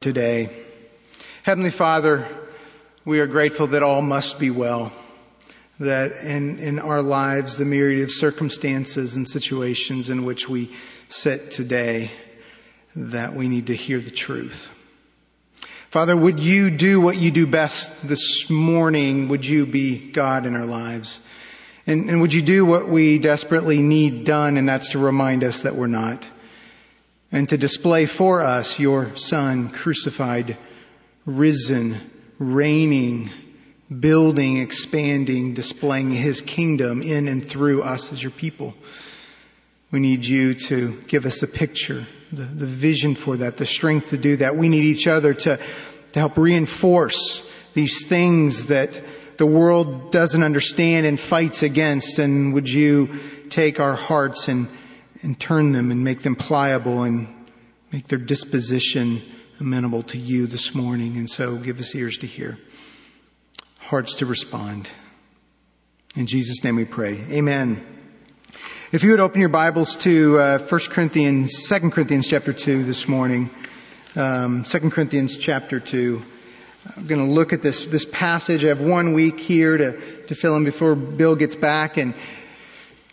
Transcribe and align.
today. 0.00 0.48
Heavenly 1.42 1.72
Father, 1.72 2.28
we 3.04 3.18
are 3.18 3.26
grateful 3.26 3.66
that 3.68 3.82
all 3.82 4.00
must 4.00 4.38
be 4.38 4.48
well, 4.48 4.92
that 5.80 6.12
in, 6.22 6.60
in 6.60 6.78
our 6.78 7.02
lives, 7.02 7.56
the 7.56 7.64
myriad 7.64 8.04
of 8.04 8.12
circumstances 8.12 9.16
and 9.16 9.28
situations 9.28 10.08
in 10.08 10.24
which 10.24 10.48
we 10.48 10.70
sit 11.08 11.50
today, 11.50 12.12
that 12.94 13.34
we 13.34 13.48
need 13.48 13.66
to 13.66 13.74
hear 13.74 13.98
the 13.98 14.12
truth. 14.12 14.70
Father, 15.90 16.16
would 16.16 16.38
you 16.38 16.70
do 16.70 17.00
what 17.00 17.16
you 17.16 17.32
do 17.32 17.44
best 17.44 17.90
this 18.04 18.48
morning? 18.48 19.26
Would 19.26 19.44
you 19.44 19.66
be 19.66 20.12
God 20.12 20.46
in 20.46 20.54
our 20.54 20.66
lives? 20.66 21.18
And, 21.88 22.08
and 22.08 22.20
would 22.20 22.32
you 22.32 22.42
do 22.42 22.64
what 22.64 22.88
we 22.88 23.18
desperately 23.18 23.82
need 23.82 24.22
done, 24.22 24.58
and 24.58 24.68
that's 24.68 24.90
to 24.90 25.00
remind 25.00 25.42
us 25.42 25.62
that 25.62 25.74
we're 25.74 25.88
not? 25.88 26.28
And 27.30 27.48
to 27.48 27.58
display 27.58 28.06
for 28.06 28.42
us 28.42 28.78
your 28.78 29.16
Son 29.16 29.70
crucified, 29.70 30.56
risen, 31.26 32.10
reigning, 32.38 33.30
building, 34.00 34.58
expanding, 34.58 35.54
displaying 35.54 36.10
His 36.10 36.40
kingdom 36.40 37.02
in 37.02 37.28
and 37.28 37.44
through 37.44 37.82
us 37.82 38.12
as 38.12 38.22
your 38.22 38.32
people. 38.32 38.74
We 39.90 40.00
need 40.00 40.24
you 40.24 40.54
to 40.54 41.00
give 41.08 41.24
us 41.24 41.42
a 41.42 41.46
picture, 41.46 42.06
the, 42.30 42.44
the 42.44 42.66
vision 42.66 43.14
for 43.14 43.38
that, 43.38 43.56
the 43.56 43.66
strength 43.66 44.10
to 44.10 44.18
do 44.18 44.36
that. 44.36 44.56
We 44.56 44.68
need 44.68 44.84
each 44.84 45.06
other 45.06 45.32
to, 45.32 45.56
to 46.12 46.18
help 46.18 46.36
reinforce 46.36 47.44
these 47.72 48.04
things 48.06 48.66
that 48.66 49.00
the 49.38 49.46
world 49.46 50.12
doesn't 50.12 50.42
understand 50.42 51.06
and 51.06 51.18
fights 51.18 51.62
against. 51.62 52.18
And 52.18 52.52
would 52.52 52.68
you 52.68 53.18
take 53.48 53.80
our 53.80 53.94
hearts 53.94 54.48
and 54.48 54.68
and 55.22 55.38
turn 55.38 55.72
them 55.72 55.90
and 55.90 56.04
make 56.04 56.22
them 56.22 56.36
pliable 56.36 57.02
and 57.02 57.28
make 57.92 58.08
their 58.08 58.18
disposition 58.18 59.22
amenable 59.60 60.02
to 60.04 60.18
you 60.18 60.46
this 60.46 60.74
morning. 60.74 61.16
And 61.16 61.28
so 61.28 61.56
give 61.56 61.80
us 61.80 61.94
ears 61.94 62.18
to 62.18 62.26
hear, 62.26 62.58
hearts 63.78 64.14
to 64.16 64.26
respond. 64.26 64.88
In 66.16 66.26
Jesus' 66.26 66.62
name 66.62 66.76
we 66.76 66.84
pray. 66.84 67.24
Amen. 67.30 67.84
If 68.90 69.02
you 69.02 69.10
would 69.10 69.20
open 69.20 69.40
your 69.40 69.50
Bibles 69.50 69.96
to 69.96 70.38
uh, 70.38 70.58
1 70.58 70.80
Corinthians, 70.88 71.68
2 71.68 71.90
Corinthians 71.90 72.26
chapter 72.26 72.52
2 72.52 72.84
this 72.84 73.06
morning. 73.06 73.50
Um, 74.16 74.64
2 74.64 74.90
Corinthians 74.90 75.36
chapter 75.36 75.78
2. 75.78 76.22
I'm 76.96 77.06
going 77.06 77.20
to 77.20 77.30
look 77.30 77.52
at 77.52 77.60
this, 77.60 77.84
this 77.84 78.06
passage. 78.10 78.64
I 78.64 78.68
have 78.68 78.80
one 78.80 79.12
week 79.12 79.38
here 79.38 79.76
to, 79.76 80.26
to 80.26 80.34
fill 80.34 80.56
in 80.56 80.64
before 80.64 80.94
Bill 80.94 81.36
gets 81.36 81.54
back. 81.54 81.98
And, 81.98 82.14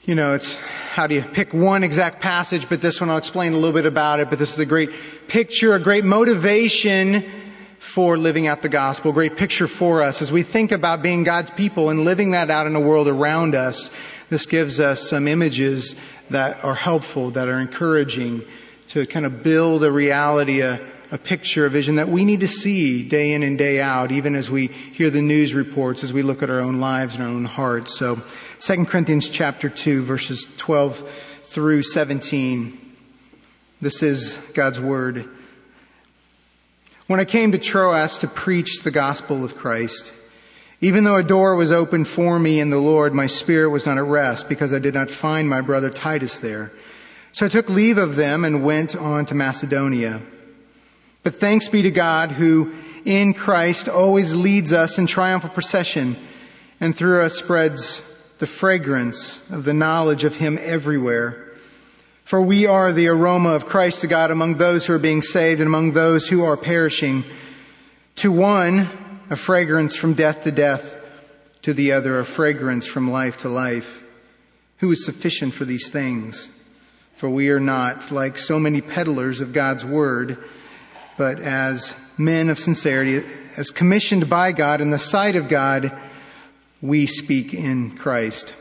you 0.03 0.15
know, 0.15 0.33
it's 0.33 0.57
how 0.95 1.07
do 1.07 1.15
you 1.15 1.21
pick 1.21 1.53
one 1.53 1.83
exact 1.83 2.21
passage, 2.21 2.69
but 2.69 2.79
this 2.79 3.01
one 3.01 3.09
I'll 3.09 3.17
explain 3.17 3.51
a 3.51 3.57
little 3.57 3.73
bit 3.73 3.85
about 3.85 4.21
it, 4.21 4.29
but 4.29 4.39
this 4.39 4.53
is 4.53 4.59
a 4.59 4.65
great 4.65 4.91
picture, 5.27 5.75
a 5.75 5.79
great 5.79 6.05
motivation 6.05 7.29
for 7.79 8.17
living 8.17 8.47
out 8.47 8.61
the 8.61 8.69
gospel, 8.69 9.11
a 9.11 9.13
great 9.13 9.35
picture 9.35 9.67
for 9.67 10.01
us 10.01 10.21
as 10.21 10.31
we 10.31 10.41
think 10.41 10.71
about 10.71 11.03
being 11.03 11.25
God's 11.25 11.51
people 11.51 11.89
and 11.89 12.05
living 12.05 12.31
that 12.31 12.49
out 12.49 12.65
in 12.65 12.71
the 12.71 12.79
world 12.79 13.09
around 13.09 13.55
us. 13.55 13.91
This 14.29 14.45
gives 14.45 14.79
us 14.79 15.01
some 15.01 15.27
images 15.27 15.97
that 16.29 16.63
are 16.63 16.75
helpful, 16.75 17.29
that 17.31 17.49
are 17.49 17.59
encouraging 17.59 18.45
to 18.87 19.05
kind 19.05 19.25
of 19.25 19.43
build 19.43 19.83
a 19.83 19.91
reality, 19.91 20.61
a, 20.61 20.79
a 21.15 21.17
picture, 21.17 21.65
a 21.65 21.69
vision 21.69 21.95
that 21.95 22.09
we 22.09 22.25
need 22.25 22.41
to 22.41 22.47
see 22.47 23.01
day 23.01 23.31
in 23.31 23.41
and 23.41 23.57
day 23.57 23.79
out, 23.79 24.11
even 24.11 24.35
as 24.35 24.51
we 24.51 24.67
hear 24.67 25.09
the 25.09 25.21
news 25.21 25.53
reports, 25.53 26.03
as 26.03 26.11
we 26.11 26.21
look 26.21 26.43
at 26.43 26.49
our 26.49 26.59
own 26.59 26.81
lives 26.81 27.15
and 27.15 27.23
our 27.23 27.29
own 27.29 27.45
hearts. 27.45 27.97
So, 27.97 28.21
2 28.59 28.85
Corinthians 28.85 29.29
chapter 29.29 29.69
2, 29.69 30.03
verses 30.03 30.45
12 30.57 31.09
through 31.43 31.83
17. 31.83 32.77
This 33.79 34.03
is 34.03 34.37
God's 34.53 34.81
word. 34.81 35.29
When 37.07 37.21
I 37.21 37.25
came 37.25 37.53
to 37.53 37.57
Troas 37.57 38.17
to 38.17 38.27
preach 38.27 38.83
the 38.83 38.91
gospel 38.91 39.45
of 39.45 39.55
Christ, 39.55 40.11
even 40.81 41.05
though 41.05 41.15
a 41.15 41.23
door 41.23 41.55
was 41.55 41.71
opened 41.71 42.09
for 42.09 42.37
me 42.37 42.59
in 42.59 42.71
the 42.71 42.77
Lord, 42.77 43.13
my 43.13 43.27
spirit 43.27 43.69
was 43.69 43.85
not 43.85 43.97
at 43.97 44.03
rest 44.03 44.49
because 44.49 44.73
I 44.73 44.79
did 44.79 44.93
not 44.93 45.09
find 45.09 45.49
my 45.49 45.61
brother 45.61 45.89
Titus 45.89 46.39
there. 46.39 46.73
So 47.31 47.45
I 47.45 47.49
took 47.49 47.69
leave 47.69 47.97
of 47.97 48.17
them 48.17 48.43
and 48.43 48.65
went 48.65 48.97
on 48.97 49.25
to 49.27 49.33
Macedonia. 49.33 50.21
But 51.25 51.37
thanks 51.37 51.69
be 51.69 51.81
to 51.81 51.89
God 51.89 52.31
who 52.31 52.75
in 53.03 53.33
Christ 53.33 53.89
always 53.89 54.35
leads 54.35 54.71
us 54.71 54.99
in 54.99 55.07
triumphal 55.07 55.49
procession 55.49 56.17
and 56.79 56.95
through 56.95 57.23
us 57.23 57.33
spreads 57.33 58.03
the 58.37 58.45
fragrance 58.45 59.41
of 59.49 59.63
the 59.63 59.73
knowledge 59.73 60.23
of 60.23 60.35
Him 60.35 60.59
everywhere. 60.61 61.51
For 62.25 62.39
we 62.39 62.67
are 62.67 62.91
the 62.91 63.07
aroma 63.07 63.49
of 63.49 63.65
Christ 63.65 64.01
to 64.01 64.07
God 64.07 64.29
among 64.29 64.57
those 64.57 64.85
who 64.85 64.93
are 64.93 64.99
being 64.99 65.23
saved 65.23 65.61
and 65.61 65.67
among 65.67 65.93
those 65.93 66.29
who 66.29 66.43
are 66.43 66.55
perishing. 66.55 67.25
To 68.17 68.31
one, 68.31 68.87
a 69.31 69.35
fragrance 69.35 69.95
from 69.95 70.13
death 70.13 70.43
to 70.43 70.51
death. 70.51 70.95
To 71.63 71.73
the 71.73 71.93
other, 71.93 72.19
a 72.19 72.25
fragrance 72.25 72.85
from 72.85 73.09
life 73.09 73.37
to 73.37 73.49
life. 73.49 74.03
Who 74.77 74.91
is 74.91 75.03
sufficient 75.03 75.55
for 75.55 75.65
these 75.65 75.89
things? 75.89 76.49
For 77.15 77.31
we 77.31 77.49
are 77.49 77.59
not 77.59 78.11
like 78.11 78.37
so 78.37 78.59
many 78.59 78.81
peddlers 78.81 79.41
of 79.41 79.53
God's 79.53 79.83
word, 79.83 80.37
but 81.17 81.39
as 81.39 81.95
men 82.17 82.49
of 82.49 82.59
sincerity, 82.59 83.25
as 83.57 83.69
commissioned 83.69 84.29
by 84.29 84.51
God 84.51 84.81
in 84.81 84.91
the 84.91 84.99
sight 84.99 85.35
of 85.35 85.47
God, 85.47 85.97
we 86.81 87.05
speak 87.05 87.53
in 87.53 87.97
Christ. 87.97 88.53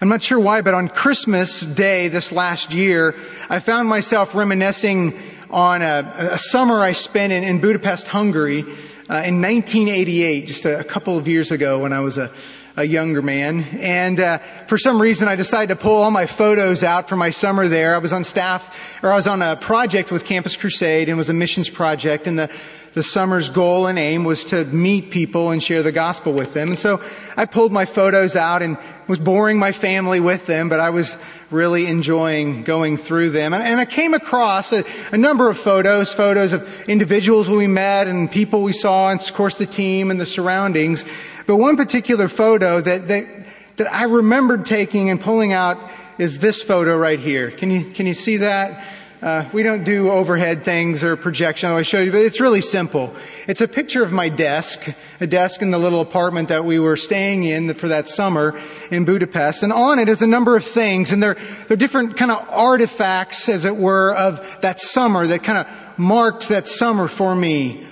I'm 0.00 0.08
not 0.08 0.22
sure 0.22 0.40
why, 0.40 0.60
but 0.60 0.74
on 0.74 0.88
Christmas 0.88 1.60
Day 1.60 2.08
this 2.08 2.32
last 2.32 2.72
year, 2.72 3.16
I 3.48 3.60
found 3.60 3.88
myself 3.88 4.34
reminiscing 4.34 5.18
on 5.50 5.82
a, 5.82 6.12
a 6.32 6.38
summer 6.38 6.80
I 6.80 6.92
spent 6.92 7.32
in, 7.32 7.44
in 7.44 7.60
Budapest, 7.60 8.08
Hungary, 8.08 8.62
uh, 8.62 9.22
in 9.22 9.40
1988, 9.40 10.46
just 10.46 10.64
a, 10.64 10.80
a 10.80 10.84
couple 10.84 11.16
of 11.18 11.28
years 11.28 11.52
ago 11.52 11.78
when 11.78 11.92
I 11.92 12.00
was 12.00 12.18
a, 12.18 12.32
a 12.76 12.84
younger 12.84 13.22
man. 13.22 13.60
And 13.80 14.18
uh, 14.18 14.38
for 14.66 14.78
some 14.78 15.00
reason, 15.00 15.28
I 15.28 15.36
decided 15.36 15.74
to 15.74 15.80
pull 15.80 16.02
all 16.02 16.10
my 16.10 16.26
photos 16.26 16.82
out 16.82 17.08
from 17.08 17.18
my 17.18 17.30
summer 17.30 17.68
there. 17.68 17.94
I 17.94 17.98
was 17.98 18.12
on 18.12 18.24
staff, 18.24 18.62
or 19.02 19.12
I 19.12 19.16
was 19.16 19.26
on 19.26 19.42
a 19.42 19.56
project 19.56 20.10
with 20.10 20.24
Campus 20.24 20.56
Crusade, 20.56 21.08
and 21.08 21.16
was 21.16 21.28
a 21.28 21.34
missions 21.34 21.70
project. 21.70 22.26
And 22.26 22.38
the 22.38 22.50
the 22.94 23.02
summer's 23.02 23.50
goal 23.50 23.88
and 23.88 23.98
aim 23.98 24.22
was 24.22 24.44
to 24.46 24.64
meet 24.66 25.10
people 25.10 25.50
and 25.50 25.60
share 25.62 25.82
the 25.82 25.92
gospel 25.92 26.32
with 26.32 26.54
them. 26.54 26.68
And 26.68 26.78
so 26.78 27.02
I 27.36 27.44
pulled 27.44 27.72
my 27.72 27.86
photos 27.86 28.36
out 28.36 28.62
and 28.62 28.78
was 29.08 29.18
boring 29.18 29.58
my 29.58 29.72
family 29.72 30.20
with 30.20 30.46
them, 30.46 30.68
but 30.68 30.78
I 30.78 30.90
was 30.90 31.18
really 31.54 31.86
enjoying 31.86 32.64
going 32.64 32.98
through 32.98 33.30
them. 33.30 33.54
And, 33.54 33.62
and 33.62 33.80
I 33.80 33.86
came 33.86 34.12
across 34.12 34.72
a, 34.72 34.84
a, 35.12 35.16
number 35.16 35.48
of 35.48 35.56
photos, 35.56 36.12
photos 36.12 36.52
of 36.52 36.68
individuals 36.88 37.48
we 37.48 37.66
met 37.66 38.08
and 38.08 38.30
people 38.30 38.62
we 38.62 38.72
saw, 38.72 39.10
and 39.10 39.20
of 39.20 39.32
course 39.32 39.56
the 39.56 39.66
team 39.66 40.10
and 40.10 40.20
the 40.20 40.26
surroundings. 40.26 41.04
But 41.46 41.56
one 41.56 41.76
particular 41.76 42.28
photo 42.28 42.80
that, 42.80 43.06
that, 43.06 43.46
that 43.76 43.92
I 43.92 44.04
remembered 44.04 44.66
taking 44.66 45.08
and 45.08 45.20
pulling 45.20 45.52
out 45.52 45.78
is 46.18 46.40
this 46.40 46.62
photo 46.62 46.96
right 46.96 47.18
here. 47.18 47.50
Can 47.50 47.70
you, 47.70 47.90
can 47.90 48.06
you 48.06 48.14
see 48.14 48.38
that? 48.38 48.84
Uh, 49.24 49.48
we 49.54 49.62
don't 49.62 49.84
do 49.84 50.10
overhead 50.10 50.64
things 50.64 51.02
or 51.02 51.16
projection. 51.16 51.70
I 51.70 51.80
show 51.80 51.98
you, 51.98 52.12
but 52.12 52.20
it's 52.20 52.40
really 52.40 52.60
simple. 52.60 53.14
It's 53.48 53.62
a 53.62 53.66
picture 53.66 54.04
of 54.04 54.12
my 54.12 54.28
desk, 54.28 54.86
a 55.18 55.26
desk 55.26 55.62
in 55.62 55.70
the 55.70 55.78
little 55.78 56.02
apartment 56.02 56.50
that 56.50 56.66
we 56.66 56.78
were 56.78 56.98
staying 56.98 57.44
in 57.44 57.72
for 57.72 57.88
that 57.88 58.06
summer 58.06 58.60
in 58.90 59.06
Budapest. 59.06 59.62
And 59.62 59.72
on 59.72 59.98
it 59.98 60.10
is 60.10 60.20
a 60.20 60.26
number 60.26 60.58
of 60.58 60.66
things, 60.66 61.10
and 61.10 61.22
they're 61.22 61.38
they're 61.68 61.78
different 61.78 62.18
kind 62.18 62.30
of 62.30 62.46
artifacts, 62.50 63.48
as 63.48 63.64
it 63.64 63.74
were, 63.74 64.14
of 64.14 64.46
that 64.60 64.78
summer 64.78 65.26
that 65.28 65.42
kind 65.42 65.56
of 65.56 65.98
marked 65.98 66.50
that 66.50 66.68
summer 66.68 67.08
for 67.08 67.34
me. 67.34 67.86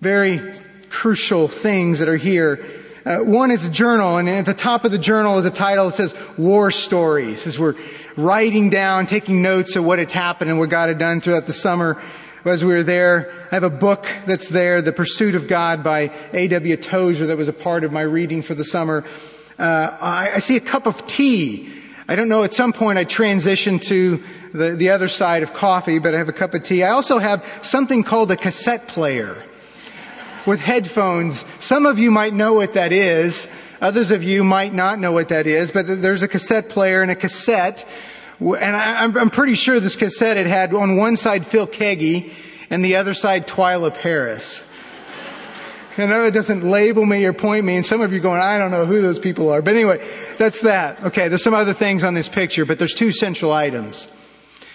Very 0.00 0.54
crucial 0.88 1.48
things 1.48 1.98
that 1.98 2.08
are 2.08 2.16
here. 2.16 2.64
Uh, 3.04 3.18
one 3.18 3.50
is 3.50 3.64
a 3.64 3.70
journal, 3.70 4.18
and 4.18 4.28
at 4.28 4.44
the 4.44 4.52
top 4.52 4.84
of 4.84 4.90
the 4.90 4.98
journal 4.98 5.38
is 5.38 5.46
a 5.46 5.50
title 5.50 5.86
that 5.86 5.96
says 5.96 6.14
War 6.36 6.70
Stories, 6.70 7.46
as 7.46 7.58
we're 7.58 7.74
writing 8.16 8.68
down, 8.68 9.06
taking 9.06 9.40
notes 9.40 9.74
of 9.74 9.84
what 9.84 9.98
had 9.98 10.10
happened 10.10 10.50
and 10.50 10.58
what 10.58 10.68
God 10.68 10.88
had 10.88 10.98
done 10.98 11.22
throughout 11.22 11.46
the 11.46 11.52
summer 11.54 12.00
as 12.44 12.62
we 12.62 12.74
were 12.74 12.82
there. 12.82 13.32
I 13.50 13.54
have 13.54 13.62
a 13.64 13.70
book 13.70 14.06
that's 14.26 14.48
there, 14.48 14.82
The 14.82 14.92
Pursuit 14.92 15.34
of 15.34 15.48
God 15.48 15.82
by 15.82 16.12
A.W. 16.34 16.76
Tozer 16.76 17.26
that 17.26 17.38
was 17.38 17.48
a 17.48 17.54
part 17.54 17.84
of 17.84 17.92
my 17.92 18.02
reading 18.02 18.42
for 18.42 18.54
the 18.54 18.64
summer. 18.64 19.04
Uh, 19.58 19.96
I, 20.00 20.32
I 20.34 20.38
see 20.40 20.56
a 20.56 20.60
cup 20.60 20.86
of 20.86 21.06
tea. 21.06 21.72
I 22.06 22.16
don't 22.16 22.28
know, 22.28 22.42
at 22.42 22.52
some 22.52 22.72
point 22.72 22.98
I 22.98 23.06
transitioned 23.06 23.82
to 23.82 24.22
the, 24.52 24.70
the 24.76 24.90
other 24.90 25.08
side 25.08 25.42
of 25.42 25.54
coffee, 25.54 26.00
but 26.00 26.14
I 26.14 26.18
have 26.18 26.28
a 26.28 26.34
cup 26.34 26.52
of 26.52 26.62
tea. 26.62 26.82
I 26.82 26.90
also 26.90 27.18
have 27.18 27.46
something 27.62 28.02
called 28.02 28.30
a 28.30 28.36
cassette 28.36 28.88
player 28.88 29.42
with 30.46 30.60
headphones. 30.60 31.44
Some 31.58 31.86
of 31.86 31.98
you 31.98 32.10
might 32.10 32.34
know 32.34 32.54
what 32.54 32.74
that 32.74 32.92
is. 32.92 33.46
Others 33.80 34.10
of 34.10 34.22
you 34.22 34.44
might 34.44 34.74
not 34.74 34.98
know 34.98 35.12
what 35.12 35.28
that 35.28 35.46
is, 35.46 35.70
but 35.70 35.86
there's 35.86 36.22
a 36.22 36.28
cassette 36.28 36.68
player 36.68 37.02
and 37.02 37.10
a 37.10 37.14
cassette. 37.14 37.86
And 38.40 38.76
I'm 38.76 39.30
pretty 39.30 39.54
sure 39.54 39.80
this 39.80 39.96
cassette 39.96 40.36
had 40.36 40.46
had 40.46 40.74
on 40.74 40.96
one 40.96 41.16
side 41.16 41.46
Phil 41.46 41.66
Keaggy 41.66 42.32
and 42.70 42.84
the 42.84 42.96
other 42.96 43.14
side 43.14 43.46
Twila 43.46 43.94
Paris. 43.94 44.64
I 45.98 46.06
know 46.06 46.24
it 46.24 46.30
doesn't 46.30 46.62
label 46.62 47.04
me 47.04 47.24
or 47.26 47.34
point 47.34 47.64
me, 47.64 47.76
and 47.76 47.84
some 47.84 48.00
of 48.00 48.12
you 48.12 48.18
are 48.18 48.22
going, 48.22 48.40
I 48.40 48.56
don't 48.58 48.70
know 48.70 48.86
who 48.86 49.02
those 49.02 49.18
people 49.18 49.50
are. 49.50 49.60
But 49.60 49.74
anyway, 49.74 50.06
that's 50.38 50.60
that. 50.60 51.02
Okay, 51.04 51.28
there's 51.28 51.42
some 51.42 51.52
other 51.52 51.74
things 51.74 52.04
on 52.04 52.14
this 52.14 52.28
picture, 52.28 52.64
but 52.64 52.78
there's 52.78 52.94
two 52.94 53.12
central 53.12 53.52
items. 53.52 54.08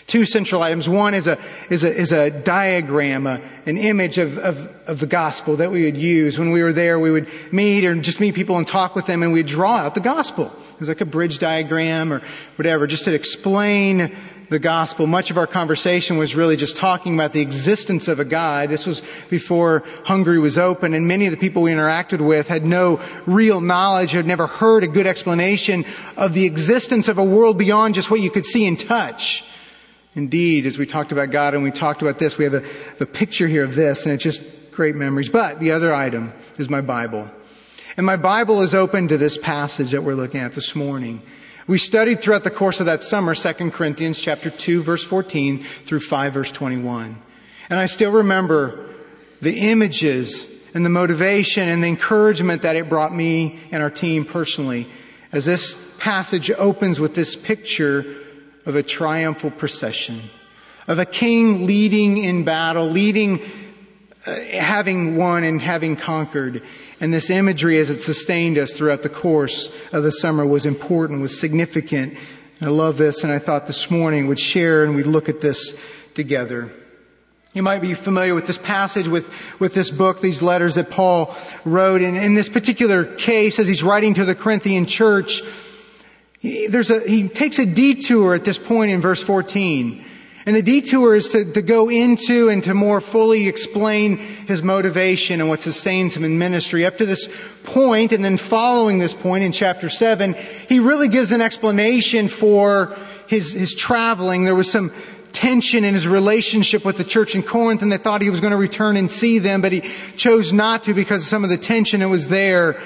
Two 0.08 0.26
central 0.26 0.62
items. 0.62 0.88
One 0.88 1.16
is 1.16 1.26
a, 1.26 1.40
is 1.72 1.84
a, 1.84 1.92
is 1.92 2.12
a 2.12 2.30
diagram, 2.30 3.26
a, 3.26 3.42
an 3.66 3.78
image 3.80 4.20
of, 4.20 4.38
of, 4.38 4.58
of 4.86 5.00
the 5.00 5.08
gospel 5.08 5.56
that 5.56 5.72
we 5.72 5.84
would 5.86 5.98
use. 5.98 6.38
When 6.38 6.52
we 6.52 6.62
were 6.62 6.74
there, 6.74 7.00
we 7.00 7.10
would 7.10 7.28
meet 7.52 7.86
or 7.86 7.96
just 7.96 8.20
meet 8.20 8.36
people 8.36 8.58
and 8.58 8.68
talk 8.68 8.96
with 8.96 9.08
them 9.08 9.24
and 9.24 9.34
we'd 9.34 9.48
draw 9.48 9.78
out 9.78 9.96
the 9.96 10.02
gospel. 10.02 10.46
It 10.46 10.80
was 10.80 10.90
like 10.90 11.02
a 11.02 11.06
bridge 11.06 11.40
diagram 11.40 12.14
or 12.14 12.22
whatever, 12.56 12.86
just 12.86 13.06
to 13.06 13.16
explain 13.16 14.16
the 14.50 14.60
gospel. 14.60 15.08
Much 15.08 15.32
of 15.32 15.40
our 15.40 15.48
conversation 15.48 16.18
was 16.18 16.36
really 16.36 16.56
just 16.56 16.76
talking 16.76 17.16
about 17.16 17.34
the 17.34 17.42
existence 17.42 18.08
of 18.08 18.20
a 18.20 18.26
God. 18.26 18.70
This 18.70 18.86
was 18.86 19.02
before 19.32 19.84
Hungary 20.04 20.38
was 20.38 20.60
open 20.60 20.94
and 20.94 21.08
many 21.08 21.26
of 21.26 21.32
the 21.32 21.38
people 21.38 21.64
we 21.64 21.72
interacted 21.72 22.24
with 22.24 22.48
had 22.48 22.64
no 22.64 23.00
real 23.26 23.60
knowledge, 23.60 24.12
had 24.12 24.28
never 24.28 24.46
heard 24.46 24.84
a 24.84 24.88
good 24.88 25.08
explanation 25.08 25.84
of 26.16 26.34
the 26.34 26.46
existence 26.46 27.08
of 27.08 27.18
a 27.18 27.24
world 27.24 27.58
beyond 27.58 27.96
just 27.96 28.12
what 28.12 28.20
you 28.20 28.30
could 28.30 28.46
see 28.46 28.68
and 28.68 28.80
touch. 28.80 29.44
Indeed, 30.16 30.66
as 30.66 30.78
we 30.78 30.86
talked 30.86 31.12
about 31.12 31.30
God 31.30 31.54
and 31.54 31.64
we 31.64 31.72
talked 31.72 32.02
about 32.02 32.20
this, 32.20 32.38
we 32.38 32.46
have 32.46 32.54
a, 32.54 32.64
a 33.02 33.06
picture 33.06 33.48
here 33.48 33.64
of 33.64 33.76
this 33.76 34.06
and 34.06 34.14
it's 34.14 34.24
just 34.24 34.44
great 34.72 34.96
memories. 34.96 35.30
But 35.30 35.60
the 35.60 35.72
other 35.72 35.94
item 35.94 36.34
is 36.58 36.70
my 36.70 36.82
Bible. 36.82 37.30
And 37.98 38.06
my 38.06 38.16
Bible 38.16 38.62
is 38.62 38.74
open 38.74 39.10
to 39.10 39.18
this 39.18 39.38
passage 39.38 39.92
that 39.92 40.04
we're 40.04 40.16
looking 40.16 40.40
at 40.40 40.54
this 40.54 40.76
morning. 40.76 41.22
We 41.68 41.78
studied 41.78 42.22
throughout 42.22 42.44
the 42.44 42.52
course 42.52 42.80
of 42.80 42.86
that 42.86 43.04
summer 43.04 43.36
2 43.36 43.72
Corinthians 43.72 44.18
chapter 44.18 44.50
2 44.50 44.84
verse 44.84 45.04
14 45.04 45.64
through 45.84 46.02
5 46.02 46.34
verse 46.34 46.52
21. 46.52 47.22
And 47.70 47.80
I 47.80 47.88
still 47.88 48.12
remember 48.12 48.94
the 49.42 49.60
images 49.72 50.48
and 50.74 50.86
the 50.86 50.90
motivation 50.90 51.68
and 51.68 51.84
the 51.84 51.88
encouragement 51.88 52.62
that 52.62 52.76
it 52.76 52.88
brought 52.88 53.14
me 53.14 53.60
and 53.72 53.84
our 53.84 53.90
team 53.90 54.24
personally 54.24 54.88
as 55.32 55.46
this 55.46 55.76
passage 55.98 56.52
opens 56.52 57.00
with 57.00 57.16
this 57.16 57.36
picture 57.36 58.25
of 58.66 58.76
a 58.76 58.84
triumphal 58.84 59.52
procession, 59.52 60.30
of 60.88 61.00
a 61.00 61.06
king 61.06 61.66
leading 61.66 62.18
in 62.18 62.44
battle, 62.44 62.90
leading, 62.90 63.42
uh, 64.26 64.40
having 64.40 65.16
won 65.16 65.44
and 65.44 65.62
having 65.62 65.96
conquered. 65.96 66.64
And 67.00 67.14
this 67.14 67.30
imagery 67.30 67.78
as 67.78 67.90
it 67.90 68.00
sustained 68.00 68.58
us 68.58 68.72
throughout 68.72 69.04
the 69.04 69.10
course 69.10 69.70
of 69.92 70.04
the 70.04 70.12
summer 70.12 70.46
was 70.46 70.66
important, 70.66 71.22
was 71.22 71.38
significant. 71.40 72.18
I 72.62 72.68
love 72.68 72.98
this 72.98 73.24
and 73.24 73.32
I 73.32 73.40
thought 73.40 73.68
this 73.68 73.92
morning 73.92 74.28
would 74.28 74.40
share 74.40 74.84
and 74.84 74.96
we'd 74.96 75.08
look 75.08 75.30
at 75.30 75.42
this 75.42 75.76
together. 76.14 76.72
You 77.54 77.64
might 77.64 77.82
be 77.82 77.94
familiar 77.94 78.36
with 78.36 78.48
this 78.48 78.58
passage, 78.58 79.08
with, 79.08 79.30
with 79.62 79.74
this 79.74 79.90
book, 79.90 80.20
these 80.20 80.42
letters 80.42 80.76
that 80.76 80.90
Paul 80.90 81.36
wrote. 81.64 82.02
And 82.02 82.18
in 82.18 82.36
this 82.36 82.50
particular 82.50 83.06
case, 83.16 83.60
as 83.60 83.68
he's 83.68 83.82
writing 83.82 84.14
to 84.16 84.26
the 84.26 84.36
Corinthian 84.36 84.86
church, 84.86 85.42
there's 86.70 86.92
a, 86.92 87.00
he 87.02 87.28
takes 87.28 87.60
a 87.60 87.66
detour 87.66 88.36
at 88.36 88.46
this 88.46 88.58
point 88.58 88.92
in 88.92 89.02
verse 89.02 89.22
14. 89.22 90.06
And 90.48 90.56
the 90.56 90.62
detour 90.62 91.16
is 91.16 91.30
to, 91.30 91.44
to 91.54 91.62
go 91.64 91.90
into 91.90 92.50
and 92.50 92.64
to 92.64 92.76
more 92.76 93.02
fully 93.02 93.48
explain 93.48 94.18
his 94.18 94.62
motivation 94.62 95.40
and 95.40 95.50
what 95.50 95.64
sustains 95.64 96.16
him 96.16 96.24
in 96.24 96.38
ministry. 96.38 96.86
Up 96.86 97.00
to 97.00 97.06
this 97.06 97.28
point, 97.64 98.12
and 98.12 98.24
then 98.24 98.38
following 98.38 99.00
this 99.00 99.14
point 99.14 99.44
in 99.44 99.52
chapter 99.52 99.90
7, 99.90 100.36
he 100.70 100.80
really 100.80 101.08
gives 101.08 101.32
an 101.32 101.42
explanation 101.42 102.28
for 102.28 102.96
his, 103.28 103.54
his 103.54 103.74
traveling. 103.74 104.44
There 104.44 104.54
was 104.54 104.72
some 104.72 104.92
tension 105.32 105.84
in 105.84 105.96
his 105.96 106.08
relationship 106.08 106.86
with 106.86 106.98
the 106.98 107.04
church 107.04 107.34
in 107.36 107.42
Corinth 107.42 107.82
and 107.82 107.92
they 107.92 107.98
thought 107.98 108.22
he 108.22 108.30
was 108.30 108.40
going 108.40 108.52
to 108.52 108.58
return 108.58 108.98
and 108.98 109.12
see 109.12 109.40
them, 109.40 109.62
but 109.62 109.72
he 109.72 109.82
chose 110.16 110.54
not 110.54 110.84
to 110.84 110.94
because 110.94 111.24
of 111.24 111.28
some 111.28 111.44
of 111.44 111.50
the 111.50 111.58
tension 111.58 112.02
that 112.02 112.08
was 112.08 112.28
there 112.28 112.80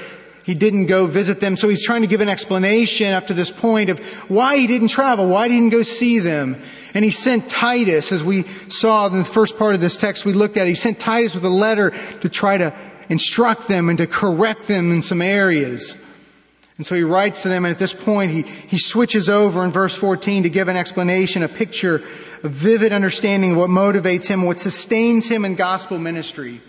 he 0.50 0.56
didn't 0.56 0.88
go 0.88 1.06
visit 1.06 1.42
them. 1.42 1.56
So 1.56 1.70
he's 1.70 1.86
trying 1.86 2.02
to 2.02 2.08
give 2.08 2.22
an 2.22 2.28
explanation 2.28 3.14
up 3.14 3.28
to 3.28 3.36
this 3.36 3.52
point 3.52 3.92
of 3.92 4.00
why 4.30 4.58
he 4.58 4.66
didn't 4.66 4.88
travel, 4.88 5.28
why 5.28 5.48
he 5.48 5.54
didn't 5.54 5.70
go 5.70 5.84
see 5.84 6.18
them. 6.18 6.60
And 6.96 7.06
he 7.06 7.12
sent 7.12 7.48
Titus, 7.48 8.12
as 8.12 8.24
we 8.24 8.48
saw 8.68 9.06
in 9.06 9.20
the 9.20 9.24
first 9.24 9.58
part 9.58 9.76
of 9.76 9.80
this 9.80 9.96
text 9.96 10.26
we 10.26 10.34
looked 10.34 10.58
at, 10.58 10.66
he 10.66 10.74
sent 10.74 10.98
Titus 10.98 11.36
with 11.36 11.46
a 11.46 11.50
letter 11.50 11.92
to 12.22 12.30
try 12.30 12.58
to 12.58 12.76
instruct 13.10 13.68
them 13.68 13.90
and 13.90 14.00
to 14.00 14.08
correct 14.08 14.68
them 14.68 14.92
in 14.92 15.04
some 15.04 15.22
areas. 15.22 15.96
And 16.78 16.88
so 16.88 16.96
he 16.96 17.04
writes 17.04 17.44
to 17.44 17.50
them, 17.50 17.64
and 17.64 17.72
at 17.72 17.78
this 17.78 17.94
point 17.94 18.32
he, 18.32 18.42
he 18.42 18.80
switches 18.80 19.30
over 19.30 19.64
in 19.64 19.72
verse 19.72 19.94
14 19.94 20.42
to 20.42 20.50
give 20.50 20.68
an 20.68 20.78
explanation, 20.78 21.44
a 21.44 21.48
picture, 21.48 22.04
a 22.42 22.50
vivid 22.50 22.92
understanding 22.92 23.52
of 23.52 23.58
what 23.58 23.70
motivates 23.70 24.26
him, 24.26 24.46
what 24.46 24.60
sustains 24.60 25.28
him 25.28 25.46
in 25.46 25.54
gospel 25.54 26.00
ministry. 26.00 26.60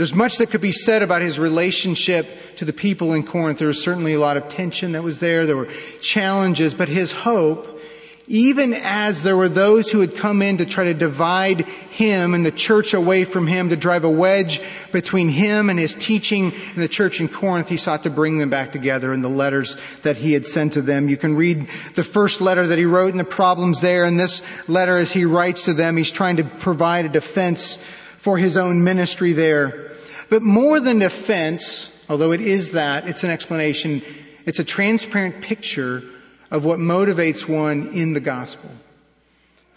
There's 0.00 0.14
much 0.14 0.38
that 0.38 0.48
could 0.48 0.62
be 0.62 0.72
said 0.72 1.02
about 1.02 1.20
his 1.20 1.38
relationship 1.38 2.56
to 2.56 2.64
the 2.64 2.72
people 2.72 3.12
in 3.12 3.22
Corinth. 3.22 3.58
There 3.58 3.68
was 3.68 3.82
certainly 3.82 4.14
a 4.14 4.18
lot 4.18 4.38
of 4.38 4.48
tension 4.48 4.92
that 4.92 5.02
was 5.02 5.20
there. 5.20 5.44
There 5.44 5.58
were 5.58 5.68
challenges, 6.00 6.72
but 6.72 6.88
his 6.88 7.12
hope, 7.12 7.78
even 8.26 8.72
as 8.72 9.22
there 9.22 9.36
were 9.36 9.50
those 9.50 9.90
who 9.90 10.00
had 10.00 10.16
come 10.16 10.40
in 10.40 10.56
to 10.56 10.64
try 10.64 10.84
to 10.84 10.94
divide 10.94 11.66
him 11.90 12.32
and 12.32 12.46
the 12.46 12.50
church 12.50 12.94
away 12.94 13.24
from 13.24 13.46
him, 13.46 13.68
to 13.68 13.76
drive 13.76 14.04
a 14.04 14.08
wedge 14.08 14.62
between 14.90 15.28
him 15.28 15.68
and 15.68 15.78
his 15.78 15.92
teaching 15.92 16.54
and 16.54 16.82
the 16.82 16.88
church 16.88 17.20
in 17.20 17.28
Corinth, 17.28 17.68
he 17.68 17.76
sought 17.76 18.04
to 18.04 18.10
bring 18.10 18.38
them 18.38 18.48
back 18.48 18.72
together 18.72 19.12
in 19.12 19.20
the 19.20 19.28
letters 19.28 19.76
that 20.00 20.16
he 20.16 20.32
had 20.32 20.46
sent 20.46 20.72
to 20.72 20.80
them. 20.80 21.10
You 21.10 21.18
can 21.18 21.36
read 21.36 21.68
the 21.94 22.04
first 22.04 22.40
letter 22.40 22.68
that 22.68 22.78
he 22.78 22.86
wrote 22.86 23.10
and 23.10 23.20
the 23.20 23.24
problems 23.24 23.82
there. 23.82 24.06
And 24.06 24.18
this 24.18 24.40
letter, 24.66 24.96
as 24.96 25.12
he 25.12 25.26
writes 25.26 25.66
to 25.66 25.74
them, 25.74 25.98
he's 25.98 26.10
trying 26.10 26.36
to 26.38 26.44
provide 26.44 27.04
a 27.04 27.10
defense 27.10 27.78
for 28.16 28.38
his 28.38 28.56
own 28.56 28.82
ministry 28.82 29.34
there. 29.34 29.89
But 30.30 30.42
more 30.42 30.80
than 30.80 31.00
defense, 31.00 31.90
although 32.08 32.32
it 32.32 32.40
is 32.40 32.72
that, 32.72 33.08
it's 33.08 33.24
an 33.24 33.30
explanation. 33.30 34.02
It's 34.46 34.60
a 34.60 34.64
transparent 34.64 35.42
picture 35.42 36.02
of 36.50 36.64
what 36.64 36.78
motivates 36.78 37.46
one 37.46 37.88
in 37.88 38.14
the 38.14 38.20
gospel. 38.20 38.70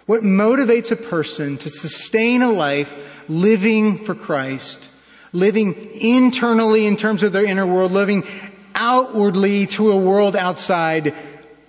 What 0.06 0.22
motivates 0.22 0.92
a 0.92 0.96
person 0.96 1.58
to 1.58 1.70
sustain 1.70 2.42
a 2.42 2.52
life 2.52 2.94
living 3.28 4.06
for 4.06 4.14
Christ, 4.16 4.90
living 5.32 5.74
internally 6.00 6.86
in 6.86 6.98
terms 6.98 7.24
of 7.24 7.34
their 7.34 7.46
inner 7.46 7.66
world, 7.66 7.92
living 7.92 8.24
outwardly 8.76 9.68
to 9.68 9.92
a 9.92 9.98
world 9.98 10.36
outside 10.36 11.16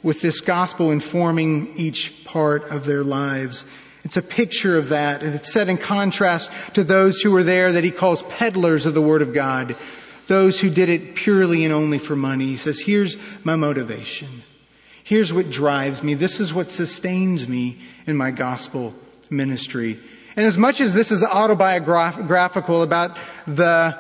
with 0.03 0.21
this 0.21 0.41
gospel 0.41 0.91
informing 0.91 1.75
each 1.77 2.25
part 2.25 2.65
of 2.65 2.85
their 2.85 3.03
lives. 3.03 3.65
It's 4.05 4.19
a 4.19 4.23
picture 4.23 4.77
of 4.77 4.91
that, 4.91 5.23
and 5.23 5.35
it's 5.35 5.51
set 5.51 5.69
in 5.69 5.79
contrast 5.79 6.53
to 6.75 6.85
those 6.85 7.21
who 7.21 7.31
were 7.31 7.43
there 7.43 7.73
that 7.73 7.85
he 7.85 7.91
calls 7.91 8.23
peddlers 8.25 8.85
of 8.85 8.93
the 8.93 9.03
Word 9.03 9.23
of 9.23 9.33
God, 9.33 9.77
those 10.27 10.61
who 10.61 10.69
did 10.69 10.91
it 10.91 11.15
purely 11.15 11.65
and 11.65 11.73
only 11.73 11.99
for 11.99 12.15
money. 12.15 12.47
He 12.47 12.57
says, 12.59 12.79
here's 12.79 13.17
my 13.45 13.57
motivation. 13.57 14.43
Here's 15.05 15.33
what 15.33 15.51
drives 15.51 16.03
me. 16.03 16.15
This 16.15 16.39
is 16.39 16.53
what 16.53 16.71
sustains 16.71 17.49
me 17.49 17.79
in 18.07 18.17
my 18.17 18.31
gospel 18.31 18.95
ministry. 19.31 19.99
And 20.37 20.45
as 20.45 20.59
much 20.59 20.81
as 20.81 20.95
this 20.95 21.11
is 21.11 21.23
autobiographical 21.23 22.83
about 22.83 23.17
the 23.47 23.97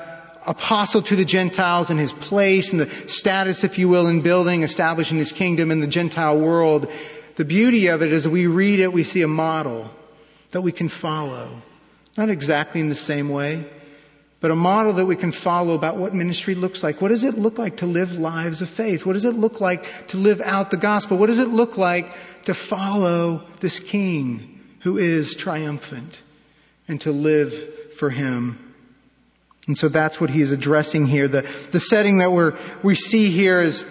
apostle 0.46 1.00
to 1.02 1.16
the 1.16 1.24
Gentiles 1.24 1.90
and 1.90 1.98
his 1.98 2.12
place 2.12 2.72
and 2.72 2.80
the 2.80 3.08
status, 3.08 3.64
if 3.64 3.78
you 3.78 3.88
will, 3.88 4.06
in 4.06 4.20
building, 4.20 4.62
establishing 4.62 5.16
his 5.16 5.32
kingdom 5.32 5.70
in 5.70 5.80
the 5.80 5.86
Gentile 5.86 6.38
world, 6.38 6.90
the 7.36 7.44
beauty 7.44 7.88
of 7.88 8.02
it 8.02 8.12
is 8.12 8.28
we 8.28 8.46
read 8.46 8.80
it, 8.80 8.92
we 8.92 9.02
see 9.02 9.22
a 9.22 9.28
model 9.28 9.90
that 10.54 10.62
we 10.62 10.70
can 10.70 10.88
follow. 10.88 11.60
Not 12.16 12.30
exactly 12.30 12.80
in 12.80 12.88
the 12.88 12.94
same 12.94 13.28
way, 13.28 13.66
but 14.40 14.52
a 14.52 14.54
model 14.54 14.92
that 14.94 15.06
we 15.06 15.16
can 15.16 15.32
follow 15.32 15.74
about 15.74 15.96
what 15.96 16.14
ministry 16.14 16.54
looks 16.54 16.80
like. 16.84 17.00
What 17.00 17.08
does 17.08 17.24
it 17.24 17.36
look 17.36 17.58
like 17.58 17.78
to 17.78 17.86
live 17.86 18.18
lives 18.18 18.62
of 18.62 18.70
faith? 18.70 19.04
What 19.04 19.14
does 19.14 19.24
it 19.24 19.34
look 19.34 19.60
like 19.60 20.06
to 20.08 20.16
live 20.16 20.40
out 20.40 20.70
the 20.70 20.76
gospel? 20.76 21.18
What 21.18 21.26
does 21.26 21.40
it 21.40 21.48
look 21.48 21.76
like 21.76 22.14
to 22.44 22.54
follow 22.54 23.42
this 23.58 23.80
king 23.80 24.60
who 24.82 24.96
is 24.96 25.34
triumphant 25.34 26.22
and 26.86 27.00
to 27.00 27.10
live 27.10 27.92
for 27.96 28.10
him? 28.10 28.74
And 29.66 29.76
so 29.76 29.88
that's 29.88 30.20
what 30.20 30.30
he 30.30 30.40
is 30.40 30.52
addressing 30.52 31.08
here. 31.08 31.26
The, 31.26 31.50
the 31.72 31.80
setting 31.80 32.18
that 32.18 32.30
we're, 32.30 32.56
we 32.84 32.94
see 32.94 33.32
here 33.32 33.60
is 33.60 33.84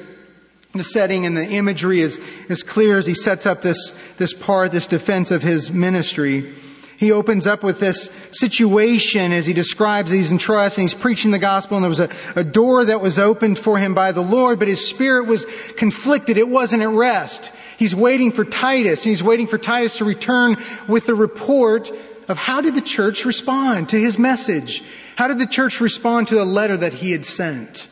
the 0.73 0.83
setting 0.83 1.25
and 1.25 1.37
the 1.37 1.45
imagery 1.45 2.01
is 2.01 2.19
as 2.49 2.63
clear 2.63 2.97
as 2.97 3.05
he 3.05 3.13
sets 3.13 3.45
up 3.45 3.61
this, 3.61 3.93
this 4.17 4.33
part, 4.33 4.71
this 4.71 4.87
defense 4.87 5.29
of 5.29 5.43
his 5.43 5.71
ministry. 5.71 6.55
He 6.97 7.11
opens 7.11 7.45
up 7.45 7.63
with 7.63 7.79
this 7.79 8.09
situation 8.31 9.33
as 9.33 9.45
he 9.45 9.53
describes 9.53 10.09
that 10.09 10.15
he's 10.15 10.31
in 10.31 10.37
Troas 10.37 10.77
and 10.77 10.83
he's 10.83 10.93
preaching 10.93 11.31
the 11.31 11.39
gospel 11.39 11.77
and 11.77 11.83
there 11.83 11.89
was 11.89 11.99
a, 11.99 12.09
a 12.35 12.43
door 12.43 12.85
that 12.85 13.01
was 13.01 13.19
opened 13.19 13.59
for 13.59 13.77
him 13.77 13.93
by 13.93 14.11
the 14.11 14.21
Lord, 14.21 14.57
but 14.57 14.67
his 14.67 14.87
spirit 14.87 15.27
was 15.27 15.45
conflicted. 15.75 16.37
It 16.37 16.49
wasn't 16.49 16.81
at 16.81 16.89
rest. 16.89 17.51
He's 17.77 17.95
waiting 17.95 18.31
for 18.31 18.45
Titus 18.45 19.03
and 19.03 19.09
he's 19.09 19.23
waiting 19.23 19.47
for 19.47 19.57
Titus 19.57 19.97
to 19.97 20.05
return 20.05 20.57
with 20.87 21.05
the 21.05 21.15
report 21.15 21.91
of 22.27 22.37
how 22.37 22.61
did 22.61 22.73
the 22.73 22.81
church 22.81 23.25
respond 23.25 23.89
to 23.89 23.99
his 23.99 24.17
message? 24.17 24.83
How 25.15 25.27
did 25.27 25.39
the 25.39 25.45
church 25.45 25.81
respond 25.81 26.29
to 26.29 26.35
the 26.35 26.45
letter 26.45 26.77
that 26.77 26.93
he 26.93 27.11
had 27.11 27.25
sent? 27.25 27.89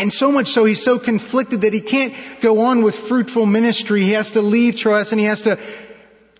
And 0.00 0.10
so 0.10 0.32
much 0.32 0.48
so, 0.48 0.64
he's 0.64 0.82
so 0.82 0.98
conflicted 0.98 1.60
that 1.60 1.74
he 1.74 1.82
can't 1.82 2.14
go 2.40 2.60
on 2.60 2.82
with 2.82 2.94
fruitful 2.94 3.44
ministry. 3.44 4.02
He 4.02 4.12
has 4.12 4.30
to 4.30 4.40
leave 4.40 4.76
Troas 4.76 5.12
and 5.12 5.20
he 5.20 5.26
has 5.26 5.42
to 5.42 5.58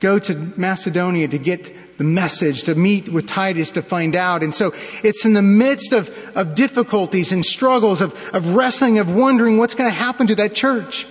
go 0.01 0.19
to 0.19 0.35
Macedonia 0.57 1.29
to 1.29 1.39
get 1.39 1.99
the 1.99 2.05
message, 2.05 2.63
to 2.63 2.75
meet 2.75 3.11
with 3.11 3.27
Titus 3.27 3.73
to 3.73 3.83
find 3.83 4.17
out. 4.17 4.43
And 4.43 4.55
so 4.55 4.73
it's 5.05 5.27
in 5.27 5.35
the 5.35 5.43
midst 5.43 5.93
of, 5.93 6.09
of 6.35 6.55
difficulties 6.55 7.33
and 7.33 7.45
struggles, 7.45 8.01
of, 8.01 8.19
of 8.33 8.55
wrestling, 8.55 8.99
of 8.99 9.15
wondering 9.15 9.59
what's 9.59 9.75
going 9.75 9.91
to 9.91 9.95
happen 9.95 10.29
to 10.29 10.37
that 10.37 10.55
church. 10.55 11.07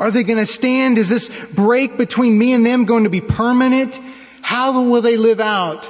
Are 0.00 0.10
they 0.10 0.24
going 0.24 0.40
to 0.40 0.52
stand? 0.52 0.98
Is 0.98 1.08
this 1.08 1.30
break 1.54 1.98
between 1.98 2.36
me 2.36 2.52
and 2.52 2.66
them 2.66 2.84
going 2.84 3.04
to 3.04 3.10
be 3.10 3.20
permanent? 3.20 4.00
How 4.40 4.82
will 4.82 5.02
they 5.02 5.16
live 5.16 5.38
out 5.38 5.88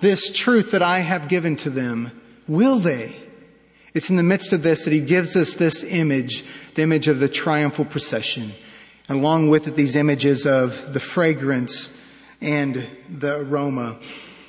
this 0.00 0.30
truth 0.30 0.72
that 0.72 0.82
I 0.82 0.98
have 0.98 1.30
given 1.30 1.56
to 1.56 1.70
them? 1.70 2.12
Will 2.46 2.80
they? 2.80 3.23
It's 3.94 4.10
in 4.10 4.16
the 4.16 4.24
midst 4.24 4.52
of 4.52 4.64
this 4.64 4.84
that 4.84 4.92
he 4.92 4.98
gives 4.98 5.36
us 5.36 5.54
this 5.54 5.84
image, 5.84 6.44
the 6.74 6.82
image 6.82 7.06
of 7.06 7.20
the 7.20 7.28
triumphal 7.28 7.84
procession. 7.84 8.52
And 9.08 9.20
along 9.20 9.50
with 9.50 9.68
it, 9.68 9.76
these 9.76 9.94
images 9.94 10.46
of 10.46 10.92
the 10.92 10.98
fragrance 10.98 11.90
and 12.40 12.88
the 13.08 13.36
aroma. 13.36 14.00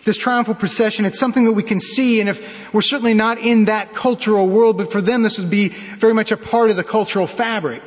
This 0.03 0.17
triumphal 0.17 0.55
procession, 0.55 1.05
it's 1.05 1.19
something 1.19 1.45
that 1.45 1.53
we 1.53 1.63
can 1.63 1.79
see, 1.79 2.19
and 2.19 2.29
if 2.29 2.73
we're 2.73 2.81
certainly 2.81 3.13
not 3.13 3.37
in 3.37 3.65
that 3.65 3.93
cultural 3.93 4.47
world, 4.47 4.77
but 4.77 4.91
for 4.91 5.01
them 5.01 5.21
this 5.21 5.37
would 5.37 5.49
be 5.49 5.69
very 5.69 6.13
much 6.13 6.31
a 6.31 6.37
part 6.37 6.71
of 6.71 6.75
the 6.75 6.83
cultural 6.83 7.27
fabric. 7.27 7.83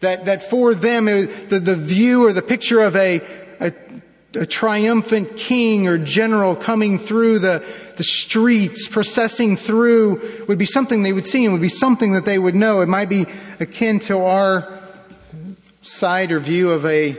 That, 0.00 0.24
that 0.24 0.48
for 0.48 0.74
them, 0.74 1.04
the, 1.04 1.60
the 1.60 1.76
view 1.76 2.24
or 2.24 2.32
the 2.32 2.42
picture 2.42 2.80
of 2.80 2.96
a, 2.96 3.20
a, 3.60 3.72
a 4.34 4.46
triumphant 4.46 5.36
king 5.36 5.88
or 5.88 5.98
general 5.98 6.54
coming 6.54 6.98
through 6.98 7.40
the, 7.40 7.64
the 7.96 8.04
streets, 8.04 8.86
processing 8.86 9.56
through, 9.56 10.44
would 10.46 10.58
be 10.58 10.66
something 10.66 11.02
they 11.02 11.12
would 11.12 11.26
see 11.26 11.44
and 11.44 11.52
would 11.52 11.62
be 11.62 11.68
something 11.68 12.12
that 12.12 12.24
they 12.24 12.38
would 12.38 12.54
know. 12.54 12.80
It 12.80 12.88
might 12.88 13.08
be 13.08 13.26
akin 13.58 13.98
to 14.00 14.18
our 14.18 14.80
side 15.82 16.30
or 16.30 16.40
view 16.40 16.70
of 16.70 16.84
a, 16.86 17.16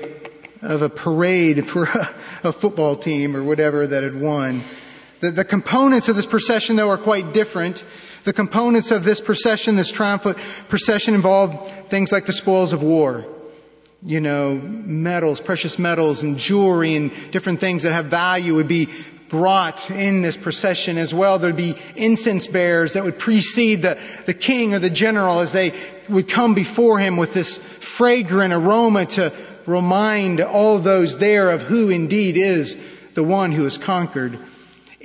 of 0.61 0.81
a 0.81 0.89
parade 0.89 1.67
for 1.67 1.85
a, 1.85 2.15
a 2.43 2.53
football 2.53 2.95
team 2.95 3.35
or 3.35 3.43
whatever 3.43 3.85
that 3.87 4.03
had 4.03 4.19
won. 4.19 4.63
The, 5.19 5.31
the, 5.31 5.45
components 5.45 6.09
of 6.09 6.15
this 6.15 6.25
procession, 6.25 6.77
though, 6.77 6.89
are 6.89 6.97
quite 6.97 7.33
different. 7.33 7.83
The 8.23 8.33
components 8.33 8.89
of 8.89 9.03
this 9.03 9.21
procession, 9.21 9.75
this 9.75 9.91
triumphant 9.91 10.37
procession, 10.67 11.13
involve 11.13 11.71
things 11.89 12.11
like 12.11 12.25
the 12.25 12.33
spoils 12.33 12.73
of 12.73 12.81
war. 12.81 13.25
You 14.03 14.19
know, 14.19 14.55
metals, 14.55 15.39
precious 15.39 15.77
metals, 15.77 16.23
and 16.23 16.37
jewelry, 16.37 16.95
and 16.95 17.11
different 17.31 17.59
things 17.59 17.83
that 17.83 17.93
have 17.93 18.07
value 18.07 18.55
would 18.55 18.67
be 18.67 18.89
brought 19.29 19.89
in 19.89 20.21
this 20.21 20.35
procession 20.35 20.97
as 20.97 21.13
well. 21.13 21.39
There'd 21.39 21.55
be 21.55 21.77
incense 21.95 22.47
bearers 22.47 22.93
that 22.93 23.03
would 23.03 23.17
precede 23.17 23.81
the, 23.83 23.97
the 24.25 24.33
king 24.33 24.73
or 24.73 24.79
the 24.79 24.89
general 24.89 25.39
as 25.39 25.51
they 25.53 25.73
would 26.09 26.27
come 26.27 26.53
before 26.53 26.99
him 26.99 27.15
with 27.15 27.33
this 27.33 27.59
fragrant 27.79 28.53
aroma 28.53 29.05
to 29.05 29.31
remind 29.65 30.41
all 30.41 30.79
those 30.79 31.17
there 31.19 31.51
of 31.51 31.61
who 31.61 31.89
indeed 31.89 32.35
is 32.35 32.75
the 33.13 33.23
one 33.23 33.51
who 33.51 33.63
has 33.63 33.77
conquered 33.77 34.37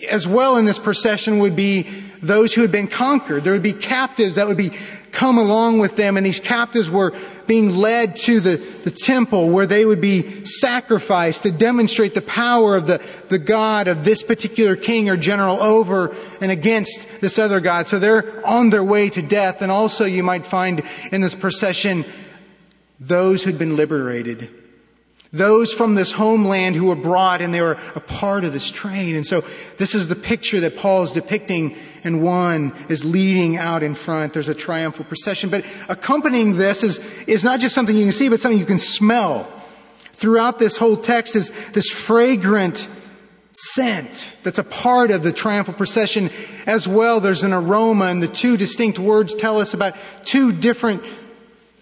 as 0.08 0.26
well 0.26 0.56
in 0.56 0.64
this 0.64 0.78
procession 0.78 1.38
would 1.38 1.56
be 1.56 1.86
those 2.22 2.52
who 2.52 2.62
had 2.62 2.72
been 2.72 2.88
conquered. 2.88 3.44
There 3.44 3.52
would 3.52 3.62
be 3.62 3.72
captives 3.72 4.34
that 4.34 4.46
would 4.46 4.56
be 4.56 4.72
come 5.12 5.38
along 5.38 5.78
with 5.78 5.96
them 5.96 6.16
and 6.16 6.26
these 6.26 6.40
captives 6.40 6.90
were 6.90 7.14
being 7.46 7.74
led 7.74 8.16
to 8.16 8.40
the, 8.40 8.56
the 8.84 8.90
temple 8.90 9.48
where 9.48 9.66
they 9.66 9.84
would 9.84 10.00
be 10.00 10.44
sacrificed 10.44 11.44
to 11.44 11.50
demonstrate 11.50 12.14
the 12.14 12.20
power 12.20 12.76
of 12.76 12.86
the, 12.86 13.02
the 13.28 13.38
God 13.38 13.88
of 13.88 14.04
this 14.04 14.22
particular 14.22 14.76
king 14.76 15.08
or 15.08 15.16
general 15.16 15.62
over 15.62 16.14
and 16.40 16.50
against 16.50 17.06
this 17.20 17.38
other 17.38 17.60
God. 17.60 17.88
So 17.88 17.98
they're 17.98 18.46
on 18.46 18.70
their 18.70 18.84
way 18.84 19.08
to 19.10 19.22
death 19.22 19.62
and 19.62 19.72
also 19.72 20.04
you 20.04 20.22
might 20.22 20.44
find 20.44 20.82
in 21.10 21.22
this 21.22 21.34
procession 21.34 22.04
those 23.00 23.42
who'd 23.42 23.58
been 23.58 23.76
liberated 23.76 24.50
those 25.36 25.72
from 25.72 25.94
this 25.94 26.12
homeland 26.12 26.76
who 26.76 26.86
were 26.86 26.96
brought 26.96 27.40
and 27.40 27.52
they 27.52 27.60
were 27.60 27.78
a 27.94 28.00
part 28.00 28.44
of 28.44 28.52
this 28.52 28.70
train. 28.70 29.14
And 29.14 29.26
so 29.26 29.44
this 29.78 29.94
is 29.94 30.08
the 30.08 30.16
picture 30.16 30.60
that 30.60 30.76
Paul 30.76 31.02
is 31.02 31.12
depicting 31.12 31.76
and 32.04 32.22
one 32.22 32.74
is 32.88 33.04
leading 33.04 33.56
out 33.56 33.82
in 33.82 33.94
front. 33.94 34.32
There's 34.32 34.48
a 34.48 34.54
triumphal 34.54 35.04
procession. 35.04 35.50
But 35.50 35.64
accompanying 35.88 36.56
this 36.56 36.82
is, 36.82 37.00
is 37.26 37.44
not 37.44 37.60
just 37.60 37.74
something 37.74 37.96
you 37.96 38.04
can 38.04 38.12
see, 38.12 38.28
but 38.28 38.40
something 38.40 38.58
you 38.58 38.66
can 38.66 38.78
smell. 38.78 39.52
Throughout 40.12 40.58
this 40.58 40.76
whole 40.76 40.96
text 40.96 41.36
is 41.36 41.52
this 41.72 41.90
fragrant 41.90 42.88
scent 43.52 44.30
that's 44.42 44.58
a 44.58 44.64
part 44.64 45.10
of 45.10 45.22
the 45.22 45.32
triumphal 45.32 45.74
procession 45.74 46.30
as 46.66 46.86
well. 46.86 47.20
There's 47.20 47.42
an 47.42 47.52
aroma 47.52 48.06
and 48.06 48.22
the 48.22 48.28
two 48.28 48.56
distinct 48.56 48.98
words 48.98 49.34
tell 49.34 49.60
us 49.60 49.72
about 49.74 49.96
two 50.24 50.52
different 50.52 51.02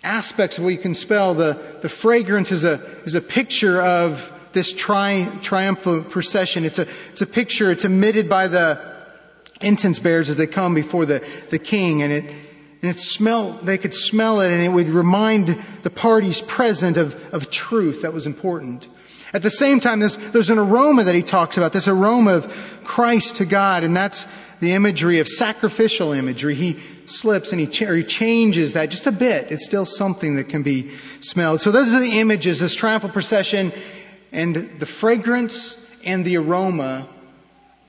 aspects 0.05 0.59
of 0.59 0.65
what 0.65 0.71
you 0.71 0.79
can 0.79 0.95
spell. 0.95 1.35
The, 1.35 1.59
the 1.81 1.89
fragrance 1.89 2.53
is 2.53 2.65
a, 2.65 2.81
is 3.05 3.15
a 3.15 3.21
picture 3.21 3.81
of 3.83 4.31
this 4.53 4.73
tri, 4.73 5.39
triumphal 5.43 6.05
procession. 6.05 6.65
It's 6.65 6.79
a, 6.79 6.87
it's 7.11 7.23
a 7.23 7.27
picture, 7.27 7.71
it's 7.71 7.85
emitted 7.85 8.29
by 8.29 8.49
the 8.49 8.95
incense 9.61 9.99
bearers 9.99 10.29
as 10.29 10.37
they 10.37 10.47
come 10.47 10.75
before 10.75 11.07
the, 11.07 11.27
the 11.51 11.59
king 11.59 12.03
and 12.03 12.13
it, 12.13 12.25
and 12.25 12.91
it 12.91 12.99
smell, 12.99 13.59
they 13.63 13.79
could 13.79 13.95
smell 13.95 14.41
it 14.41 14.53
and 14.53 14.61
it 14.63 14.69
would 14.69 14.91
remind 14.91 15.59
the 15.83 15.91
parties 15.91 16.41
present 16.43 16.97
of, 16.97 17.15
of 17.33 17.51
truth 17.51 18.03
that 18.03 18.13
was 18.13 18.27
important. 18.27 18.87
At 19.35 19.43
the 19.43 19.50
same 19.50 19.81
time, 19.81 19.99
there's, 19.99 20.17
there's 20.17 20.49
an 20.49 20.59
aroma 20.59 21.03
that 21.05 21.14
he 21.17 21.23
talks 21.23 21.57
about, 21.57 21.73
this 21.73 21.88
aroma 21.88 22.35
of 22.35 22.81
Christ 22.85 23.37
to 23.37 23.45
God, 23.45 23.83
and 23.83 23.95
that's 23.95 24.29
the 24.61 24.73
imagery 24.73 25.19
of 25.19 25.26
sacrificial 25.26 26.12
imagery. 26.12 26.55
He 26.55 26.79
slips 27.07 27.50
and 27.50 27.61
he, 27.61 27.67
ch- 27.67 27.81
he 27.81 28.05
changes 28.05 28.75
that 28.75 28.91
just 28.91 29.09
a 29.09 29.12
bit. 29.12 29.50
It's 29.50 29.64
still 29.64 29.87
something 29.87 30.37
that 30.37 30.49
can 30.49 30.62
be 30.62 30.93
smelled. 31.19 31.61
So 31.61 31.73
those 31.73 31.93
are 31.93 31.99
the 31.99 32.21
images, 32.21 32.61
this 32.61 32.76
triumphal 32.76 33.11
procession 33.11 33.73
and 34.31 34.79
the 34.79 34.87
fragrance 34.87 35.76
and 36.05 36.25
the 36.25 36.37
aroma 36.37 37.09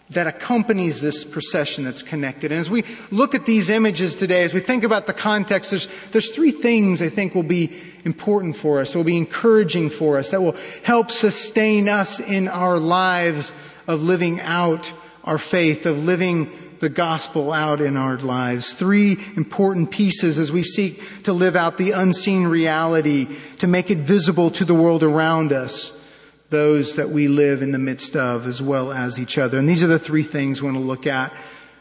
that 0.10 0.26
accompanies 0.26 1.00
this 1.00 1.24
procession 1.24 1.84
that's 1.84 2.04
connected. 2.04 2.52
And 2.52 2.60
as 2.60 2.70
we 2.72 2.84
look 3.12 3.36
at 3.36 3.46
these 3.46 3.70
images 3.70 4.16
today, 4.16 4.44
as 4.44 4.54
we 4.54 4.62
think 4.62 4.84
about 4.84 5.06
the 5.06 5.14
context, 5.14 5.72
there's, 5.72 5.88
there's 6.12 6.34
three 6.34 6.52
things 6.52 7.02
I 7.02 7.10
think 7.10 7.36
will 7.36 7.44
be 7.44 7.82
important 8.06 8.56
for 8.56 8.80
us, 8.80 8.96
will 8.96 9.04
be 9.04 9.18
encouraging 9.18 9.90
for 9.90 10.18
us, 10.18 10.32
that 10.32 10.42
will 10.42 10.56
help 10.84 11.12
sustain 11.12 11.90
us 11.90 12.20
in 12.20 12.48
our 12.48 12.78
lives 12.78 13.52
of 13.88 14.02
living 14.02 14.40
out 14.40 14.94
our 15.24 15.38
faith, 15.38 15.86
of 15.86 16.04
living 16.04 16.52
the 16.80 16.90
gospel 16.90 17.52
out 17.52 17.82
in 17.82 17.98
our 17.98 18.18
lives. 18.18 18.74
Three 18.74 19.18
important 19.36 19.92
pieces 19.92 20.38
as 20.38 20.52
we 20.52 20.62
seek 20.62 21.02
to 21.24 21.34
live 21.34 21.56
out 21.56 21.78
the 21.78 21.92
unseen 21.92 22.46
reality, 22.46 23.38
to 23.58 23.68
make 23.68 23.90
it 23.90 24.00
visible 24.00 24.52
to 24.52 24.66
the 24.66 24.76
world 24.76 25.02
around 25.02 25.52
us, 25.52 25.92
those 26.50 26.98
that 26.98 27.10
we 27.10 27.28
live 27.28 27.62
in 27.62 27.72
the 27.72 27.80
midst 27.80 28.16
of, 28.16 28.46
as 28.46 28.62
well 28.62 28.92
as 28.94 29.18
each 29.18 29.38
other. 29.38 29.58
And 29.58 29.68
these 29.68 29.82
are 29.82 29.88
the 29.88 29.98
three 29.98 30.24
things 30.24 30.62
we 30.62 30.68
want 30.68 30.78
to 30.78 30.84
look 30.84 31.08
at. 31.08 31.34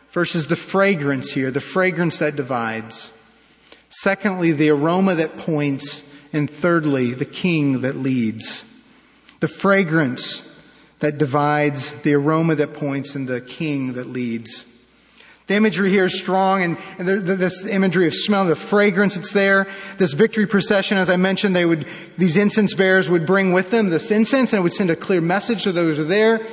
First 0.09 0.37
is 0.37 0.47
the 0.47 0.57
fragrance 0.57 1.31
here, 1.31 1.51
the 1.51 1.61
fragrance 1.61 2.19
that 2.19 2.37
divides. 2.37 3.13
Secondly, 3.91 4.53
the 4.53 4.71
aroma 4.71 5.17
that 5.17 5.37
points. 5.37 6.03
And 6.35 6.51
thirdly, 6.51 7.15
the 7.15 7.25
king 7.25 7.83
that 7.83 7.95
leads. 7.95 8.65
The 9.39 9.47
fragrance 9.47 10.43
that 10.99 11.17
divides, 11.17 11.93
the 12.03 12.15
aroma 12.15 12.57
that 12.57 12.75
points, 12.75 13.15
and 13.15 13.29
the 13.29 13.41
king 13.41 13.93
that 13.93 14.09
leads. 14.09 14.65
The 15.47 15.55
imagery 15.55 15.91
here 15.91 16.07
is 16.07 16.19
strong 16.19 16.63
and, 16.63 16.79
and 16.99 17.07
this 17.07 17.65
imagery 17.65 18.09
of 18.09 18.15
smell, 18.15 18.47
the 18.47 18.57
fragrance 18.57 19.15
that's 19.15 19.33
there. 19.33 19.69
This 19.99 20.13
victory 20.15 20.47
procession, 20.47 20.99
as 20.99 21.09
I 21.09 21.17
mentioned, 21.17 21.55
they 21.55 21.67
would, 21.67 21.87
these 22.19 22.37
incense 22.37 22.75
bearers 22.75 23.09
would 23.11 23.27
bring 23.27 23.53
with 23.53 23.71
them 23.71 23.91
this 23.91 24.11
incense 24.11 24.53
and 24.53 24.59
it 24.61 24.63
would 24.63 24.73
send 24.73 24.91
a 24.91 24.97
clear 24.97 25.21
message 25.21 25.65
to 25.65 25.73
those 25.73 25.99
who 25.99 26.03
are 26.03 26.07
there. 26.07 26.47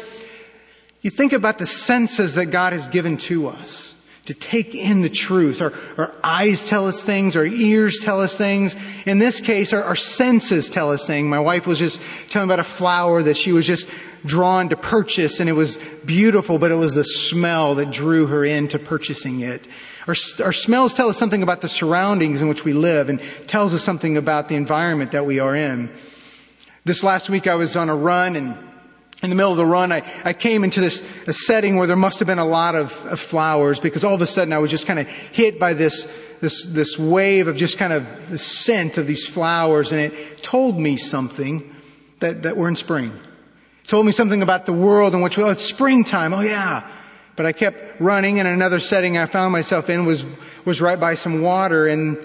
You 1.02 1.10
think 1.10 1.34
about 1.34 1.58
the 1.58 1.66
senses 1.66 2.36
that 2.36 2.48
God 2.48 2.74
has 2.74 2.88
given 2.88 3.18
to 3.18 3.48
us 3.48 3.96
to 4.26 4.34
take 4.36 4.76
in 4.76 5.02
the 5.02 5.10
truth. 5.10 5.62
Our, 5.62 5.74
our 5.98 6.14
eyes 6.24 6.64
tell 6.64 6.88
us 6.88 7.02
things, 7.04 7.36
our 7.36 7.46
ears 7.46 8.00
tell 8.00 8.22
us 8.22 8.36
things. 8.36 8.76
In 9.06 9.18
this 9.18 9.42
case, 9.42 9.74
our, 9.74 9.84
our 9.84 9.96
senses 9.96 10.70
tell 10.70 10.92
us 10.92 11.08
things. 11.08 11.28
My 11.28 11.40
wife 11.40 11.66
was 11.66 11.80
just 11.80 12.00
telling 12.30 12.48
about 12.48 12.60
a 12.60 12.64
flower 12.64 13.24
that 13.24 13.36
she 13.36 13.52
was 13.52 13.66
just 13.66 13.90
drawn 14.24 14.70
to 14.70 14.78
purchase 14.78 15.40
and 15.40 15.50
it 15.50 15.54
was 15.54 15.80
beautiful, 16.06 16.60
but 16.60 16.72
it 16.72 16.76
was 16.76 16.94
the 16.94 17.04
smell 17.04 17.76
that 17.76 17.92
drew 17.92 18.28
her 18.28 18.46
into 18.46 18.78
purchasing 18.78 19.40
it. 19.40 19.68
Our, 20.08 20.16
our 20.44 20.54
smells 20.54 20.94
tell 20.94 21.10
us 21.10 21.18
something 21.18 21.42
about 21.42 21.62
the 21.62 21.70
surroundings 21.70 22.42
in 22.42 22.48
which 22.48 22.64
we 22.64 22.74
live 22.74 23.10
and 23.10 23.22
tells 23.48 23.74
us 23.74 23.84
something 23.84 24.18
about 24.18 24.50
the 24.50 24.56
environment 24.56 25.12
that 25.12 25.26
we 25.26 25.40
are 25.40 25.56
in. 25.56 25.92
This 26.86 27.04
last 27.04 27.30
week 27.30 27.48
I 27.48 27.56
was 27.56 27.76
on 27.76 27.90
a 27.90 27.96
run 27.96 28.36
and 28.36 28.71
in 29.22 29.30
the 29.30 29.36
middle 29.36 29.52
of 29.52 29.58
the 29.58 29.66
run, 29.66 29.92
I, 29.92 30.04
I 30.24 30.34
came 30.34 30.64
into 30.64 30.82
this 30.82 31.04
a 31.28 31.34
setting 31.34 31.78
where 31.78 31.86
there 31.86 31.96
must 31.96 32.20
have 32.20 32.28
been 32.28 32.40
a 32.40 32.46
lot 32.46 32.76
of, 32.76 32.92
of, 33.06 33.20
flowers 33.20 33.80
because 33.80 34.04
all 34.04 34.16
of 34.16 34.22
a 34.22 34.26
sudden 34.26 34.52
I 34.52 34.58
was 34.58 34.72
just 34.72 34.88
kind 34.88 35.00
of 35.00 35.08
hit 35.08 35.60
by 35.60 35.76
this, 35.76 36.08
this, 36.42 36.66
this 36.66 36.98
wave 36.98 37.48
of 37.48 37.56
just 37.56 37.78
kind 37.78 37.94
of 37.94 38.06
the 38.30 38.40
scent 38.40 38.98
of 38.98 39.06
these 39.06 39.28
flowers 39.28 39.92
and 39.92 40.02
it 40.02 40.42
told 40.42 40.80
me 40.80 40.98
something 40.98 41.76
that, 42.20 42.44
that 42.44 42.58
we're 42.58 42.68
in 42.68 42.76
spring. 42.76 43.12
It 43.84 43.88
told 43.88 44.08
me 44.08 44.12
something 44.12 44.42
about 44.42 44.66
the 44.66 44.74
world 44.74 45.14
in 45.14 45.22
which, 45.22 45.38
well, 45.38 45.48
oh, 45.48 45.52
it's 45.52 45.64
springtime. 45.64 46.34
Oh 46.34 46.42
yeah. 46.42 46.90
But 47.36 47.46
I 47.46 47.52
kept 47.52 48.02
running 48.02 48.40
and 48.40 48.48
another 48.48 48.80
setting 48.80 49.18
I 49.18 49.28
found 49.28 49.52
myself 49.52 49.88
in 49.90 50.06
was, 50.06 50.26
was 50.66 50.82
right 50.82 51.00
by 51.00 51.14
some 51.14 51.44
water 51.44 51.88
and 51.88 52.18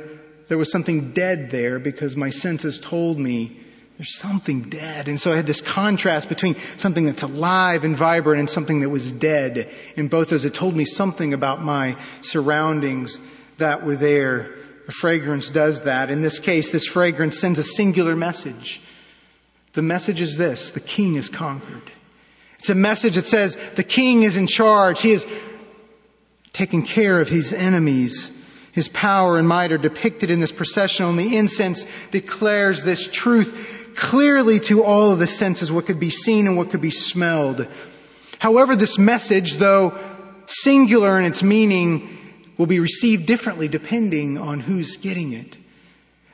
there 0.48 0.56
was 0.56 0.70
something 0.70 1.12
dead 1.12 1.50
there 1.50 1.78
because 1.78 2.16
my 2.16 2.30
senses 2.30 2.80
told 2.80 3.18
me 3.18 3.60
there's 3.96 4.18
something 4.18 4.62
dead. 4.62 5.08
And 5.08 5.18
so 5.18 5.32
I 5.32 5.36
had 5.36 5.46
this 5.46 5.62
contrast 5.62 6.28
between 6.28 6.56
something 6.76 7.06
that's 7.06 7.22
alive 7.22 7.82
and 7.82 7.96
vibrant 7.96 8.40
and 8.40 8.50
something 8.50 8.80
that 8.80 8.90
was 8.90 9.10
dead. 9.12 9.70
In 9.96 10.08
both 10.08 10.24
of 10.24 10.30
those, 10.30 10.44
it 10.44 10.52
told 10.52 10.76
me 10.76 10.84
something 10.84 11.32
about 11.32 11.62
my 11.62 11.96
surroundings 12.20 13.18
that 13.56 13.84
were 13.84 13.96
there 13.96 14.54
The 14.86 14.92
fragrance 14.92 15.50
does 15.50 15.82
that. 15.82 16.10
In 16.10 16.22
this 16.22 16.38
case, 16.38 16.70
this 16.70 16.86
fragrance 16.86 17.38
sends 17.38 17.58
a 17.58 17.64
singular 17.64 18.14
message. 18.14 18.80
The 19.72 19.82
message 19.82 20.20
is 20.20 20.36
this, 20.36 20.70
the 20.70 20.80
king 20.80 21.16
is 21.16 21.28
conquered. 21.28 21.82
It's 22.58 22.70
a 22.70 22.74
message 22.74 23.16
that 23.16 23.26
says 23.26 23.58
the 23.74 23.84
king 23.84 24.22
is 24.22 24.36
in 24.36 24.46
charge. 24.46 25.02
He 25.02 25.10
is 25.10 25.26
taking 26.52 26.86
care 26.86 27.20
of 27.20 27.28
his 27.28 27.52
enemies. 27.52 28.30
His 28.72 28.88
power 28.88 29.38
and 29.38 29.48
might 29.48 29.72
are 29.72 29.78
depicted 29.78 30.30
in 30.30 30.40
this 30.40 30.52
processional 30.52 31.10
and 31.10 31.18
the 31.18 31.36
incense 31.36 31.84
declares 32.10 32.84
this 32.84 33.08
truth 33.08 33.85
clearly 33.96 34.60
to 34.60 34.84
all 34.84 35.10
of 35.10 35.18
the 35.18 35.26
senses, 35.26 35.72
what 35.72 35.86
could 35.86 35.98
be 35.98 36.10
seen 36.10 36.46
and 36.46 36.56
what 36.56 36.70
could 36.70 36.80
be 36.80 36.90
smelled. 36.90 37.66
However, 38.38 38.76
this 38.76 38.98
message, 38.98 39.54
though 39.54 39.98
singular 40.46 41.18
in 41.18 41.24
its 41.24 41.42
meaning, 41.42 42.16
will 42.58 42.66
be 42.66 42.78
received 42.78 43.26
differently 43.26 43.68
depending 43.68 44.38
on 44.38 44.60
who's 44.60 44.96
getting 44.96 45.32
it. 45.32 45.58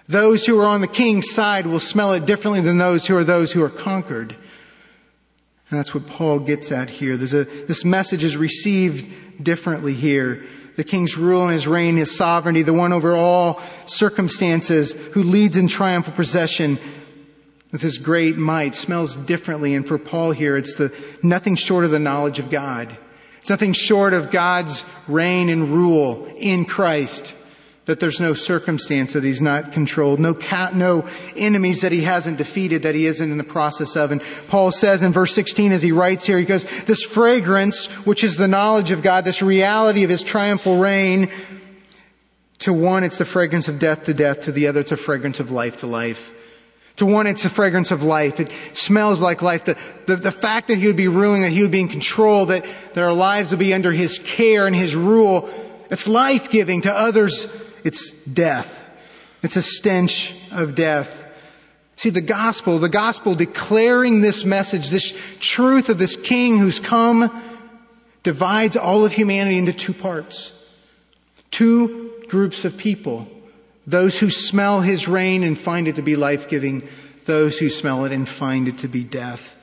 Those 0.09 0.45
who 0.45 0.59
are 0.61 0.67
on 0.67 0.81
the 0.81 0.89
king's 0.89 1.31
side 1.31 1.67
will 1.67 1.81
smell 1.81 2.13
it 2.13 2.27
differently 2.27 2.61
than 2.61 2.77
those 2.77 3.07
who 3.07 3.17
are 3.17 3.25
those 3.25 3.53
who 3.53 3.63
are 3.63 3.71
conquered. 3.71 4.37
And 5.71 5.79
that's 5.79 5.95
what 5.95 6.07
Paul 6.07 6.41
gets 6.41 6.71
at 6.71 6.91
here. 6.91 7.17
There's 7.17 7.33
a, 7.33 7.45
this 7.45 7.85
message 7.85 8.25
is 8.25 8.37
received 8.37 9.43
differently 9.43 9.95
here. 9.95 10.45
The 10.77 10.85
king's 10.85 11.17
rule 11.17 11.45
and 11.45 11.53
his 11.53 11.67
reign, 11.67 11.97
his 11.97 12.15
sovereignty, 12.15 12.63
the 12.63 12.73
one 12.73 12.93
over 12.93 13.15
all 13.15 13.63
circumstances, 13.87 14.93
who 15.13 15.23
leads 15.23 15.57
in 15.57 15.69
triumphal 15.69 16.13
procession 16.13 16.79
with 17.73 17.81
his 17.81 17.99
great 17.99 18.37
might, 18.37 18.75
smells 18.75 19.17
differently. 19.17 19.75
And 19.75 19.89
for 19.89 19.99
Paul 19.99 20.31
here, 20.33 20.57
it's 20.57 20.75
the 20.75 20.95
nothing 21.23 21.57
short 21.57 21.85
of 21.85 21.91
the 21.91 21.99
knowledge 21.99 22.39
of 22.39 22.51
God. 22.51 22.97
It's 23.41 23.51
nothing 23.51 23.73
short 23.73 24.13
of 24.13 24.31
God's 24.31 24.85
reign 25.09 25.49
and 25.49 25.75
rule 25.75 26.27
in 26.37 26.67
Christ. 26.67 27.35
That 27.87 27.99
there's 27.99 28.21
no 28.21 28.35
circumstance 28.35 29.15
that 29.15 29.25
he's 29.25 29.43
not 29.43 29.73
controlled, 29.73 30.21
no 30.21 30.39
no 30.75 31.09
enemies 31.35 31.81
that 31.81 31.91
he 31.91 32.03
hasn't 32.03 32.39
defeated, 32.39 32.85
that 32.85 32.95
he 32.95 33.07
isn't 33.07 33.29
in 33.29 33.39
the 33.39 33.43
process 33.43 33.97
of. 33.97 34.13
And 34.13 34.23
Paul 34.47 34.71
says 34.71 35.03
in 35.03 35.13
verse 35.13 35.35
16 35.35 35.73
as 35.73 35.83
he 35.83 35.91
writes 35.91 36.25
here, 36.25 36.39
he 36.39 36.45
goes, 36.45 36.65
this 36.85 37.03
fragrance, 37.03 37.87
which 38.07 38.23
is 38.23 38.37
the 38.37 38.47
knowledge 38.47 38.93
of 38.93 39.03
God, 39.03 39.25
this 39.25 39.43
reality 39.43 40.05
of 40.05 40.11
his 40.11 40.23
triumphal 40.23 40.79
reign, 40.79 41.33
to 42.61 42.73
one 42.73 43.03
it's 43.03 43.19
the 43.19 43.25
fragrance 43.25 43.67
of 43.67 43.81
death 43.81 44.05
to 44.05 44.15
death, 44.15 44.43
to 44.43 44.53
the 44.53 44.69
other 44.69 44.79
it's 44.79 44.93
a 44.93 44.97
fragrance 44.97 45.41
of 45.41 45.51
life 45.51 45.79
to 45.79 45.89
life. 45.89 46.33
To 47.03 47.07
one, 47.07 47.27
it's 47.27 47.45
a 47.45 47.51
fragrance 47.51 47.91
of 47.91 48.05
life. 48.05 48.39
It 48.39 48.53
smells 48.75 49.21
like 49.21 49.43
life. 49.43 49.65
The, 49.65 49.77
the, 50.07 50.15
the, 50.15 50.31
fact 50.31 50.69
that 50.69 50.79
he 50.79 50.87
would 50.87 50.97
be 50.97 51.09
ruling, 51.09 51.43
that 51.43 51.51
he 51.51 51.61
would 51.63 51.73
be 51.73 51.81
in 51.81 51.89
control, 51.89 52.47
that, 52.47 52.65
that 52.95 53.03
our 53.03 53.13
lives 53.13 53.51
would 53.51 53.59
be 53.59 53.75
under 53.75 53.91
his 53.91 54.21
care 54.21 54.69
and 54.69 54.77
his 54.77 54.95
rule, 54.95 55.51
it's 55.91 56.07
life-giving. 56.07 56.83
To 56.83 56.95
others, 56.95 57.49
it's 57.83 58.13
death. 58.13 58.81
It's 59.43 59.57
a 59.57 59.63
stench 59.63 60.37
of 60.53 60.77
death. 60.77 61.25
See, 61.97 62.11
the 62.11 62.21
gospel, 62.21 62.79
the 62.79 62.89
gospel 62.89 63.35
declaring 63.35 64.21
this 64.21 64.45
message, 64.45 64.89
this 64.89 65.13
truth 65.41 65.89
of 65.89 65.99
this 65.99 66.15
king 66.15 66.57
who's 66.57 66.79
come, 66.79 67.43
divides 68.23 68.77
all 68.77 69.05
of 69.05 69.11
humanity 69.11 69.59
into 69.59 69.73
two 69.73 69.93
parts. 69.93 70.53
Two 71.51 72.23
groups 72.29 72.65
of 72.65 72.77
people. 72.77 73.27
Those 73.87 74.19
who 74.19 74.31
smell 74.31 74.81
his 74.81 75.09
reign 75.09 75.43
and 75.43 75.59
find 75.59 75.89
it 75.89 75.97
to 75.97 76.03
be 76.03 76.17
life-giving. 76.17 76.87
Those 77.25 77.59
who 77.59 77.69
smell 77.69 78.05
it 78.05 78.13
and 78.13 78.29
find 78.29 78.69
it 78.69 78.79
to 78.79 78.89
be 78.89 79.05
death. 79.05 79.57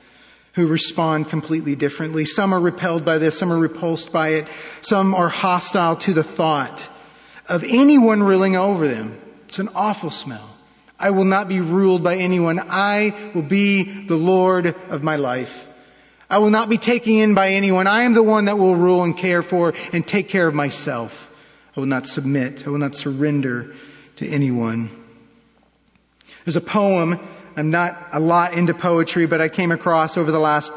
Who 0.54 0.66
respond 0.66 1.28
completely 1.28 1.76
differently. 1.76 2.24
Some 2.24 2.52
are 2.52 2.60
repelled 2.60 3.04
by 3.04 3.18
this, 3.18 3.38
some 3.38 3.52
are 3.52 3.58
repulsed 3.58 4.12
by 4.12 4.30
it, 4.30 4.48
some 4.80 5.14
are 5.14 5.28
hostile 5.28 5.96
to 5.96 6.12
the 6.12 6.24
thought 6.24 6.88
of 7.48 7.64
anyone 7.64 8.22
ruling 8.22 8.56
over 8.56 8.86
them. 8.88 9.20
It's 9.48 9.58
an 9.58 9.70
awful 9.74 10.10
smell. 10.10 10.48
I 10.98 11.10
will 11.10 11.24
not 11.24 11.48
be 11.48 11.60
ruled 11.60 12.04
by 12.04 12.16
anyone. 12.16 12.58
I 12.60 13.32
will 13.34 13.42
be 13.42 14.04
the 14.04 14.16
Lord 14.16 14.66
of 14.66 15.02
my 15.02 15.16
life. 15.16 15.68
I 16.28 16.38
will 16.38 16.50
not 16.50 16.68
be 16.68 16.78
taken 16.78 17.14
in 17.14 17.34
by 17.34 17.50
anyone. 17.50 17.86
I 17.86 18.02
am 18.02 18.12
the 18.12 18.22
one 18.22 18.44
that 18.44 18.58
will 18.58 18.76
rule 18.76 19.02
and 19.02 19.16
care 19.16 19.42
for 19.42 19.72
and 19.92 20.06
take 20.06 20.28
care 20.28 20.46
of 20.46 20.54
myself. 20.54 21.30
I 21.76 21.80
will 21.80 21.86
not 21.86 22.06
submit. 22.06 22.66
I 22.66 22.70
will 22.70 22.78
not 22.78 22.94
surrender 22.94 23.74
to 24.20 24.28
anyone. 24.28 24.90
There's 26.44 26.56
a 26.56 26.60
poem. 26.60 27.18
I'm 27.56 27.70
not 27.70 28.08
a 28.12 28.20
lot 28.20 28.52
into 28.52 28.74
poetry, 28.74 29.26
but 29.26 29.40
I 29.40 29.48
came 29.48 29.72
across 29.72 30.18
over 30.18 30.30
the 30.30 30.38
last 30.38 30.72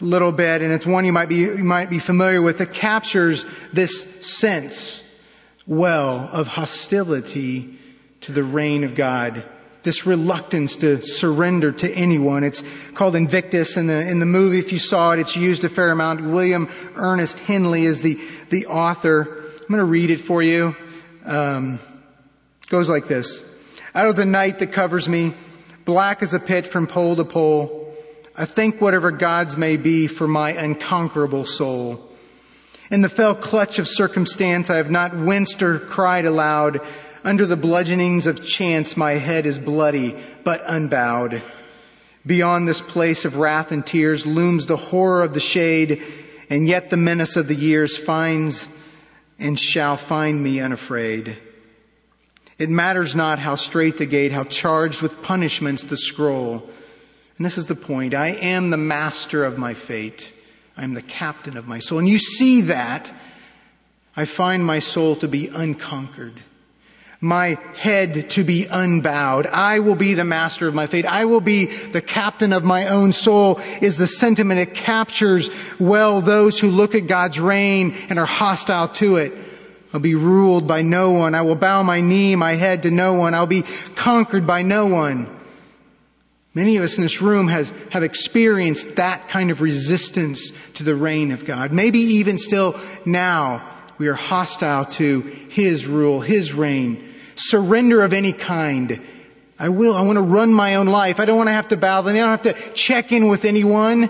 little 0.00 0.30
bit, 0.30 0.60
and 0.60 0.70
it's 0.72 0.84
one 0.84 1.06
you 1.06 1.12
might 1.12 1.30
be, 1.30 1.36
you 1.36 1.64
might 1.64 1.88
be 1.88 1.98
familiar 1.98 2.42
with 2.42 2.58
that 2.58 2.72
captures 2.72 3.46
this 3.72 4.06
sense 4.20 5.02
well 5.66 6.28
of 6.32 6.46
hostility 6.46 7.78
to 8.20 8.32
the 8.32 8.44
reign 8.44 8.84
of 8.84 8.94
God. 8.94 9.42
This 9.84 10.04
reluctance 10.04 10.76
to 10.76 11.02
surrender 11.02 11.72
to 11.72 11.90
anyone. 11.90 12.44
It's 12.44 12.62
called 12.92 13.16
Invictus 13.16 13.78
in 13.78 13.86
the, 13.86 14.06
in 14.06 14.20
the 14.20 14.26
movie. 14.26 14.58
If 14.58 14.70
you 14.70 14.78
saw 14.78 15.12
it, 15.12 15.18
it's 15.18 15.34
used 15.34 15.64
a 15.64 15.70
fair 15.70 15.90
amount. 15.90 16.22
William 16.22 16.68
Ernest 16.94 17.40
Henley 17.40 17.84
is 17.84 18.02
the, 18.02 18.20
the 18.50 18.66
author. 18.66 19.44
I'm 19.60 19.68
going 19.68 19.78
to 19.78 19.84
read 19.84 20.10
it 20.10 20.20
for 20.20 20.42
you. 20.42 20.76
Um, 21.24 21.80
goes 22.72 22.88
like 22.88 23.06
this. 23.06 23.44
Out 23.94 24.06
of 24.06 24.16
the 24.16 24.24
night 24.24 24.60
that 24.60 24.72
covers 24.72 25.06
me, 25.06 25.34
black 25.84 26.22
as 26.22 26.32
a 26.32 26.40
pit 26.40 26.66
from 26.66 26.86
pole 26.86 27.14
to 27.14 27.24
pole, 27.24 27.94
I 28.34 28.46
think 28.46 28.80
whatever 28.80 29.10
gods 29.10 29.58
may 29.58 29.76
be 29.76 30.06
for 30.06 30.26
my 30.26 30.52
unconquerable 30.52 31.44
soul. 31.44 32.08
In 32.90 33.02
the 33.02 33.10
fell 33.10 33.34
clutch 33.34 33.78
of 33.78 33.86
circumstance, 33.86 34.70
I 34.70 34.76
have 34.76 34.90
not 34.90 35.14
winced 35.14 35.62
or 35.62 35.80
cried 35.80 36.24
aloud. 36.24 36.80
Under 37.22 37.44
the 37.44 37.58
bludgeonings 37.58 38.26
of 38.26 38.42
chance, 38.42 38.96
my 38.96 39.12
head 39.12 39.44
is 39.44 39.58
bloody, 39.58 40.16
but 40.42 40.62
unbowed. 40.64 41.42
Beyond 42.24 42.66
this 42.66 42.80
place 42.80 43.26
of 43.26 43.36
wrath 43.36 43.70
and 43.70 43.84
tears 43.84 44.24
looms 44.24 44.64
the 44.64 44.78
horror 44.78 45.22
of 45.22 45.34
the 45.34 45.40
shade, 45.40 46.02
and 46.48 46.66
yet 46.66 46.88
the 46.88 46.96
menace 46.96 47.36
of 47.36 47.48
the 47.48 47.54
years 47.54 47.98
finds 47.98 48.66
and 49.38 49.60
shall 49.60 49.98
find 49.98 50.42
me 50.42 50.58
unafraid. 50.58 51.36
It 52.62 52.70
matters 52.70 53.16
not 53.16 53.40
how 53.40 53.56
straight 53.56 53.98
the 53.98 54.06
gate, 54.06 54.30
how 54.30 54.44
charged 54.44 55.02
with 55.02 55.20
punishments 55.20 55.82
the 55.82 55.96
scroll. 55.96 56.62
And 57.36 57.44
this 57.44 57.58
is 57.58 57.66
the 57.66 57.74
point. 57.74 58.14
I 58.14 58.28
am 58.28 58.70
the 58.70 58.76
master 58.76 59.44
of 59.44 59.58
my 59.58 59.74
fate. 59.74 60.32
I 60.76 60.84
am 60.84 60.94
the 60.94 61.02
captain 61.02 61.56
of 61.56 61.66
my 61.66 61.80
soul. 61.80 61.98
And 61.98 62.08
you 62.08 62.18
see 62.18 62.60
that. 62.60 63.12
I 64.14 64.26
find 64.26 64.64
my 64.64 64.78
soul 64.78 65.16
to 65.16 65.26
be 65.26 65.48
unconquered. 65.48 66.34
My 67.20 67.58
head 67.74 68.30
to 68.30 68.44
be 68.44 68.66
unbowed. 68.66 69.48
I 69.48 69.80
will 69.80 69.96
be 69.96 70.14
the 70.14 70.24
master 70.24 70.68
of 70.68 70.74
my 70.74 70.86
fate. 70.86 71.04
I 71.04 71.24
will 71.24 71.40
be 71.40 71.66
the 71.66 72.00
captain 72.00 72.52
of 72.52 72.62
my 72.62 72.86
own 72.86 73.10
soul 73.10 73.60
is 73.80 73.96
the 73.96 74.06
sentiment 74.06 74.60
it 74.60 74.74
captures 74.74 75.50
well 75.80 76.20
those 76.20 76.60
who 76.60 76.70
look 76.70 76.94
at 76.94 77.08
God's 77.08 77.40
reign 77.40 77.96
and 78.08 78.20
are 78.20 78.24
hostile 78.24 78.86
to 78.90 79.16
it. 79.16 79.32
I'll 79.92 80.00
be 80.00 80.14
ruled 80.14 80.66
by 80.66 80.82
no 80.82 81.10
one. 81.10 81.34
I 81.34 81.42
will 81.42 81.54
bow 81.54 81.82
my 81.82 82.00
knee, 82.00 82.34
my 82.34 82.54
head 82.54 82.84
to 82.84 82.90
no 82.90 83.14
one. 83.14 83.34
I'll 83.34 83.46
be 83.46 83.62
conquered 83.94 84.46
by 84.46 84.62
no 84.62 84.86
one. 84.86 85.38
Many 86.54 86.76
of 86.76 86.82
us 86.82 86.96
in 86.96 87.02
this 87.02 87.22
room 87.22 87.48
has, 87.48 87.72
have 87.90 88.02
experienced 88.02 88.96
that 88.96 89.28
kind 89.28 89.50
of 89.50 89.60
resistance 89.60 90.52
to 90.74 90.82
the 90.82 90.94
reign 90.94 91.30
of 91.30 91.44
God. 91.44 91.72
Maybe 91.72 91.98
even 91.98 92.36
still 92.36 92.78
now 93.06 93.68
we 93.98 94.08
are 94.08 94.14
hostile 94.14 94.84
to 94.84 95.20
His 95.20 95.86
rule, 95.86 96.20
His 96.20 96.52
reign. 96.52 97.14
Surrender 97.34 98.02
of 98.02 98.12
any 98.12 98.32
kind. 98.32 99.00
I 99.58 99.70
will. 99.70 99.94
I 99.94 100.02
want 100.02 100.16
to 100.16 100.22
run 100.22 100.52
my 100.52 100.74
own 100.74 100.86
life. 100.86 101.20
I 101.20 101.24
don't 101.24 101.36
want 101.36 101.48
to 101.48 101.52
have 101.52 101.68
to 101.68 101.76
bow. 101.76 102.02
I 102.02 102.12
don't 102.12 102.16
have 102.16 102.42
to 102.42 102.72
check 102.72 103.12
in 103.12 103.28
with 103.28 103.44
anyone. 103.44 104.04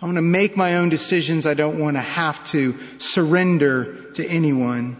I 0.00 0.04
want 0.04 0.16
to 0.16 0.22
make 0.22 0.56
my 0.56 0.76
own 0.76 0.88
decisions. 0.88 1.46
I 1.46 1.54
don't 1.54 1.78
want 1.78 1.96
to 1.96 2.00
have 2.00 2.42
to 2.44 2.78
surrender 2.98 4.10
to 4.12 4.26
anyone. 4.26 4.96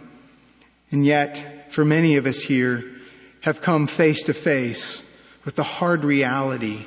And 0.91 1.05
yet, 1.05 1.71
for 1.71 1.85
many 1.85 2.15
of 2.15 2.25
us 2.25 2.41
here, 2.41 2.83
have 3.41 3.61
come 3.61 3.87
face 3.87 4.23
to 4.23 4.33
face 4.33 5.03
with 5.45 5.55
the 5.55 5.63
hard 5.63 6.03
reality 6.03 6.85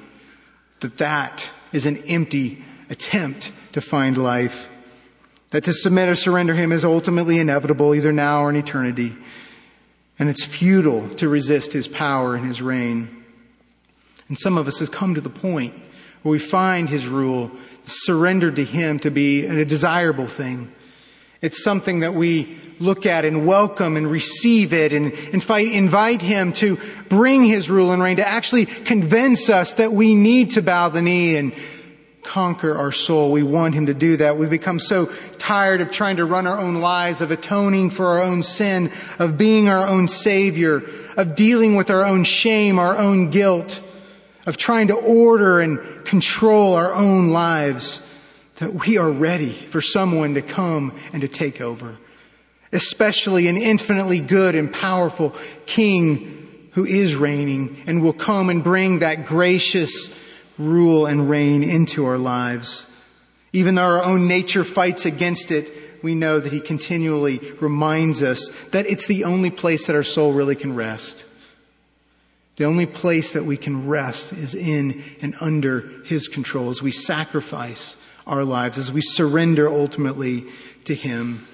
that 0.81 0.99
that 0.99 1.49
is 1.73 1.87
an 1.87 1.97
empty 2.09 2.63
attempt 2.91 3.53
to 3.73 3.81
find 3.81 4.17
life. 4.19 4.69
That 5.51 5.65
to 5.65 5.73
submit 5.73 6.09
or 6.09 6.15
surrender 6.15 6.55
Him 6.55 6.73
is 6.73 6.85
ultimately 6.85 7.39
inevitable, 7.39 7.95
either 7.95 8.13
now 8.13 8.43
or 8.45 8.51
in 8.51 8.57
eternity. 8.57 9.17
And 10.19 10.29
it's 10.29 10.45
futile 10.45 11.09
to 11.17 11.29
resist 11.29 11.73
His 11.73 11.89
power 11.89 12.35
and 12.35 12.47
His 12.47 12.61
reign. 12.61 13.25
And 14.29 14.39
some 14.39 14.59
of 14.59 14.67
us 14.67 14.79
has 14.79 14.89
come 14.89 15.15
to 15.15 15.21
the 15.21 15.31
point 15.31 15.75
where 16.23 16.33
we 16.33 16.39
find 16.39 16.89
His 16.89 17.07
rule 17.07 17.51
surrendered 17.85 18.57
to 18.57 18.65
Him 18.65 18.99
to 19.01 19.11
be 19.11 19.47
a 19.47 19.65
desirable 19.65 20.29
thing. 20.29 20.73
It's 21.43 21.63
something 21.63 22.01
that 22.01 22.15
we 22.15 22.57
look 22.79 23.05
at 23.05 23.25
and 23.25 23.45
welcome 23.45 23.97
and 23.97 24.09
receive 24.09 24.73
it 24.73 24.93
and, 24.93 25.13
invite 25.13 26.23
Him 26.23 26.53
to 26.55 26.79
bring 27.09 27.45
His 27.45 27.69
rule 27.69 27.91
and 27.91 28.01
reign, 28.01 28.17
to 28.19 28.27
actually 28.27 28.67
convince 28.67 29.51
us 29.51 29.75
that 29.75 29.93
we 29.93 30.15
need 30.15 30.53
to 30.53 30.63
bow 30.63 30.89
the 30.89 31.03
knee 31.03 31.37
and 31.37 31.53
conquer 32.23 32.77
our 32.77 32.93
soul. 32.93 33.33
We 33.33 33.43
want 33.43 33.75
Him 33.75 33.87
to 33.87 33.95
do 33.95 34.19
that. 34.19 34.37
We've 34.39 34.49
become 34.49 34.79
so 34.79 35.07
tired 35.39 35.81
of 35.81 35.91
trying 35.91 36.19
to 36.19 36.25
run 36.25 36.47
our 36.47 36.61
own 36.61 36.77
lives, 36.77 37.21
of 37.21 37.33
atoning 37.33 37.91
for 37.91 38.07
our 38.07 38.23
own 38.23 38.45
sin, 38.45 38.93
of 39.19 39.37
being 39.37 39.69
our 39.69 39.85
own 39.85 40.07
Savior, 40.07 40.85
of 41.17 41.35
dealing 41.35 41.75
with 41.75 41.91
our 41.91 42.05
own 42.05 42.23
shame, 42.23 42.79
our 42.79 42.97
own 42.97 43.31
guilt, 43.31 43.81
of 44.47 44.57
trying 44.57 44.87
to 44.89 44.95
order 44.95 45.61
and 45.61 46.05
control 46.05 46.75
our 46.75 46.95
own 46.95 47.31
lives, 47.31 48.01
that 48.57 48.87
we 48.87 48.99
are 48.99 49.11
ready 49.11 49.53
for 49.71 49.81
someone 49.81 50.35
to 50.35 50.43
come 50.43 50.99
and 51.13 51.23
to 51.23 51.29
take 51.29 51.61
over. 51.61 51.97
Especially 52.73 53.49
an 53.49 53.57
infinitely 53.57 54.21
good 54.21 54.55
and 54.55 54.73
powerful 54.73 55.35
King 55.67 56.69
who 56.73 56.85
is 56.85 57.15
reigning 57.15 57.83
and 57.87 58.03
will 58.03 58.13
come 58.13 58.49
and 58.49 58.65
bring 58.65 59.01
that 59.01 59.27
gracious 59.27 60.11
rule 60.59 61.07
and 61.07 61.29
reign 61.29 61.63
into 61.63 62.07
our 62.07 62.19
lives. 62.19 62.87
Even 63.53 63.75
though 63.75 63.83
our 63.83 64.03
own 64.03 64.27
nature 64.27 64.65
fights 64.65 65.05
against 65.05 65.51
it, 65.51 66.03
we 66.03 66.15
know 66.15 66.41
that 66.41 66.53
he 66.53 66.61
continually 66.61 67.39
reminds 67.61 68.23
us 68.23 68.51
that 68.73 68.87
it's 68.87 69.07
the 69.07 69.25
only 69.25 69.51
place 69.51 69.87
that 69.87 69.97
our 69.97 70.03
soul 70.03 70.33
really 70.33 70.57
can 70.57 70.75
rest. 70.75 71.25
The 72.57 72.65
only 72.65 72.87
place 72.87 73.33
that 73.33 73.45
we 73.45 73.57
can 73.57 73.87
rest 73.87 74.33
is 74.33 74.55
in 74.55 75.03
and 75.21 75.35
under 75.41 76.03
his 76.05 76.29
control 76.29 76.71
as 76.71 76.83
we 76.83 76.91
sacrifice 76.91 77.97
our 78.27 78.45
lives, 78.45 78.79
as 78.79 78.93
we 78.93 79.01
surrender 79.01 79.73
ultimately 79.73 80.47
to 80.85 80.95
him. 80.95 81.47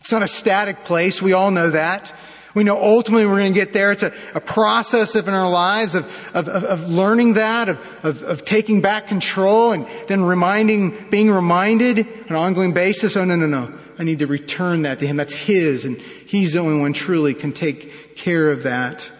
It's 0.00 0.12
not 0.12 0.22
a 0.22 0.28
static 0.28 0.84
place. 0.84 1.20
We 1.20 1.32
all 1.32 1.50
know 1.50 1.70
that. 1.70 2.12
We 2.54 2.64
know 2.64 2.82
ultimately 2.82 3.26
we're 3.26 3.38
going 3.38 3.52
to 3.52 3.60
get 3.60 3.72
there. 3.72 3.92
It's 3.92 4.02
a, 4.02 4.12
a 4.34 4.40
process 4.40 5.14
of 5.14 5.28
in 5.28 5.34
our 5.34 5.50
lives 5.50 5.94
of, 5.94 6.06
of, 6.34 6.48
of 6.48 6.88
learning 6.88 7.34
that, 7.34 7.68
of, 7.68 7.78
of, 8.02 8.22
of, 8.22 8.44
taking 8.44 8.80
back 8.80 9.06
control 9.06 9.72
and 9.72 9.86
then 10.08 10.24
reminding, 10.24 11.10
being 11.10 11.30
reminded 11.30 12.00
on 12.00 12.28
an 12.30 12.36
ongoing 12.36 12.72
basis, 12.72 13.16
oh 13.16 13.24
no, 13.24 13.36
no, 13.36 13.46
no. 13.46 13.78
I 13.98 14.04
need 14.04 14.20
to 14.20 14.26
return 14.26 14.82
that 14.82 14.98
to 15.00 15.06
Him. 15.06 15.16
That's 15.16 15.34
His 15.34 15.84
and 15.84 15.98
He's 15.98 16.54
the 16.54 16.60
only 16.60 16.80
one 16.80 16.92
truly 16.92 17.34
can 17.34 17.52
take 17.52 18.16
care 18.16 18.50
of 18.50 18.62
that. 18.64 19.10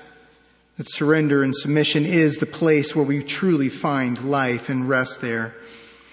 That 0.77 0.91
surrender 0.91 1.43
and 1.43 1.55
submission 1.55 2.07
is 2.07 2.39
the 2.39 2.47
place 2.47 2.95
where 2.97 3.05
we 3.05 3.23
truly 3.23 3.69
find 3.69 4.31
life 4.31 4.69
and 4.69 4.89
rest 4.89 5.21
there. 5.21 5.55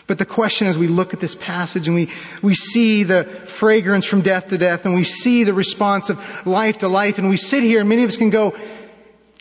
But 0.08 0.20
the 0.20 0.26
question 0.26 0.68
as 0.68 0.78
we 0.78 0.88
look 0.88 1.14
at 1.14 1.20
this 1.20 1.36
passage 1.36 1.88
and 1.88 1.96
we, 1.96 2.12
we 2.42 2.54
see 2.54 3.04
the 3.04 3.24
fragrance 3.46 4.06
from 4.06 4.22
death 4.22 4.50
to 4.50 4.58
death 4.58 4.86
and 4.86 4.94
we 4.94 5.04
see 5.04 5.44
the 5.44 5.54
response 5.54 6.10
of 6.10 6.46
life 6.46 6.80
to 6.80 6.88
life 6.88 7.18
and 7.18 7.28
we 7.30 7.38
sit 7.38 7.64
here 7.64 7.80
and 7.80 7.90
many 7.90 8.04
of 8.04 8.10
us 8.10 8.18
can 8.18 8.30
go, 8.30 8.54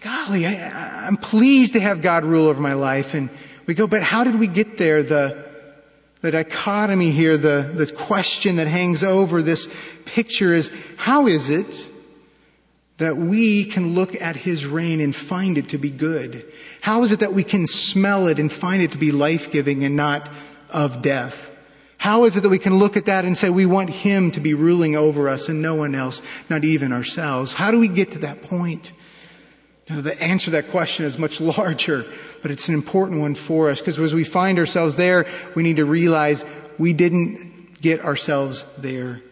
golly, 0.01 0.47
I, 0.47 1.07
I'm 1.07 1.17
pleased 1.17 1.75
to 1.75 1.81
have 1.81 2.01
God 2.01 2.25
rule 2.25 2.47
over 2.47 2.63
my 2.63 2.75
life. 2.75 3.15
And 3.15 3.29
we 3.67 3.75
go, 3.75 3.87
but 3.87 4.03
how 4.03 4.25
did 4.25 4.39
we 4.39 4.47
get 4.47 4.79
there? 4.79 5.03
The, 5.03 5.45
the 6.23 6.31
dichotomy 6.31 7.11
here, 7.11 7.37
the, 7.37 7.71
the 7.75 7.87
question 7.87 8.57
that 8.57 8.67
hangs 8.67 9.05
over 9.05 9.43
this 9.43 9.69
picture 10.07 10.55
is, 10.55 10.71
how 10.97 11.27
is 11.27 11.51
it 11.51 11.91
that 12.97 13.17
we 13.17 13.65
can 13.65 13.95
look 13.95 14.21
at 14.21 14.37
His 14.37 14.65
reign 14.65 15.01
and 15.01 15.15
find 15.15 15.59
it 15.59 15.71
to 15.71 15.79
be 15.79 15.91
good? 15.91 16.51
How 16.81 17.03
is 17.03 17.13
it 17.13 17.21
that 17.21 17.35
we 17.35 17.45
can 17.45 17.67
smell 17.67 18.29
it 18.29 18.39
and 18.39 18.53
find 18.53 18.83
it 18.83 18.93
to 18.93 18.99
be 18.99 19.13
life-giving 19.13 19.85
and 19.85 19.97
not 19.97 20.31
of 20.75 21.01
death. 21.01 21.51
How 21.97 22.25
is 22.25 22.37
it 22.37 22.43
that 22.43 22.51
we 22.51 22.59
can 22.59 22.79
look 22.79 22.99
at 22.99 23.07
that 23.07 23.25
and 23.25 23.39
say 23.39 23.49
we 23.49 23.65
want 23.65 23.89
Him 23.89 24.31
to 24.33 24.41
be 24.41 24.53
ruling 24.53 24.95
over 24.95 25.31
us 25.31 25.49
and 25.49 25.63
no 25.63 25.75
one 25.75 25.95
else, 25.95 26.21
not 26.51 26.65
even 26.65 26.93
ourselves? 26.93 27.55
How 27.55 27.71
do 27.71 27.79
we 27.79 27.89
get 27.89 28.11
to 28.11 28.19
that 28.19 28.43
point? 28.43 28.93
Now, 29.89 30.03
the 30.03 30.21
answer 30.23 30.47
to 30.47 30.51
that 30.53 30.71
question 30.71 31.07
is 31.07 31.19
much 31.19 31.41
larger, 31.41 32.05
but 32.43 32.51
it's 32.51 32.69
an 32.69 32.75
important 32.75 33.21
one 33.21 33.35
for 33.35 33.71
us 33.71 33.79
because 33.81 33.99
as 33.99 34.13
we 34.13 34.25
find 34.25 34.59
ourselves 34.59 34.97
there, 34.97 35.27
we 35.55 35.63
need 35.63 35.77
to 35.77 35.87
realize 35.87 36.45
we 36.79 36.93
didn't 36.93 37.81
get 37.81 38.01
ourselves 38.01 38.67
there. 38.77 39.23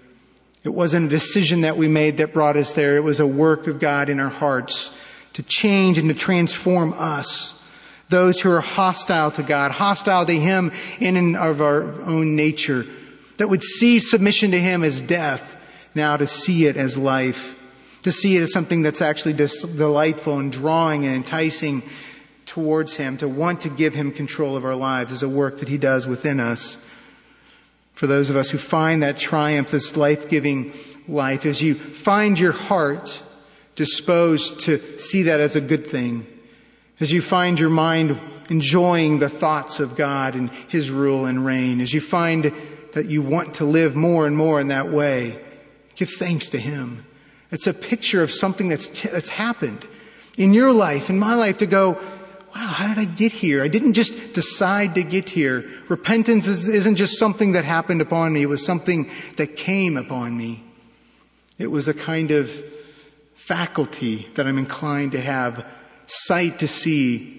It 0.64 0.70
wasn't 0.70 1.06
a 1.06 1.08
decision 1.08 1.62
that 1.62 1.76
we 1.76 1.88
made 1.88 2.18
that 2.18 2.32
brought 2.32 2.56
us 2.56 2.72
there. 2.72 2.96
It 2.96 3.02
was 3.02 3.18
a 3.18 3.26
work 3.26 3.66
of 3.66 3.80
God 3.80 4.08
in 4.08 4.20
our 4.20 4.30
hearts 4.30 4.92
to 5.32 5.42
change 5.42 5.98
and 5.98 6.08
to 6.08 6.14
transform 6.14 6.92
us 6.94 7.54
those 8.12 8.38
who 8.38 8.50
are 8.50 8.60
hostile 8.60 9.32
to 9.32 9.42
God, 9.42 9.72
hostile 9.72 10.24
to 10.26 10.32
Him 10.32 10.70
in 11.00 11.16
and 11.16 11.36
of 11.36 11.60
our 11.60 11.82
own 12.02 12.36
nature, 12.36 12.86
that 13.38 13.48
would 13.48 13.62
see 13.62 13.98
submission 13.98 14.52
to 14.52 14.60
Him 14.60 14.84
as 14.84 15.00
death, 15.00 15.56
now 15.96 16.16
to 16.16 16.28
see 16.28 16.66
it 16.66 16.76
as 16.76 16.96
life, 16.96 17.56
to 18.02 18.12
see 18.12 18.36
it 18.36 18.42
as 18.42 18.52
something 18.52 18.82
that's 18.82 19.02
actually 19.02 19.32
delightful 19.32 20.38
and 20.38 20.52
drawing 20.52 21.04
and 21.04 21.16
enticing 21.16 21.82
towards 22.46 22.94
Him, 22.94 23.16
to 23.16 23.26
want 23.26 23.62
to 23.62 23.70
give 23.70 23.94
Him 23.94 24.12
control 24.12 24.56
of 24.56 24.64
our 24.64 24.76
lives 24.76 25.10
is 25.10 25.22
a 25.22 25.28
work 25.28 25.58
that 25.58 25.68
He 25.68 25.78
does 25.78 26.06
within 26.06 26.38
us. 26.38 26.76
For 27.94 28.06
those 28.06 28.30
of 28.30 28.36
us 28.36 28.50
who 28.50 28.58
find 28.58 29.02
that 29.02 29.16
triumph, 29.16 29.70
this 29.70 29.96
life-giving 29.96 30.74
life, 31.08 31.46
as 31.46 31.62
you 31.62 31.76
find 31.94 32.38
your 32.38 32.52
heart 32.52 33.22
disposed 33.74 34.60
to 34.60 34.98
see 34.98 35.22
that 35.22 35.40
as 35.40 35.56
a 35.56 35.60
good 35.60 35.86
thing, 35.86 36.26
as 37.02 37.10
you 37.10 37.20
find 37.20 37.58
your 37.58 37.68
mind 37.68 38.18
enjoying 38.48 39.18
the 39.18 39.28
thoughts 39.28 39.80
of 39.80 39.96
God 39.96 40.36
and 40.36 40.50
His 40.68 40.88
rule 40.88 41.26
and 41.26 41.44
reign, 41.44 41.80
as 41.80 41.92
you 41.92 42.00
find 42.00 42.52
that 42.92 43.06
you 43.06 43.22
want 43.22 43.54
to 43.54 43.64
live 43.64 43.96
more 43.96 44.26
and 44.26 44.36
more 44.36 44.60
in 44.60 44.68
that 44.68 44.92
way, 44.92 45.42
give 45.96 46.10
thanks 46.10 46.50
to 46.50 46.60
Him. 46.60 47.04
It's 47.50 47.66
a 47.66 47.74
picture 47.74 48.22
of 48.22 48.30
something 48.30 48.68
that's, 48.68 48.88
that's 49.02 49.28
happened 49.28 49.84
in 50.38 50.54
your 50.54 50.72
life, 50.72 51.10
in 51.10 51.18
my 51.18 51.34
life 51.34 51.58
to 51.58 51.66
go, 51.66 51.92
wow, 52.54 52.66
how 52.68 52.86
did 52.86 52.98
I 52.98 53.04
get 53.04 53.32
here? 53.32 53.64
I 53.64 53.68
didn't 53.68 53.94
just 53.94 54.32
decide 54.32 54.94
to 54.94 55.02
get 55.02 55.28
here. 55.28 55.68
Repentance 55.88 56.46
is, 56.46 56.68
isn't 56.68 56.96
just 56.96 57.18
something 57.18 57.52
that 57.52 57.64
happened 57.64 58.00
upon 58.00 58.32
me. 58.32 58.42
It 58.42 58.48
was 58.48 58.64
something 58.64 59.10
that 59.36 59.56
came 59.56 59.96
upon 59.96 60.36
me. 60.36 60.62
It 61.58 61.66
was 61.66 61.88
a 61.88 61.94
kind 61.94 62.30
of 62.30 62.50
faculty 63.34 64.28
that 64.34 64.46
I'm 64.46 64.58
inclined 64.58 65.12
to 65.12 65.20
have 65.20 65.66
sight 66.12 66.58
to 66.60 66.68
see, 66.68 67.38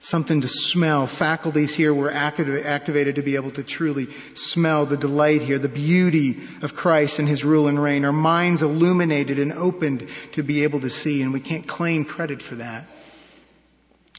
something 0.00 0.40
to 0.40 0.48
smell. 0.48 1.06
Faculties 1.06 1.74
here 1.74 1.94
were 1.94 2.10
activated 2.10 3.14
to 3.16 3.22
be 3.22 3.36
able 3.36 3.50
to 3.52 3.62
truly 3.62 4.10
smell 4.34 4.86
the 4.86 4.96
delight 4.96 5.42
here, 5.42 5.58
the 5.58 5.68
beauty 5.68 6.40
of 6.62 6.74
Christ 6.74 7.18
and 7.18 7.28
His 7.28 7.44
rule 7.44 7.68
and 7.68 7.82
reign. 7.82 8.04
Our 8.04 8.12
minds 8.12 8.62
illuminated 8.62 9.38
and 9.38 9.52
opened 9.52 10.08
to 10.32 10.42
be 10.42 10.62
able 10.62 10.80
to 10.80 10.90
see, 10.90 11.22
and 11.22 11.32
we 11.32 11.40
can't 11.40 11.66
claim 11.66 12.04
credit 12.04 12.42
for 12.42 12.56
that. 12.56 12.86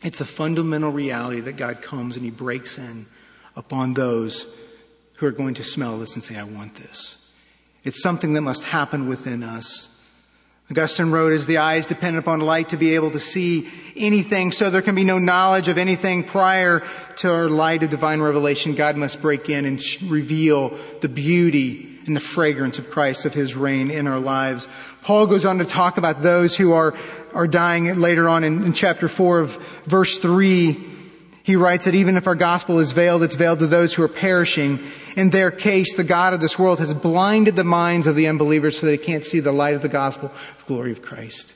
It's 0.04 0.22
a 0.22 0.26
fundamental 0.26 0.92
reality 0.92 1.42
that 1.42 1.56
God 1.56 1.82
comes 1.82 2.16
and 2.16 2.26
He 2.26 2.32
breaks 2.32 2.78
in 2.78 3.06
upon 3.56 3.94
those 3.94 4.48
who 5.16 5.26
are 5.26 5.32
going 5.32 5.54
to 5.56 5.64
smell 5.64 5.98
this 5.98 6.16
and 6.16 6.24
say, 6.24 6.36
I 6.36 6.44
want 6.44 6.76
this. 6.76 7.18
It's 7.84 8.02
something 8.02 8.34
that 8.34 8.42
must 8.42 8.64
happen 8.64 9.08
within 9.08 9.44
us. 9.44 9.90
Augustine 10.72 11.12
wrote, 11.12 11.32
as 11.32 11.46
the 11.46 11.58
eyes 11.58 11.86
depend 11.86 12.18
upon 12.18 12.40
light 12.40 12.70
to 12.70 12.78
be 12.78 12.96
able 12.96 13.12
to 13.12 13.20
see 13.20 13.70
anything, 13.96 14.52
so 14.52 14.72
there 14.72 14.82
can 14.82 14.96
be 14.96 15.04
no 15.04 15.20
knowledge 15.20 15.68
of 15.68 15.78
anything 15.78 16.24
prior 16.24 16.84
to 17.18 17.32
our 17.32 17.50
light 17.50 17.84
of 17.84 17.92
divine 17.92 18.20
revelation. 18.20 18.74
God 18.74 18.98
must 18.98 19.22
break 19.22 19.48
in 19.48 19.66
and 19.66 19.82
reveal 20.08 20.76
the 21.02 21.10
beauty 21.10 22.00
and 22.08 22.16
the 22.16 22.20
fragrance 22.20 22.80
of 22.80 22.90
Christ, 22.90 23.26
of 23.26 23.34
His 23.34 23.56
reign 23.56 23.92
in 23.92 24.08
our 24.08 24.20
lives. 24.20 24.68
Paul 25.04 25.28
goes 25.28 25.46
on 25.46 25.60
to 25.60 25.66
talk 25.66 25.98
about 25.98 26.24
those 26.24 26.56
who 26.56 26.74
are, 26.74 26.96
are 27.36 27.48
dying 27.48 27.86
later 28.00 28.28
on 28.28 28.44
in, 28.44 28.64
in 28.64 28.74
chapter 28.74 29.08
4 29.08 29.40
of 29.42 29.56
verse 29.86 30.18
3 30.18 30.95
he 31.46 31.56
writes 31.56 31.86
that 31.86 31.94
even 31.94 32.18
if 32.18 32.26
our 32.26 32.34
gospel 32.34 32.80
is 32.80 32.92
veiled, 32.92 33.22
it's 33.22 33.36
veiled 33.36 33.60
to 33.60 33.68
those 33.68 33.94
who 33.94 34.02
are 34.02 34.08
perishing. 34.08 34.80
In 35.16 35.30
their 35.30 35.52
case, 35.52 35.96
the 35.96 36.04
God 36.04 36.34
of 36.34 36.42
this 36.42 36.58
world 36.58 36.80
has 36.80 36.92
blinded 36.96 37.56
the 37.56 37.64
minds 37.64 38.08
of 38.08 38.16
the 38.16 38.28
unbelievers 38.28 38.80
so 38.80 38.88
they 38.88 38.98
can't 38.98 39.24
see 39.24 39.42
the 39.42 39.52
light 39.52 39.76
of 39.76 39.84
the 39.84 39.88
gospel, 39.88 40.32
the 40.58 40.66
glory 40.66 40.92
of 40.92 41.04
Christ. 41.04 41.54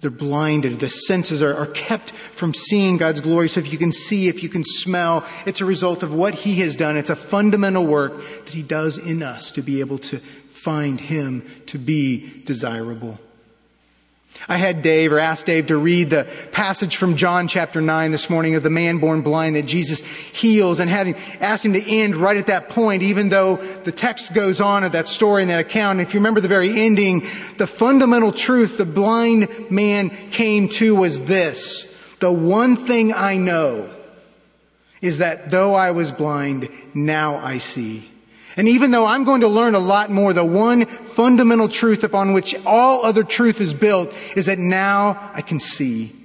They're 0.00 0.10
blinded. 0.10 0.80
The 0.80 0.90
senses 0.90 1.40
are, 1.40 1.56
are 1.56 1.68
kept 1.68 2.10
from 2.10 2.52
seeing 2.52 2.98
God's 2.98 3.22
glory. 3.22 3.48
So 3.48 3.60
if 3.60 3.72
you 3.72 3.78
can 3.78 3.90
see, 3.90 4.28
if 4.28 4.42
you 4.42 4.50
can 4.50 4.64
smell, 4.64 5.24
it's 5.46 5.62
a 5.62 5.64
result 5.64 6.02
of 6.02 6.12
what 6.12 6.34
He 6.34 6.56
has 6.56 6.76
done. 6.76 6.98
It's 6.98 7.08
a 7.08 7.16
fundamental 7.16 7.86
work 7.86 8.20
that 8.44 8.52
He 8.52 8.62
does 8.62 8.98
in 8.98 9.22
us 9.22 9.50
to 9.52 9.62
be 9.62 9.80
able 9.80 9.96
to 9.96 10.18
find 10.50 11.00
Him 11.00 11.48
to 11.68 11.78
be 11.78 12.42
desirable. 12.44 13.18
I 14.48 14.56
had 14.56 14.82
Dave 14.82 15.12
or 15.12 15.18
asked 15.18 15.46
Dave 15.46 15.66
to 15.66 15.76
read 15.76 16.10
the 16.10 16.26
passage 16.50 16.96
from 16.96 17.16
John 17.16 17.46
chapter 17.46 17.80
9 17.80 18.10
this 18.10 18.30
morning 18.30 18.54
of 18.54 18.62
the 18.62 18.70
man 18.70 18.98
born 18.98 19.22
blind 19.22 19.56
that 19.56 19.66
Jesus 19.66 20.00
heals 20.00 20.80
and 20.80 20.90
had 20.90 21.08
him, 21.08 21.16
asked 21.40 21.64
him 21.64 21.74
to 21.74 21.82
end 21.82 22.16
right 22.16 22.36
at 22.36 22.46
that 22.46 22.68
point, 22.68 23.02
even 23.02 23.28
though 23.28 23.56
the 23.56 23.92
text 23.92 24.32
goes 24.32 24.60
on 24.60 24.82
of 24.82 24.92
that 24.92 25.08
story 25.08 25.42
and 25.42 25.50
that 25.50 25.60
account. 25.60 26.00
If 26.00 26.14
you 26.14 26.20
remember 26.20 26.40
the 26.40 26.48
very 26.48 26.82
ending, 26.82 27.28
the 27.58 27.66
fundamental 27.66 28.32
truth 28.32 28.76
the 28.78 28.84
blind 28.84 29.70
man 29.70 30.10
came 30.30 30.68
to 30.70 30.96
was 30.96 31.20
this. 31.20 31.86
The 32.20 32.32
one 32.32 32.76
thing 32.76 33.12
I 33.12 33.36
know 33.36 33.90
is 35.00 35.18
that 35.18 35.50
though 35.50 35.74
I 35.74 35.92
was 35.92 36.12
blind, 36.12 36.68
now 36.94 37.36
I 37.38 37.58
see. 37.58 38.10
And 38.56 38.68
even 38.68 38.90
though 38.90 39.06
I'm 39.06 39.24
going 39.24 39.42
to 39.42 39.48
learn 39.48 39.74
a 39.74 39.80
lot 39.80 40.10
more, 40.10 40.32
the 40.32 40.44
one 40.44 40.86
fundamental 40.86 41.68
truth 41.68 42.02
upon 42.02 42.32
which 42.32 42.54
all 42.66 43.04
other 43.04 43.22
truth 43.22 43.60
is 43.60 43.74
built 43.74 44.12
is 44.34 44.46
that 44.46 44.58
now 44.58 45.30
I 45.34 45.42
can 45.42 45.60
see. 45.60 46.16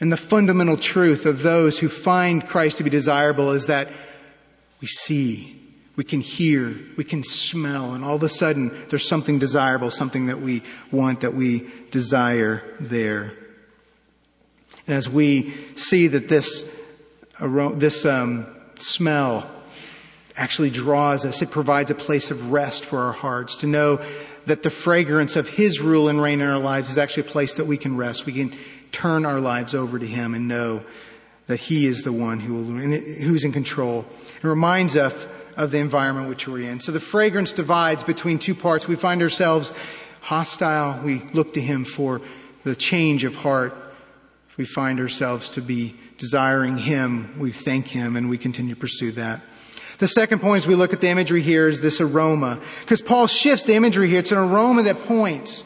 And 0.00 0.12
the 0.12 0.16
fundamental 0.16 0.76
truth 0.76 1.26
of 1.26 1.42
those 1.42 1.78
who 1.78 1.88
find 1.88 2.46
Christ 2.46 2.78
to 2.78 2.84
be 2.84 2.90
desirable 2.90 3.50
is 3.52 3.66
that 3.66 3.90
we 4.80 4.86
see, 4.86 5.60
we 5.96 6.04
can 6.04 6.20
hear, 6.20 6.78
we 6.96 7.04
can 7.04 7.24
smell, 7.24 7.94
and 7.94 8.04
all 8.04 8.14
of 8.14 8.22
a 8.22 8.28
sudden 8.28 8.86
there's 8.90 9.08
something 9.08 9.38
desirable, 9.40 9.90
something 9.90 10.26
that 10.26 10.40
we 10.40 10.62
want, 10.92 11.20
that 11.22 11.34
we 11.34 11.68
desire 11.90 12.62
there. 12.78 13.32
And 14.86 14.96
as 14.96 15.08
we 15.08 15.54
see 15.74 16.06
that 16.08 16.28
this, 16.28 16.64
this 17.40 18.04
um, 18.04 18.46
smell 18.78 19.50
actually 20.38 20.70
draws 20.70 21.24
us, 21.24 21.42
it 21.42 21.50
provides 21.50 21.90
a 21.90 21.94
place 21.94 22.30
of 22.30 22.50
rest 22.50 22.86
for 22.86 23.00
our 23.00 23.12
hearts 23.12 23.56
to 23.56 23.66
know 23.66 24.00
that 24.46 24.62
the 24.62 24.70
fragrance 24.70 25.36
of 25.36 25.48
His 25.48 25.80
rule 25.80 26.08
and 26.08 26.22
reign 26.22 26.40
in 26.40 26.48
our 26.48 26.58
lives 26.58 26.90
is 26.90 26.96
actually 26.96 27.28
a 27.28 27.30
place 27.30 27.54
that 27.54 27.66
we 27.66 27.76
can 27.76 27.96
rest. 27.96 28.24
We 28.24 28.32
can 28.32 28.56
turn 28.92 29.26
our 29.26 29.40
lives 29.40 29.74
over 29.74 29.98
to 29.98 30.06
Him 30.06 30.34
and 30.34 30.48
know 30.48 30.84
that 31.48 31.60
He 31.60 31.86
is 31.86 32.02
the 32.02 32.12
one 32.12 32.40
who 32.40 32.54
will, 32.54 32.64
who's 32.64 33.44
in 33.44 33.52
control. 33.52 34.06
It 34.42 34.46
reminds 34.46 34.96
us 34.96 35.26
of 35.56 35.72
the 35.72 35.78
environment 35.78 36.28
which 36.28 36.46
we're 36.46 36.70
in. 36.70 36.80
So 36.80 36.92
the 36.92 37.00
fragrance 37.00 37.52
divides 37.52 38.04
between 38.04 38.38
two 38.38 38.54
parts. 38.54 38.86
We 38.86 38.96
find 38.96 39.20
ourselves 39.20 39.72
hostile. 40.20 41.02
We 41.02 41.18
look 41.32 41.54
to 41.54 41.60
Him 41.60 41.84
for 41.84 42.20
the 42.62 42.76
change 42.76 43.24
of 43.24 43.34
heart. 43.34 43.74
If 44.50 44.56
we 44.56 44.64
find 44.64 45.00
ourselves 45.00 45.50
to 45.50 45.60
be 45.60 45.96
desiring 46.16 46.78
Him, 46.78 47.38
we 47.38 47.52
thank 47.52 47.88
Him 47.88 48.16
and 48.16 48.30
we 48.30 48.38
continue 48.38 48.74
to 48.74 48.80
pursue 48.80 49.12
that. 49.12 49.42
The 49.98 50.08
second 50.08 50.40
point 50.40 50.62
as 50.62 50.66
we 50.66 50.76
look 50.76 50.92
at 50.92 51.00
the 51.00 51.08
imagery 51.08 51.42
here 51.42 51.66
is 51.68 51.80
this 51.80 52.00
aroma. 52.00 52.60
Because 52.80 53.02
Paul 53.02 53.26
shifts 53.26 53.64
the 53.64 53.74
imagery 53.74 54.08
here. 54.08 54.20
It's 54.20 54.32
an 54.32 54.38
aroma 54.38 54.84
that 54.84 55.02
points. 55.02 55.64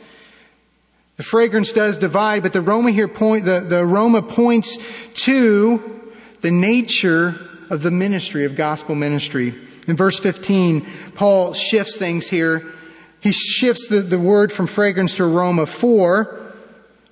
The 1.17 1.23
fragrance 1.23 1.73
does 1.73 1.99
divide, 1.99 2.43
but 2.43 2.55
the 2.55 2.61
aroma 2.61 2.91
here 2.91 3.09
point, 3.09 3.45
the, 3.45 3.61
the 3.61 3.81
aroma 3.81 4.23
points 4.23 4.79
to 5.25 6.11
the 6.41 6.51
nature 6.51 7.49
of 7.69 7.83
the 7.83 7.91
ministry, 7.91 8.47
of 8.47 8.57
gospel 8.57 8.95
ministry. 8.95 9.55
In 9.87 9.97
verse 9.97 10.19
15, 10.19 10.87
Paul 11.15 11.53
shifts 11.53 11.97
things 11.97 12.29
here. 12.29 12.73
He 13.21 13.33
shifts 13.33 13.87
the, 13.89 14.01
the 14.01 14.19
word 14.19 14.51
from 14.51 14.67
fragrance 14.67 15.17
to 15.17 15.25
aroma. 15.25 15.67
For 15.67 16.55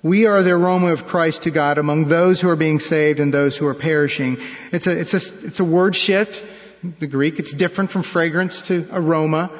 we 0.01 0.25
are 0.25 0.41
the 0.41 0.51
aroma 0.51 0.91
of 0.91 1.05
Christ 1.05 1.43
to 1.43 1.51
God 1.51 1.77
among 1.77 2.05
those 2.05 2.41
who 2.41 2.49
are 2.49 2.55
being 2.55 2.79
saved 2.79 3.19
and 3.19 3.31
those 3.31 3.55
who 3.57 3.67
are 3.67 3.75
perishing. 3.75 4.37
It's 4.71 4.87
a, 4.87 4.99
it's 4.99 5.13
a, 5.13 5.45
it's 5.45 5.59
a 5.59 5.63
word 5.63 5.95
shift. 5.95 6.43
The 6.99 7.07
Greek, 7.07 7.37
it's 7.39 7.53
different 7.53 7.91
from 7.91 8.03
fragrance 8.03 8.63
to 8.63 8.87
aroma. 8.91 9.51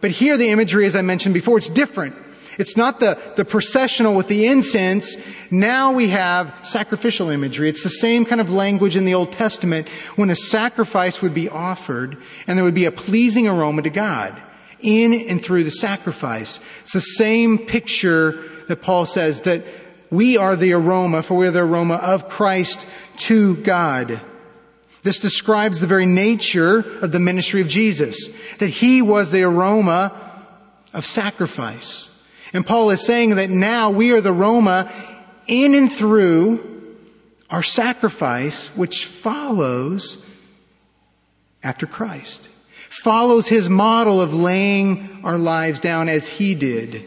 But 0.00 0.12
here 0.12 0.36
the 0.36 0.48
imagery, 0.48 0.86
as 0.86 0.96
I 0.96 1.02
mentioned 1.02 1.34
before, 1.34 1.58
it's 1.58 1.68
different. 1.68 2.14
It's 2.58 2.76
not 2.76 3.00
the, 3.00 3.18
the 3.36 3.44
processional 3.44 4.14
with 4.14 4.28
the 4.28 4.46
incense. 4.46 5.16
Now 5.50 5.92
we 5.92 6.08
have 6.08 6.54
sacrificial 6.62 7.30
imagery. 7.30 7.68
It's 7.68 7.82
the 7.82 7.90
same 7.90 8.24
kind 8.24 8.40
of 8.40 8.50
language 8.50 8.96
in 8.96 9.04
the 9.04 9.14
Old 9.14 9.32
Testament 9.32 9.88
when 10.16 10.30
a 10.30 10.36
sacrifice 10.36 11.22
would 11.22 11.34
be 11.34 11.48
offered 11.48 12.18
and 12.46 12.58
there 12.58 12.64
would 12.64 12.74
be 12.74 12.86
a 12.86 12.92
pleasing 12.92 13.46
aroma 13.46 13.82
to 13.82 13.90
God 13.90 14.42
in 14.80 15.12
and 15.12 15.42
through 15.42 15.64
the 15.64 15.70
sacrifice. 15.70 16.60
It's 16.82 16.92
the 16.92 17.00
same 17.00 17.66
picture 17.66 18.42
that 18.68 18.82
Paul 18.82 19.06
says 19.06 19.42
that 19.42 19.64
we 20.10 20.36
are 20.36 20.56
the 20.56 20.72
aroma, 20.72 21.22
for 21.22 21.36
we 21.36 21.46
are 21.46 21.52
the 21.52 21.62
aroma 21.62 21.96
of 21.96 22.28
Christ 22.28 22.86
to 23.18 23.56
God. 23.56 24.20
This 25.02 25.18
describes 25.18 25.80
the 25.80 25.86
very 25.86 26.06
nature 26.06 26.78
of 27.00 27.12
the 27.12 27.20
ministry 27.20 27.60
of 27.60 27.68
Jesus, 27.68 28.28
that 28.58 28.68
he 28.68 29.00
was 29.00 29.30
the 29.30 29.42
aroma 29.42 30.44
of 30.92 31.06
sacrifice. 31.06 32.10
And 32.52 32.66
Paul 32.66 32.90
is 32.90 33.04
saying 33.04 33.36
that 33.36 33.50
now 33.50 33.90
we 33.90 34.12
are 34.12 34.20
the 34.20 34.32
aroma 34.34 34.90
in 35.46 35.74
and 35.74 35.90
through 35.92 36.96
our 37.48 37.62
sacrifice, 37.62 38.68
which 38.68 39.06
follows 39.06 40.18
after 41.62 41.86
Christ. 41.86 42.48
Follows 42.88 43.46
his 43.46 43.68
model 43.68 44.20
of 44.20 44.34
laying 44.34 45.20
our 45.24 45.38
lives 45.38 45.80
down 45.80 46.08
as 46.08 46.26
he 46.26 46.54
did. 46.54 47.04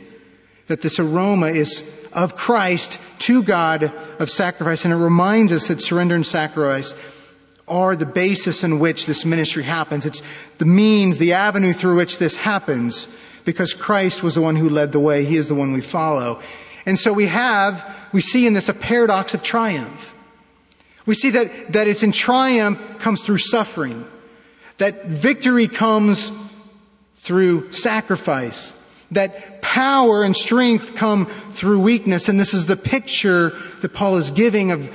That 0.67 0.81
this 0.81 0.99
aroma 0.99 1.47
is 1.47 1.83
of 2.13 2.35
Christ 2.35 2.99
to 3.19 3.43
God 3.43 3.83
of 4.19 4.29
sacrifice. 4.29 4.85
And 4.85 4.93
it 4.93 4.97
reminds 4.97 5.51
us 5.51 5.67
that 5.67 5.81
surrender 5.81 6.15
and 6.15 6.25
sacrifice 6.25 6.93
are 7.67 7.95
the 7.95 8.05
basis 8.05 8.63
in 8.63 8.79
which 8.79 9.05
this 9.05 9.25
ministry 9.25 9.63
happens. 9.63 10.05
It's 10.05 10.21
the 10.57 10.65
means, 10.65 11.17
the 11.17 11.33
avenue 11.33 11.73
through 11.73 11.95
which 11.95 12.17
this 12.17 12.35
happens 12.35 13.07
because 13.45 13.73
Christ 13.73 14.23
was 14.23 14.35
the 14.35 14.41
one 14.41 14.55
who 14.55 14.69
led 14.69 14.91
the 14.91 14.99
way. 14.99 15.25
He 15.25 15.37
is 15.37 15.47
the 15.47 15.55
one 15.55 15.73
we 15.73 15.81
follow. 15.81 16.41
And 16.85 16.99
so 16.99 17.13
we 17.13 17.27
have, 17.27 17.85
we 18.11 18.21
see 18.21 18.45
in 18.45 18.53
this 18.53 18.69
a 18.69 18.73
paradox 18.73 19.33
of 19.33 19.43
triumph. 19.43 20.13
We 21.05 21.15
see 21.15 21.31
that, 21.31 21.73
that 21.73 21.87
it's 21.87 22.03
in 22.03 22.11
triumph 22.11 22.79
comes 22.99 23.21
through 23.21 23.39
suffering. 23.39 24.05
That 24.77 25.05
victory 25.05 25.67
comes 25.67 26.31
through 27.17 27.71
sacrifice. 27.71 28.73
That 29.11 29.61
power 29.61 30.23
and 30.23 30.35
strength 30.35 30.95
come 30.95 31.27
through 31.51 31.81
weakness. 31.81 32.27
And 32.29 32.39
this 32.39 32.53
is 32.53 32.65
the 32.65 32.77
picture 32.77 33.57
that 33.81 33.93
Paul 33.93 34.17
is 34.17 34.31
giving 34.31 34.71
of 34.71 34.91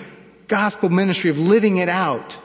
gospel 0.49 0.89
ministry, 0.89 1.31
of 1.31 1.39
living 1.39 1.77
it 1.77 1.89
out. 1.89 2.37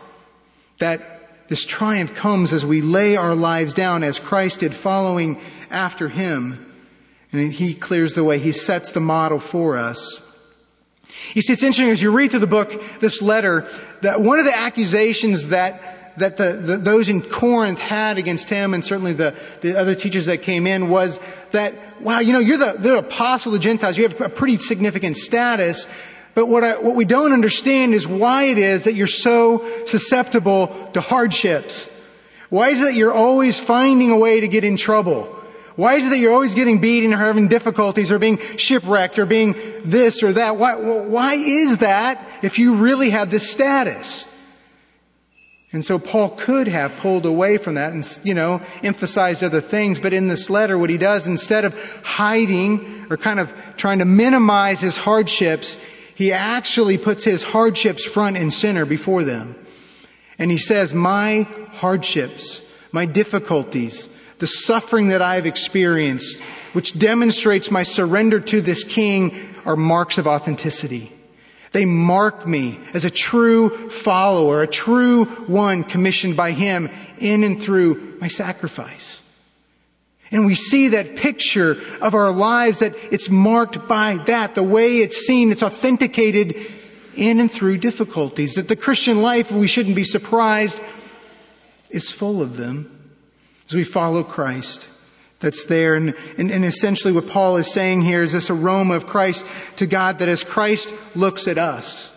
That 0.83 1.47
this 1.47 1.65
triumph 1.65 2.13
comes 2.13 2.51
as 2.51 2.65
we 2.65 2.81
lay 2.81 3.15
our 3.15 3.35
lives 3.35 3.73
down 3.73 4.03
as 4.03 4.19
Christ 4.19 4.59
did 4.59 4.75
following 4.75 5.39
after 5.71 6.09
him. 6.09 6.69
And 7.31 7.53
he 7.53 7.73
clears 7.73 8.15
the 8.15 8.23
way. 8.25 8.37
He 8.37 8.51
sets 8.51 8.91
the 8.91 8.99
model 8.99 9.39
for 9.39 9.77
us. 9.77 10.21
You 11.33 11.41
see, 11.41 11.53
it's 11.53 11.63
interesting 11.63 11.89
as 11.89 12.01
you 12.01 12.11
read 12.11 12.31
through 12.31 12.41
the 12.41 12.47
book, 12.47 12.83
this 12.99 13.21
letter, 13.21 13.65
that 14.01 14.19
one 14.19 14.39
of 14.39 14.45
the 14.45 14.57
accusations 14.57 15.47
that, 15.47 16.17
that 16.17 16.35
the, 16.35 16.51
the, 16.51 16.75
those 16.75 17.07
in 17.07 17.21
Corinth 17.21 17.79
had 17.79 18.17
against 18.17 18.49
him 18.49 18.73
and 18.73 18.83
certainly 18.83 19.13
the, 19.13 19.37
the 19.61 19.79
other 19.79 19.95
teachers 19.95 20.25
that 20.25 20.41
came 20.41 20.67
in 20.67 20.89
was 20.89 21.17
that, 21.51 22.01
wow, 22.01 22.19
you 22.19 22.33
know, 22.33 22.39
you're 22.39 22.57
the, 22.57 22.75
the 22.77 22.97
apostle 22.97 23.53
of 23.53 23.61
the 23.61 23.63
Gentiles. 23.63 23.97
You 23.97 24.09
have 24.09 24.19
a 24.19 24.27
pretty 24.27 24.57
significant 24.57 25.15
status. 25.15 25.87
But 26.35 26.47
what, 26.47 26.63
I, 26.63 26.79
what 26.79 26.95
we 26.95 27.05
don't 27.05 27.31
understand 27.31 27.93
is 27.93 28.07
why 28.07 28.45
it 28.45 28.57
is 28.57 28.85
that 28.85 28.95
you're 28.95 29.07
so 29.07 29.85
susceptible 29.85 30.89
to 30.93 31.01
hardships. 31.01 31.87
Why 32.49 32.69
is 32.69 32.81
it 32.81 32.85
that 32.85 32.95
you're 32.95 33.13
always 33.13 33.59
finding 33.59 34.11
a 34.11 34.17
way 34.17 34.39
to 34.39 34.47
get 34.47 34.63
in 34.63 34.77
trouble? 34.77 35.23
Why 35.75 35.95
is 35.95 36.05
it 36.05 36.09
that 36.09 36.19
you're 36.19 36.33
always 36.33 36.53
getting 36.53 36.79
beaten 36.79 37.13
or 37.13 37.17
having 37.17 37.47
difficulties 37.47 38.11
or 38.11 38.19
being 38.19 38.39
shipwrecked 38.57 39.17
or 39.17 39.25
being 39.25 39.55
this 39.85 40.21
or 40.21 40.33
that? 40.33 40.57
Why, 40.57 40.75
why 40.75 41.35
is 41.35 41.77
that 41.77 42.27
if 42.43 42.59
you 42.59 42.75
really 42.75 43.09
have 43.09 43.31
this 43.31 43.49
status? 43.49 44.25
And 45.71 45.83
so 45.83 45.97
Paul 45.97 46.29
could 46.29 46.67
have 46.67 46.97
pulled 46.97 47.25
away 47.25 47.57
from 47.57 47.75
that 47.75 47.93
and, 47.93 48.19
you 48.23 48.35
know, 48.35 48.61
emphasized 48.83 49.43
other 49.43 49.61
things, 49.61 49.99
but 49.99 50.13
in 50.13 50.27
this 50.27 50.51
letter, 50.51 50.77
what 50.77 50.91
he 50.91 50.99
does, 50.99 51.25
instead 51.25 51.65
of 51.65 51.73
hiding 52.03 53.07
or 53.09 53.17
kind 53.17 53.39
of 53.39 53.51
trying 53.75 53.97
to 53.97 54.05
minimize 54.05 54.79
his 54.79 54.95
hardships, 54.95 55.75
he 56.15 56.31
actually 56.31 56.97
puts 56.97 57.23
his 57.23 57.43
hardships 57.43 58.05
front 58.05 58.37
and 58.37 58.53
center 58.53 58.85
before 58.85 59.23
them. 59.23 59.55
And 60.37 60.51
he 60.51 60.57
says, 60.57 60.93
my 60.93 61.47
hardships, 61.71 62.61
my 62.91 63.05
difficulties, 63.05 64.09
the 64.39 64.47
suffering 64.47 65.09
that 65.09 65.21
I've 65.21 65.45
experienced, 65.45 66.41
which 66.73 66.97
demonstrates 66.97 67.71
my 67.71 67.83
surrender 67.83 68.39
to 68.39 68.61
this 68.61 68.83
king, 68.83 69.55
are 69.65 69.75
marks 69.75 70.17
of 70.17 70.27
authenticity. 70.27 71.11
They 71.71 71.85
mark 71.85 72.47
me 72.47 72.79
as 72.93 73.03
a 73.03 73.09
true 73.09 73.89
follower, 73.89 74.61
a 74.61 74.67
true 74.67 75.25
one 75.25 75.83
commissioned 75.83 76.37
by 76.37 76.51
him 76.51 76.89
in 77.17 77.43
and 77.43 77.61
through 77.61 78.17
my 78.21 78.27
sacrifice. 78.27 79.22
And 80.33 80.47
we 80.47 80.55
see 80.55 80.89
that 80.89 81.15
picture 81.15 81.77
of 82.01 82.15
our 82.15 82.31
lives 82.31 82.79
that 82.79 82.95
it's 83.13 83.29
marked 83.29 83.87
by 83.87 84.17
that, 84.25 84.55
the 84.55 84.63
way 84.63 84.97
it's 84.97 85.27
seen, 85.27 85.51
it's 85.51 85.61
authenticated 85.61 86.59
in 87.15 87.39
and 87.39 87.51
through 87.51 87.77
difficulties. 87.77 88.55
That 88.55 88.67
the 88.67 88.75
Christian 88.75 89.21
life, 89.21 89.51
we 89.51 89.67
shouldn't 89.67 89.95
be 89.95 90.03
surprised, 90.03 90.81
is 91.91 92.11
full 92.11 92.41
of 92.41 92.57
them 92.57 93.13
as 93.69 93.75
we 93.75 93.83
follow 93.83 94.23
Christ. 94.23 94.87
That's 95.39 95.65
there. 95.65 95.93
And, 95.93 96.15
and, 96.37 96.49
and 96.49 96.65
essentially 96.65 97.13
what 97.13 97.27
Paul 97.27 97.57
is 97.57 97.71
saying 97.71 98.01
here 98.01 98.23
is 98.23 98.31
this 98.31 98.49
aroma 98.49 98.95
of 98.95 99.05
Christ 99.05 99.45
to 99.75 99.85
God 99.85 100.17
that 100.17 100.29
as 100.29 100.43
Christ 100.43 100.95
looks 101.13 101.47
at 101.47 101.59
us, 101.59 102.11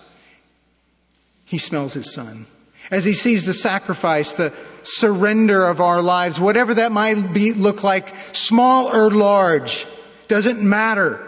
he 1.44 1.58
smells 1.58 1.92
his 1.92 2.14
son. 2.14 2.46
As 2.90 3.04
he 3.04 3.12
sees 3.12 3.44
the 3.44 3.52
sacrifice, 3.52 4.34
the 4.34 4.52
surrender 4.82 5.66
of 5.66 5.80
our 5.80 6.00
lives, 6.00 6.38
whatever 6.38 6.74
that 6.74 6.92
might 6.92 7.32
be, 7.32 7.52
look 7.52 7.82
like, 7.82 8.14
small 8.32 8.86
or 8.86 9.10
large, 9.10 9.86
doesn't 10.28 10.62
matter. 10.62 11.22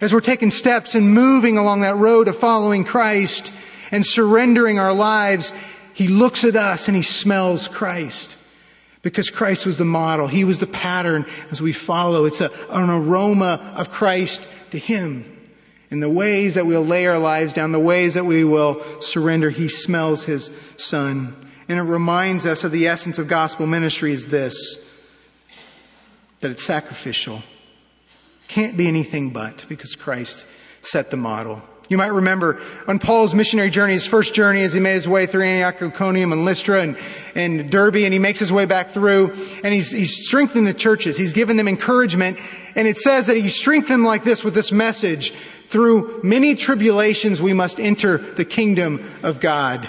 As 0.00 0.12
we're 0.12 0.20
taking 0.20 0.50
steps 0.50 0.94
and 0.94 1.14
moving 1.14 1.58
along 1.58 1.80
that 1.80 1.96
road 1.96 2.28
of 2.28 2.36
following 2.36 2.84
Christ 2.84 3.52
and 3.90 4.04
surrendering 4.04 4.78
our 4.78 4.94
lives, 4.94 5.52
he 5.92 6.08
looks 6.08 6.44
at 6.44 6.56
us 6.56 6.88
and 6.88 6.96
he 6.96 7.02
smells 7.02 7.68
Christ. 7.68 8.36
Because 9.02 9.28
Christ 9.28 9.66
was 9.66 9.76
the 9.76 9.84
model. 9.84 10.26
He 10.26 10.44
was 10.44 10.58
the 10.58 10.66
pattern 10.66 11.26
as 11.50 11.60
we 11.60 11.74
follow. 11.74 12.24
It's 12.24 12.40
a, 12.40 12.50
an 12.70 12.88
aroma 12.88 13.74
of 13.76 13.90
Christ 13.90 14.48
to 14.70 14.78
him. 14.78 15.33
In 15.94 16.00
the 16.00 16.10
ways 16.10 16.54
that 16.54 16.66
we'll 16.66 16.84
lay 16.84 17.06
our 17.06 17.20
lives 17.20 17.52
down, 17.52 17.70
the 17.70 17.78
ways 17.78 18.14
that 18.14 18.26
we 18.26 18.42
will 18.42 19.00
surrender, 19.00 19.48
He 19.48 19.68
smells 19.68 20.24
His 20.24 20.50
Son. 20.76 21.36
And 21.68 21.78
it 21.78 21.82
reminds 21.82 22.46
us 22.46 22.64
of 22.64 22.72
the 22.72 22.88
essence 22.88 23.20
of 23.20 23.28
gospel 23.28 23.68
ministry 23.68 24.12
is 24.12 24.26
this, 24.26 24.76
that 26.40 26.50
it's 26.50 26.64
sacrificial. 26.64 27.44
Can't 28.48 28.76
be 28.76 28.88
anything 28.88 29.30
but 29.30 29.66
because 29.68 29.94
Christ 29.94 30.46
set 30.82 31.12
the 31.12 31.16
model. 31.16 31.62
You 31.90 31.98
might 31.98 32.12
remember 32.12 32.60
on 32.88 32.98
Paul's 32.98 33.34
missionary 33.34 33.68
journey, 33.68 33.92
his 33.92 34.06
first 34.06 34.32
journey 34.32 34.62
as 34.62 34.72
he 34.72 34.80
made 34.80 34.94
his 34.94 35.06
way 35.06 35.26
through 35.26 35.42
Antioch, 35.42 35.82
Iconium, 35.82 36.32
and 36.32 36.44
Lystra 36.44 36.80
and, 36.80 36.96
and 37.34 37.70
Derbe, 37.70 37.96
and 37.96 38.12
he 38.12 38.18
makes 38.18 38.38
his 38.38 38.50
way 38.50 38.64
back 38.64 38.90
through, 38.90 39.32
and 39.62 39.74
he's, 39.74 39.90
he's 39.90 40.24
strengthening 40.26 40.64
the 40.64 40.72
churches. 40.72 41.18
He's 41.18 41.34
given 41.34 41.58
them 41.58 41.68
encouragement, 41.68 42.38
and 42.74 42.88
it 42.88 42.96
says 42.96 43.26
that 43.26 43.36
he 43.36 43.50
strengthened 43.50 44.00
them 44.00 44.04
like 44.04 44.24
this 44.24 44.42
with 44.42 44.54
this 44.54 44.72
message, 44.72 45.34
through 45.66 46.20
many 46.22 46.54
tribulations 46.54 47.42
we 47.42 47.52
must 47.52 47.78
enter 47.78 48.16
the 48.16 48.44
kingdom 48.46 49.06
of 49.22 49.40
God. 49.40 49.88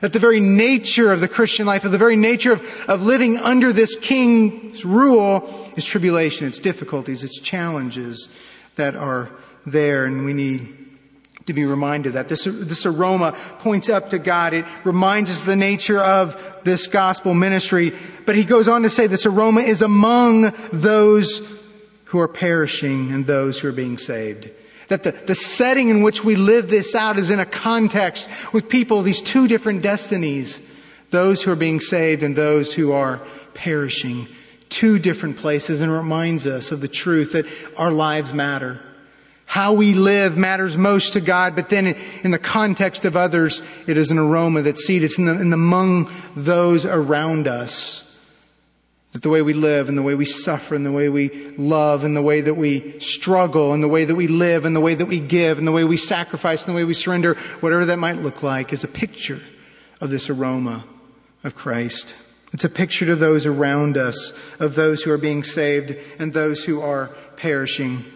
That 0.00 0.12
the 0.12 0.18
very 0.20 0.40
nature 0.40 1.10
of 1.10 1.20
the 1.20 1.28
Christian 1.28 1.66
life, 1.66 1.84
of 1.84 1.92
the 1.92 1.98
very 1.98 2.16
nature 2.16 2.52
of, 2.52 2.84
of 2.88 3.02
living 3.02 3.38
under 3.38 3.72
this 3.72 3.96
king's 3.96 4.84
rule 4.84 5.72
is 5.76 5.84
tribulation, 5.84 6.46
it's 6.46 6.58
difficulties, 6.60 7.24
it's 7.24 7.40
challenges 7.40 8.28
that 8.76 8.94
are 8.94 9.28
there, 9.66 10.04
and 10.04 10.24
we 10.24 10.32
need 10.32 10.81
to 11.46 11.52
be 11.52 11.64
reminded 11.64 12.14
that 12.14 12.28
this, 12.28 12.44
this 12.44 12.86
aroma 12.86 13.32
points 13.58 13.88
up 13.88 14.10
to 14.10 14.18
God. 14.18 14.54
It 14.54 14.64
reminds 14.84 15.30
us 15.30 15.44
the 15.44 15.56
nature 15.56 16.00
of 16.00 16.36
this 16.64 16.86
gospel 16.86 17.34
ministry. 17.34 17.94
But 18.26 18.36
he 18.36 18.44
goes 18.44 18.68
on 18.68 18.82
to 18.82 18.90
say 18.90 19.06
this 19.06 19.26
aroma 19.26 19.62
is 19.62 19.82
among 19.82 20.52
those 20.72 21.42
who 22.04 22.18
are 22.20 22.28
perishing 22.28 23.12
and 23.12 23.26
those 23.26 23.58
who 23.58 23.68
are 23.68 23.72
being 23.72 23.98
saved. 23.98 24.50
That 24.88 25.02
the, 25.02 25.12
the 25.12 25.34
setting 25.34 25.88
in 25.88 26.02
which 26.02 26.22
we 26.22 26.36
live 26.36 26.68
this 26.68 26.94
out 26.94 27.18
is 27.18 27.30
in 27.30 27.40
a 27.40 27.46
context 27.46 28.28
with 28.52 28.68
people, 28.68 29.02
these 29.02 29.22
two 29.22 29.48
different 29.48 29.82
destinies. 29.82 30.60
Those 31.10 31.42
who 31.42 31.50
are 31.50 31.56
being 31.56 31.80
saved 31.80 32.22
and 32.22 32.36
those 32.36 32.72
who 32.72 32.92
are 32.92 33.18
perishing. 33.54 34.28
Two 34.68 34.98
different 34.98 35.36
places 35.36 35.80
and 35.80 35.92
reminds 35.92 36.46
us 36.46 36.72
of 36.72 36.80
the 36.80 36.88
truth 36.88 37.32
that 37.32 37.46
our 37.76 37.90
lives 37.90 38.32
matter 38.32 38.80
how 39.46 39.74
we 39.74 39.92
live 39.94 40.36
matters 40.36 40.76
most 40.78 41.12
to 41.12 41.20
God, 41.20 41.54
but 41.56 41.68
then 41.68 41.88
in 42.22 42.30
the 42.30 42.38
context 42.38 43.04
of 43.04 43.16
others, 43.16 43.62
it 43.86 43.96
is 43.96 44.10
an 44.10 44.18
aroma 44.18 44.62
that's 44.62 44.84
seated 44.84 45.18
in, 45.18 45.26
the, 45.26 45.32
in 45.32 45.52
among 45.52 46.10
those 46.34 46.86
around 46.86 47.46
us. 47.46 48.04
That 49.12 49.20
the 49.20 49.28
way 49.28 49.42
we 49.42 49.52
live 49.52 49.90
and 49.90 49.98
the 49.98 50.02
way 50.02 50.14
we 50.14 50.24
suffer 50.24 50.74
and 50.74 50.86
the 50.86 50.92
way 50.92 51.10
we 51.10 51.28
love 51.58 52.02
and 52.02 52.16
the 52.16 52.22
way 52.22 52.40
that 52.40 52.54
we 52.54 52.98
struggle 52.98 53.74
and 53.74 53.82
the 53.82 53.88
way 53.88 54.06
that 54.06 54.14
we 54.14 54.26
live 54.26 54.64
and 54.64 54.74
the 54.74 54.80
way 54.80 54.94
that 54.94 55.04
we 55.04 55.20
give 55.20 55.58
and 55.58 55.66
the 55.66 55.72
way 55.72 55.84
we 55.84 55.98
sacrifice 55.98 56.64
and 56.64 56.70
the 56.70 56.76
way 56.76 56.84
we 56.84 56.94
surrender, 56.94 57.34
whatever 57.60 57.84
that 57.84 57.98
might 57.98 58.22
look 58.22 58.42
like, 58.42 58.72
is 58.72 58.84
a 58.84 58.88
picture 58.88 59.42
of 60.00 60.08
this 60.08 60.30
aroma 60.30 60.86
of 61.44 61.54
Christ. 61.54 62.14
It's 62.54 62.64
a 62.64 62.70
picture 62.70 63.04
to 63.06 63.16
those 63.16 63.44
around 63.44 63.98
us, 63.98 64.32
of 64.58 64.76
those 64.76 65.02
who 65.02 65.10
are 65.10 65.18
being 65.18 65.42
saved 65.42 65.94
and 66.18 66.32
those 66.32 66.64
who 66.64 66.80
are 66.80 67.08
perishing. 67.36 68.06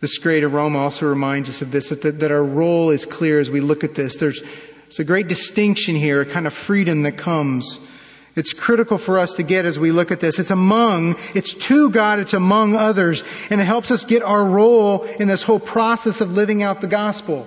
This 0.00 0.18
great 0.18 0.44
aroma 0.44 0.80
also 0.80 1.06
reminds 1.06 1.48
us 1.48 1.62
of 1.62 1.70
this, 1.70 1.88
that, 1.88 2.02
that, 2.02 2.20
that 2.20 2.30
our 2.30 2.44
role 2.44 2.90
is 2.90 3.06
clear 3.06 3.40
as 3.40 3.50
we 3.50 3.60
look 3.60 3.84
at 3.84 3.94
this. 3.94 4.16
There's, 4.16 4.42
there's 4.84 5.00
a 5.00 5.04
great 5.04 5.28
distinction 5.28 5.94
here, 5.94 6.20
a 6.20 6.26
kind 6.26 6.46
of 6.46 6.54
freedom 6.54 7.02
that 7.02 7.16
comes. 7.16 7.80
It's 8.36 8.52
critical 8.52 8.98
for 8.98 9.18
us 9.18 9.34
to 9.34 9.42
get 9.44 9.64
as 9.64 9.78
we 9.78 9.92
look 9.92 10.10
at 10.10 10.20
this. 10.20 10.38
It's 10.38 10.50
among, 10.50 11.16
it's 11.34 11.54
to 11.54 11.90
God, 11.90 12.18
it's 12.18 12.34
among 12.34 12.74
others, 12.74 13.22
and 13.48 13.60
it 13.60 13.64
helps 13.64 13.90
us 13.90 14.04
get 14.04 14.22
our 14.22 14.44
role 14.44 15.04
in 15.04 15.28
this 15.28 15.44
whole 15.44 15.60
process 15.60 16.20
of 16.20 16.32
living 16.32 16.62
out 16.62 16.80
the 16.80 16.88
gospel. 16.88 17.46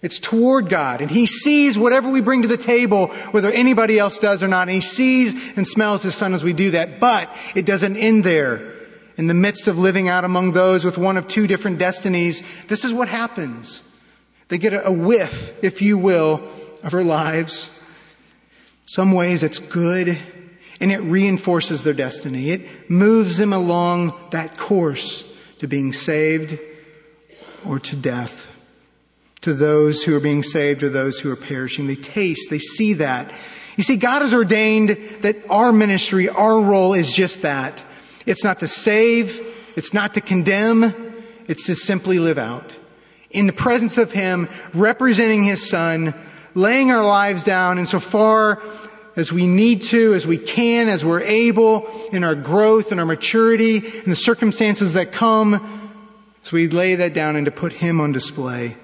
It's 0.00 0.18
toward 0.18 0.68
God, 0.70 1.00
and 1.02 1.10
He 1.10 1.26
sees 1.26 1.78
whatever 1.78 2.08
we 2.10 2.20
bring 2.20 2.42
to 2.42 2.48
the 2.48 2.56
table, 2.56 3.08
whether 3.30 3.50
anybody 3.50 3.98
else 3.98 4.18
does 4.18 4.42
or 4.42 4.48
not, 4.48 4.68
and 4.68 4.74
He 4.74 4.80
sees 4.80 5.34
and 5.56 5.66
smells 5.66 6.02
His 6.02 6.14
Son 6.14 6.32
as 6.32 6.42
we 6.42 6.52
do 6.52 6.72
that, 6.72 6.98
but 6.98 7.34
it 7.54 7.66
doesn't 7.66 7.96
end 7.96 8.24
there 8.24 8.75
in 9.16 9.26
the 9.26 9.34
midst 9.34 9.68
of 9.68 9.78
living 9.78 10.08
out 10.08 10.24
among 10.24 10.52
those 10.52 10.84
with 10.84 10.98
one 10.98 11.16
of 11.16 11.28
two 11.28 11.46
different 11.46 11.78
destinies, 11.78 12.42
this 12.68 12.84
is 12.84 12.92
what 12.92 13.08
happens. 13.08 13.82
They 14.48 14.58
get 14.58 14.72
a 14.72 14.92
whiff, 14.92 15.52
if 15.62 15.82
you 15.82 15.98
will, 15.98 16.48
of 16.82 16.94
our 16.94 17.02
lives. 17.02 17.70
Some 18.84 19.12
ways 19.12 19.42
it's 19.42 19.58
good 19.58 20.18
and 20.80 20.92
it 20.92 20.98
reinforces 20.98 21.82
their 21.82 21.94
destiny. 21.94 22.50
It 22.50 22.90
moves 22.90 23.38
them 23.38 23.52
along 23.52 24.12
that 24.30 24.56
course 24.56 25.24
to 25.58 25.66
being 25.66 25.92
saved 25.92 26.58
or 27.66 27.78
to 27.80 27.96
death. 27.96 28.46
To 29.42 29.54
those 29.54 30.02
who 30.02 30.14
are 30.14 30.20
being 30.20 30.42
saved 30.42 30.82
or 30.82 30.88
those 30.88 31.18
who 31.18 31.30
are 31.30 31.36
perishing. 31.36 31.86
They 31.86 31.96
taste, 31.96 32.50
they 32.50 32.58
see 32.58 32.94
that. 32.94 33.32
You 33.76 33.84
see, 33.84 33.96
God 33.96 34.22
has 34.22 34.34
ordained 34.34 34.96
that 35.22 35.36
our 35.48 35.72
ministry, 35.72 36.28
our 36.28 36.60
role 36.60 36.94
is 36.94 37.12
just 37.12 37.42
that. 37.42 37.82
It's 38.26 38.44
not 38.44 38.58
to 38.60 38.68
save. 38.68 39.40
It's 39.76 39.94
not 39.94 40.14
to 40.14 40.20
condemn. 40.20 41.14
It's 41.46 41.66
to 41.66 41.74
simply 41.74 42.18
live 42.18 42.38
out. 42.38 42.74
In 43.30 43.46
the 43.46 43.52
presence 43.52 43.98
of 43.98 44.12
Him, 44.12 44.48
representing 44.74 45.44
His 45.44 45.68
Son, 45.68 46.14
laying 46.54 46.90
our 46.90 47.04
lives 47.04 47.44
down 47.44 47.78
insofar 47.78 48.62
as 49.16 49.32
we 49.32 49.46
need 49.46 49.82
to, 49.82 50.12
as 50.14 50.26
we 50.26 50.38
can, 50.38 50.88
as 50.88 51.04
we're 51.04 51.22
able, 51.22 51.86
in 52.12 52.22
our 52.24 52.34
growth 52.34 52.90
and 52.90 53.00
our 53.00 53.06
maturity, 53.06 53.78
in 53.78 54.10
the 54.10 54.16
circumstances 54.16 54.92
that 54.92 55.12
come, 55.12 55.92
as 56.44 56.52
we 56.52 56.68
lay 56.68 56.96
that 56.96 57.14
down 57.14 57.36
and 57.36 57.46
to 57.46 57.52
put 57.52 57.72
Him 57.72 58.00
on 58.00 58.12
display. 58.12 58.76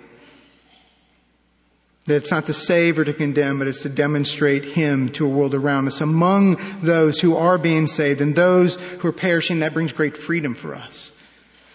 That 2.07 2.17
it's 2.17 2.33
not 2.33 2.47
to 2.47 2.53
save 2.53 2.99
or 2.99 3.05
to 3.05 3.13
condemn, 3.13 3.59
but 3.59 3.69
it's 3.69 3.83
to 3.83 3.89
demonstrate 3.89 4.65
Him 4.65 5.11
to 5.13 5.25
a 5.25 5.29
world 5.29 5.55
around 5.55 5.87
us. 5.87 6.01
Among 6.01 6.57
those 6.81 7.21
who 7.21 7.37
are 7.37 7.59
being 7.59 7.87
saved 7.87 8.21
and 8.21 8.35
those 8.35 8.75
who 8.75 9.09
are 9.09 9.13
perishing, 9.13 9.61
that 9.61 9.73
brings 9.73 9.93
great 9.93 10.17
freedom 10.17 10.55
for 10.55 10.75
us. 10.75 11.13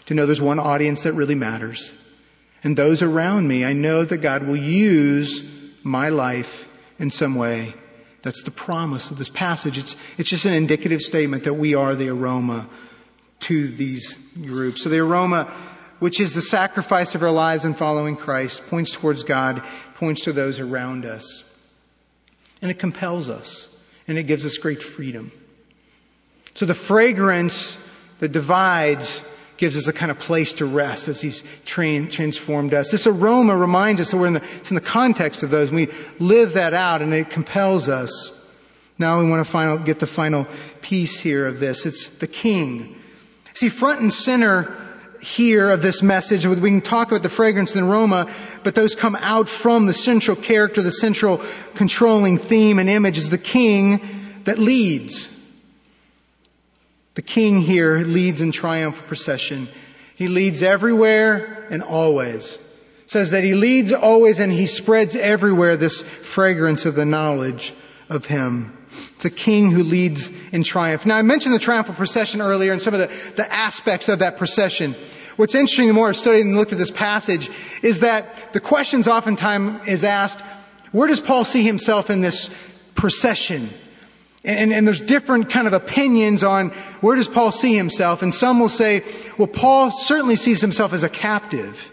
To 0.07 0.13
know 0.13 0.25
there's 0.25 0.41
one 0.41 0.59
audience 0.59 1.03
that 1.03 1.13
really 1.13 1.35
matters. 1.35 1.93
And 2.63 2.77
those 2.77 3.01
around 3.01 3.47
me, 3.47 3.63
I 3.63 3.73
know 3.73 4.03
that 4.03 4.17
God 4.17 4.43
will 4.43 4.57
use 4.57 5.43
my 5.83 6.09
life 6.09 6.67
in 6.99 7.09
some 7.09 7.35
way. 7.35 7.73
That's 8.21 8.43
the 8.43 8.51
promise 8.51 9.11
of 9.11 9.17
this 9.17 9.29
passage. 9.29 9.77
It's, 9.77 9.95
it's 10.17 10.29
just 10.29 10.45
an 10.45 10.53
indicative 10.53 11.01
statement 11.01 11.45
that 11.45 11.53
we 11.53 11.75
are 11.75 11.95
the 11.95 12.09
aroma 12.09 12.67
to 13.41 13.67
these 13.69 14.17
groups. 14.35 14.81
So 14.81 14.89
the 14.89 14.99
aroma 14.99 15.53
which 15.99 16.19
is 16.19 16.33
the 16.33 16.41
sacrifice 16.41 17.15
of 17.15 17.23
our 17.23 17.31
lives 17.31 17.65
in 17.65 17.73
following 17.73 18.15
Christ, 18.15 18.65
points 18.67 18.91
towards 18.91 19.23
God, 19.23 19.63
points 19.95 20.23
to 20.23 20.33
those 20.33 20.59
around 20.59 21.05
us. 21.05 21.43
And 22.61 22.71
it 22.71 22.79
compels 22.79 23.29
us, 23.29 23.67
and 24.07 24.17
it 24.17 24.23
gives 24.23 24.45
us 24.45 24.57
great 24.57 24.83
freedom. 24.83 25.31
So 26.53 26.65
the 26.65 26.75
fragrance 26.75 27.77
that 28.19 28.31
divides 28.31 29.23
gives 29.57 29.75
us 29.75 29.87
a 29.87 29.93
kind 29.93 30.11
of 30.11 30.19
place 30.19 30.53
to 30.53 30.65
rest 30.65 31.07
as 31.07 31.19
He's 31.19 31.43
trained, 31.65 32.11
transformed 32.11 32.73
us. 32.73 32.91
This 32.91 33.07
aroma 33.07 33.57
reminds 33.57 34.01
us 34.01 34.11
that 34.11 34.17
we're 34.17 34.27
in 34.27 34.33
the, 34.33 34.43
it's 34.57 34.71
in 34.71 34.75
the 34.75 34.81
context 34.81 35.43
of 35.43 35.49
those, 35.49 35.71
we 35.71 35.89
live 36.19 36.53
that 36.53 36.73
out, 36.73 37.01
and 37.01 37.13
it 37.13 37.29
compels 37.29 37.89
us. 37.89 38.31
Now 38.99 39.19
we 39.19 39.29
want 39.29 39.45
to 39.45 39.51
final, 39.51 39.77
get 39.77 39.99
the 39.99 40.07
final 40.07 40.47
piece 40.81 41.19
here 41.19 41.45
of 41.45 41.59
this. 41.59 41.85
It's 41.85 42.09
the 42.09 42.27
King. 42.27 42.95
See, 43.53 43.69
front 43.69 44.01
and 44.01 44.11
center 44.11 44.86
here 45.21 45.69
of 45.69 45.81
this 45.81 46.01
message. 46.01 46.45
We 46.45 46.69
can 46.69 46.81
talk 46.81 47.09
about 47.09 47.23
the 47.23 47.29
fragrance 47.29 47.75
and 47.75 47.87
aroma, 47.89 48.31
but 48.63 48.75
those 48.75 48.95
come 48.95 49.15
out 49.15 49.49
from 49.49 49.85
the 49.85 49.93
central 49.93 50.35
character, 50.35 50.81
the 50.81 50.91
central 50.91 51.41
controlling 51.75 52.37
theme 52.37 52.79
and 52.79 52.89
image 52.89 53.17
is 53.17 53.29
the 53.29 53.37
king 53.37 54.41
that 54.43 54.59
leads. 54.59 55.29
The 57.15 57.21
king 57.23 57.61
here 57.61 57.97
leads 57.99 58.41
in 58.41 58.51
triumphal 58.51 59.03
procession. 59.07 59.69
He 60.15 60.27
leads 60.27 60.61
everywhere 60.61 61.67
and 61.71 61.81
always. 61.81 62.59
It 63.03 63.11
says 63.11 63.31
that 63.31 63.43
he 63.43 63.55
leads 63.55 63.91
always 63.91 64.39
and 64.39 64.51
he 64.51 64.67
spreads 64.67 65.15
everywhere 65.15 65.77
this 65.77 66.03
fragrance 66.21 66.85
of 66.85 66.95
the 66.95 67.05
knowledge 67.05 67.73
of 68.09 68.27
him. 68.27 68.76
It's 69.15 69.25
a 69.25 69.29
king 69.29 69.71
who 69.71 69.83
leads 69.83 70.31
in 70.51 70.63
triumph. 70.63 71.05
Now 71.05 71.17
I 71.17 71.21
mentioned 71.21 71.55
the 71.55 71.59
triumphal 71.59 71.95
procession 71.95 72.41
earlier 72.41 72.71
and 72.71 72.81
some 72.81 72.93
of 72.93 72.99
the, 72.99 73.33
the 73.35 73.51
aspects 73.51 74.09
of 74.09 74.19
that 74.19 74.37
procession. 74.37 74.95
What's 75.37 75.55
interesting 75.55 75.87
the 75.87 75.93
more 75.93 76.09
I've 76.09 76.17
studied 76.17 76.41
and 76.41 76.55
looked 76.55 76.71
at 76.71 76.79
this 76.79 76.91
passage 76.91 77.49
is 77.83 77.99
that 77.99 78.53
the 78.53 78.59
questions 78.59 79.07
oftentimes 79.07 79.87
is 79.87 80.03
asked, 80.03 80.43
where 80.91 81.07
does 81.07 81.19
Paul 81.19 81.45
see 81.45 81.63
himself 81.63 82.09
in 82.09 82.21
this 82.21 82.49
procession? 82.95 83.69
And, 84.43 84.73
and, 84.73 84.87
there's 84.87 85.01
different 85.01 85.49
kind 85.49 85.67
of 85.67 85.73
opinions 85.73 86.43
on 86.43 86.69
where 87.01 87.15
does 87.15 87.27
Paul 87.27 87.51
see 87.51 87.75
himself. 87.75 88.21
And 88.21 88.33
some 88.33 88.59
will 88.59 88.69
say, 88.69 89.03
well, 89.37 89.47
Paul 89.47 89.91
certainly 89.91 90.37
sees 90.37 90.61
himself 90.61 90.93
as 90.93 91.03
a 91.03 91.09
captive 91.09 91.91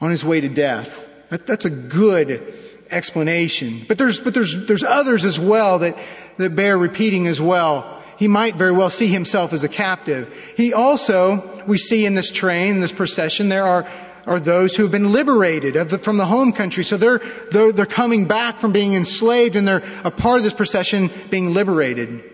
on 0.00 0.10
his 0.10 0.24
way 0.24 0.40
to 0.40 0.48
death. 0.48 1.06
That, 1.30 1.46
that's 1.46 1.64
a 1.64 1.70
good 1.70 2.54
explanation. 2.94 3.84
But 3.88 3.98
there's, 3.98 4.18
but 4.20 4.34
there's, 4.34 4.56
there's 4.66 4.82
others 4.84 5.24
as 5.24 5.38
well 5.38 5.80
that, 5.80 5.98
that 6.38 6.54
bear 6.54 6.78
repeating 6.78 7.26
as 7.26 7.40
well. 7.40 8.02
he 8.18 8.28
might 8.28 8.56
very 8.56 8.72
well 8.72 8.90
see 8.90 9.08
himself 9.08 9.52
as 9.52 9.64
a 9.64 9.68
captive. 9.68 10.32
He 10.56 10.72
also, 10.72 11.64
we 11.66 11.78
see 11.78 12.06
in 12.06 12.14
this 12.14 12.30
train, 12.30 12.76
in 12.76 12.80
this 12.80 12.92
procession, 12.92 13.48
there 13.48 13.64
are 13.64 13.86
are 14.26 14.40
those 14.40 14.74
who 14.74 14.82
have 14.84 14.92
been 14.92 15.12
liberated 15.12 15.74
the, 15.74 15.98
from 15.98 16.16
the 16.16 16.24
home 16.24 16.52
country. 16.52 16.82
So 16.82 16.96
they're, 16.96 17.20
they're, 17.50 17.72
they're 17.72 17.86
coming 17.86 18.26
back 18.26 18.58
from 18.58 18.72
being 18.72 18.94
enslaved 18.94 19.56
and 19.56 19.68
they're 19.68 19.82
a 20.02 20.10
part 20.10 20.38
of 20.38 20.44
this 20.44 20.54
procession 20.54 21.10
being 21.30 21.52
liberated. 21.52 22.24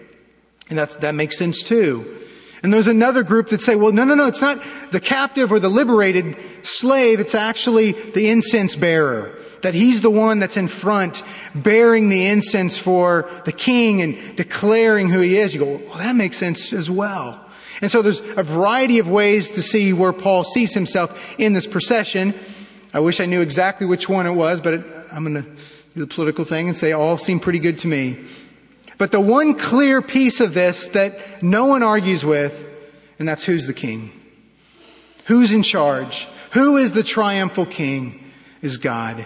And 0.68 0.78
that's, 0.78 0.96
that 0.96 1.16
makes 1.16 1.36
sense 1.36 1.62
too. 1.62 2.18
And 2.62 2.72
there's 2.72 2.86
another 2.86 3.22
group 3.22 3.48
that 3.48 3.60
say, 3.60 3.74
well, 3.74 3.92
no, 3.92 4.04
no, 4.04 4.14
no, 4.14 4.26
it's 4.26 4.42
not 4.42 4.62
the 4.92 5.00
captive 5.00 5.50
or 5.50 5.58
the 5.58 5.70
liberated 5.70 6.36
slave. 6.62 7.18
It's 7.18 7.34
actually 7.34 7.92
the 7.92 8.28
incense 8.28 8.76
bearer. 8.76 9.36
That 9.62 9.74
he's 9.74 10.00
the 10.00 10.10
one 10.10 10.38
that's 10.38 10.56
in 10.56 10.68
front 10.68 11.22
bearing 11.54 12.08
the 12.08 12.26
incense 12.26 12.78
for 12.78 13.30
the 13.44 13.52
king 13.52 14.00
and 14.00 14.36
declaring 14.36 15.10
who 15.10 15.20
he 15.20 15.38
is. 15.38 15.52
You 15.52 15.60
go, 15.60 15.76
well, 15.86 15.98
that 15.98 16.16
makes 16.16 16.38
sense 16.38 16.72
as 16.72 16.88
well. 16.88 17.44
And 17.82 17.90
so 17.90 18.02
there's 18.02 18.20
a 18.20 18.42
variety 18.42 18.98
of 18.98 19.08
ways 19.08 19.52
to 19.52 19.62
see 19.62 19.92
where 19.92 20.12
Paul 20.12 20.44
sees 20.44 20.74
himself 20.74 21.18
in 21.38 21.52
this 21.52 21.66
procession. 21.66 22.38
I 22.92 23.00
wish 23.00 23.20
I 23.20 23.26
knew 23.26 23.40
exactly 23.40 23.86
which 23.86 24.08
one 24.08 24.26
it 24.26 24.32
was, 24.32 24.60
but 24.60 24.74
it, 24.74 24.86
I'm 25.12 25.24
going 25.24 25.42
to 25.44 25.50
do 25.94 26.00
the 26.00 26.06
political 26.06 26.44
thing 26.44 26.68
and 26.68 26.76
say 26.76 26.92
all 26.92 27.18
seem 27.18 27.40
pretty 27.40 27.58
good 27.58 27.78
to 27.80 27.88
me. 27.88 28.24
But 28.98 29.12
the 29.12 29.20
one 29.20 29.54
clear 29.54 30.02
piece 30.02 30.40
of 30.40 30.52
this 30.52 30.88
that 30.88 31.42
no 31.42 31.66
one 31.66 31.82
argues 31.82 32.24
with, 32.24 32.66
and 33.18 33.26
that's 33.26 33.44
who's 33.44 33.66
the 33.66 33.72
king. 33.72 34.12
Who's 35.24 35.52
in 35.52 35.62
charge? 35.62 36.28
Who 36.52 36.76
is 36.76 36.92
the 36.92 37.02
triumphal 37.02 37.66
king? 37.66 38.30
Is 38.60 38.76
God. 38.76 39.24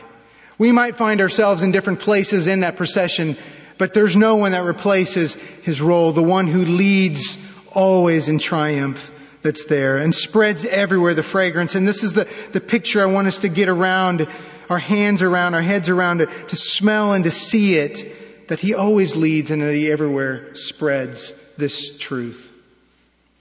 We 0.58 0.72
might 0.72 0.96
find 0.96 1.20
ourselves 1.20 1.62
in 1.62 1.72
different 1.72 2.00
places 2.00 2.46
in 2.46 2.60
that 2.60 2.76
procession, 2.76 3.36
but 3.78 3.94
there's 3.94 4.16
no 4.16 4.36
one 4.36 4.52
that 4.52 4.64
replaces 4.64 5.34
his 5.62 5.80
role, 5.80 6.12
the 6.12 6.22
one 6.22 6.46
who 6.46 6.64
leads 6.64 7.38
always 7.72 8.28
in 8.28 8.38
triumph 8.38 9.10
that's 9.42 9.66
there 9.66 9.96
and 9.96 10.14
spreads 10.14 10.64
everywhere 10.64 11.14
the 11.14 11.22
fragrance. 11.22 11.74
And 11.74 11.86
this 11.86 12.02
is 12.02 12.14
the, 12.14 12.28
the 12.52 12.60
picture 12.60 13.02
I 13.02 13.06
want 13.06 13.26
us 13.26 13.38
to 13.38 13.48
get 13.48 13.68
around, 13.68 14.26
our 14.70 14.78
hands 14.78 15.22
around, 15.22 15.54
our 15.54 15.62
heads 15.62 15.88
around 15.88 16.18
to, 16.18 16.26
to 16.26 16.56
smell 16.56 17.12
and 17.12 17.24
to 17.24 17.30
see 17.30 17.76
it, 17.76 18.48
that 18.48 18.60
he 18.60 18.74
always 18.74 19.16
leads 19.16 19.50
and 19.50 19.62
that 19.62 19.74
he 19.74 19.90
everywhere 19.90 20.54
spreads 20.54 21.32
this 21.58 21.96
truth. 21.98 22.50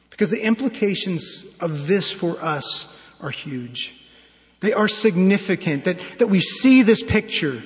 Because 0.10 0.30
the 0.30 0.42
implications 0.42 1.46
of 1.60 1.88
this 1.88 2.12
for 2.12 2.44
us 2.44 2.88
are 3.20 3.32
huge. 3.32 3.94
They 4.64 4.72
are 4.72 4.88
significant 4.88 5.84
that, 5.84 6.00
that 6.20 6.28
we 6.28 6.40
see 6.40 6.84
this 6.84 7.04
picture 7.04 7.62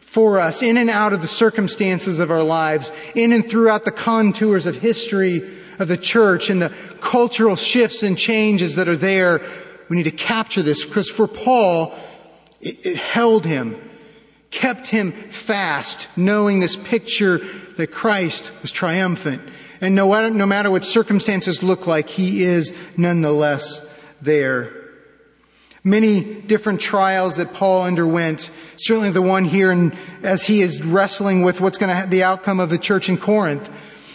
for 0.00 0.38
us 0.38 0.62
in 0.62 0.76
and 0.76 0.90
out 0.90 1.14
of 1.14 1.22
the 1.22 1.26
circumstances 1.26 2.18
of 2.18 2.30
our 2.30 2.42
lives, 2.42 2.92
in 3.14 3.32
and 3.32 3.48
throughout 3.48 3.86
the 3.86 3.90
contours 3.90 4.66
of 4.66 4.76
history 4.76 5.58
of 5.78 5.88
the 5.88 5.96
church 5.96 6.50
and 6.50 6.60
the 6.60 6.70
cultural 7.00 7.56
shifts 7.56 8.02
and 8.02 8.18
changes 8.18 8.76
that 8.76 8.86
are 8.86 8.98
there. 8.98 9.40
We 9.88 9.96
need 9.96 10.02
to 10.02 10.10
capture 10.10 10.62
this 10.62 10.84
because 10.84 11.08
for 11.08 11.26
Paul, 11.26 11.98
it, 12.60 12.84
it 12.84 12.96
held 12.98 13.46
him, 13.46 13.80
kept 14.50 14.88
him 14.88 15.12
fast, 15.30 16.06
knowing 16.16 16.60
this 16.60 16.76
picture 16.76 17.38
that 17.78 17.92
Christ 17.92 18.52
was 18.60 18.70
triumphant. 18.70 19.40
And 19.80 19.94
no 19.94 20.28
no 20.28 20.44
matter 20.44 20.70
what 20.70 20.84
circumstances 20.84 21.62
look 21.62 21.86
like, 21.86 22.10
he 22.10 22.44
is 22.44 22.74
nonetheless 22.98 23.80
there. 24.20 24.81
Many 25.84 26.22
different 26.22 26.80
trials 26.80 27.36
that 27.36 27.54
Paul 27.54 27.82
underwent. 27.82 28.50
Certainly 28.76 29.10
the 29.10 29.22
one 29.22 29.44
here 29.44 29.72
and 29.72 29.96
as 30.22 30.44
he 30.44 30.62
is 30.62 30.80
wrestling 30.80 31.42
with 31.42 31.60
what's 31.60 31.76
going 31.76 32.02
to 32.02 32.08
the 32.08 32.22
outcome 32.22 32.60
of 32.60 32.70
the 32.70 32.78
church 32.78 33.08
in 33.08 33.18
Corinth. 33.18 33.68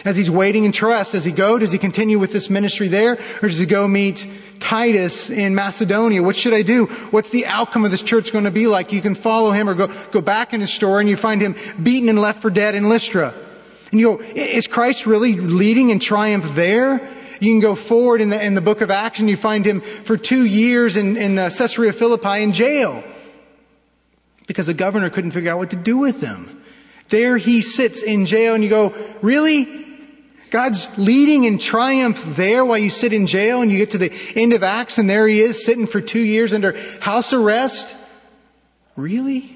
As 0.05 0.15
he's 0.15 0.32
waiting 0.32 0.63
in 0.63 0.72
trust, 0.72 1.11
does 1.11 1.26
he 1.26 1.34
go? 1.34 1.59
Does 1.59 1.74
he 1.74 1.78
continue 1.78 2.20
with 2.20 2.32
this 2.32 2.49
ministry 2.49 2.88
there? 2.88 3.20
Or 3.41 3.49
does 3.49 3.59
he 3.59 3.65
go 3.65 3.86
meet 3.86 4.26
Titus 4.59 5.30
in 5.30 5.55
Macedonia? 5.55 6.24
What 6.24 6.38
should 6.38 6.53
I 6.53 6.61
do? 6.61 6.86
What's 7.11 7.32
the 7.32 7.45
outcome 7.45 7.84
of 7.84 7.91
this 7.91 8.03
church 8.03 8.32
going 8.32 8.45
to 8.45 8.51
be 8.51 8.68
like? 8.68 8.93
You 8.93 9.01
can 9.01 9.15
follow 9.15 9.51
him 9.51 9.68
or 9.68 9.74
go, 9.74 9.88
go 10.11 10.22
back 10.22 10.53
in 10.53 10.61
his 10.61 10.72
story 10.72 11.01
and 11.01 11.09
you 11.09 11.18
find 11.18 11.41
him 11.41 11.55
beaten 11.84 12.07
and 12.07 12.22
left 12.22 12.41
for 12.41 12.49
dead 12.49 12.76
in 12.76 12.88
Lystra. 12.88 13.34
And 13.91 13.99
you 13.99 14.17
go, 14.17 14.23
is 14.23 14.67
Christ 14.67 15.05
really 15.05 15.35
leading 15.35 15.89
in 15.89 15.99
triumph 15.99 16.55
there? 16.55 17.07
You 17.39 17.53
can 17.53 17.59
go 17.59 17.75
forward 17.75 18.21
in 18.21 18.29
the, 18.29 18.43
in 18.43 18.55
the 18.55 18.61
book 18.61 18.81
of 18.81 18.89
Acts 18.89 19.19
and 19.19 19.29
you 19.29 19.38
find 19.38 19.65
him 19.65 19.81
for 19.81 20.17
two 20.17 20.45
years 20.45 20.97
in, 20.97 21.17
in 21.17 21.38
uh, 21.38 21.49
Caesarea 21.49 21.93
Philippi 21.93 22.41
in 22.41 22.53
jail. 22.53 23.03
Because 24.47 24.67
the 24.67 24.73
governor 24.73 25.09
couldn't 25.09 25.31
figure 25.31 25.51
out 25.51 25.57
what 25.57 25.69
to 25.71 25.75
do 25.75 25.97
with 25.97 26.21
him. 26.21 26.63
There 27.09 27.38
he 27.38 27.61
sits 27.61 28.01
in 28.01 28.25
jail 28.25 28.55
and 28.55 28.63
you 28.63 28.69
go, 28.69 28.93
really? 29.21 29.85
God's 30.49 30.88
leading 30.97 31.43
in 31.43 31.57
triumph 31.57 32.23
there 32.35 32.63
while 32.63 32.77
you 32.77 32.89
sit 32.89 33.13
in 33.13 33.27
jail 33.27 33.61
and 33.61 33.71
you 33.71 33.77
get 33.77 33.91
to 33.91 33.97
the 33.97 34.13
end 34.35 34.53
of 34.53 34.63
Acts 34.63 34.97
and 34.97 35.09
there 35.09 35.27
he 35.27 35.41
is 35.41 35.63
sitting 35.63 35.88
for 35.88 36.01
two 36.01 36.21
years 36.21 36.53
under 36.53 36.77
house 37.01 37.33
arrest. 37.33 37.93
Really? 38.95 39.53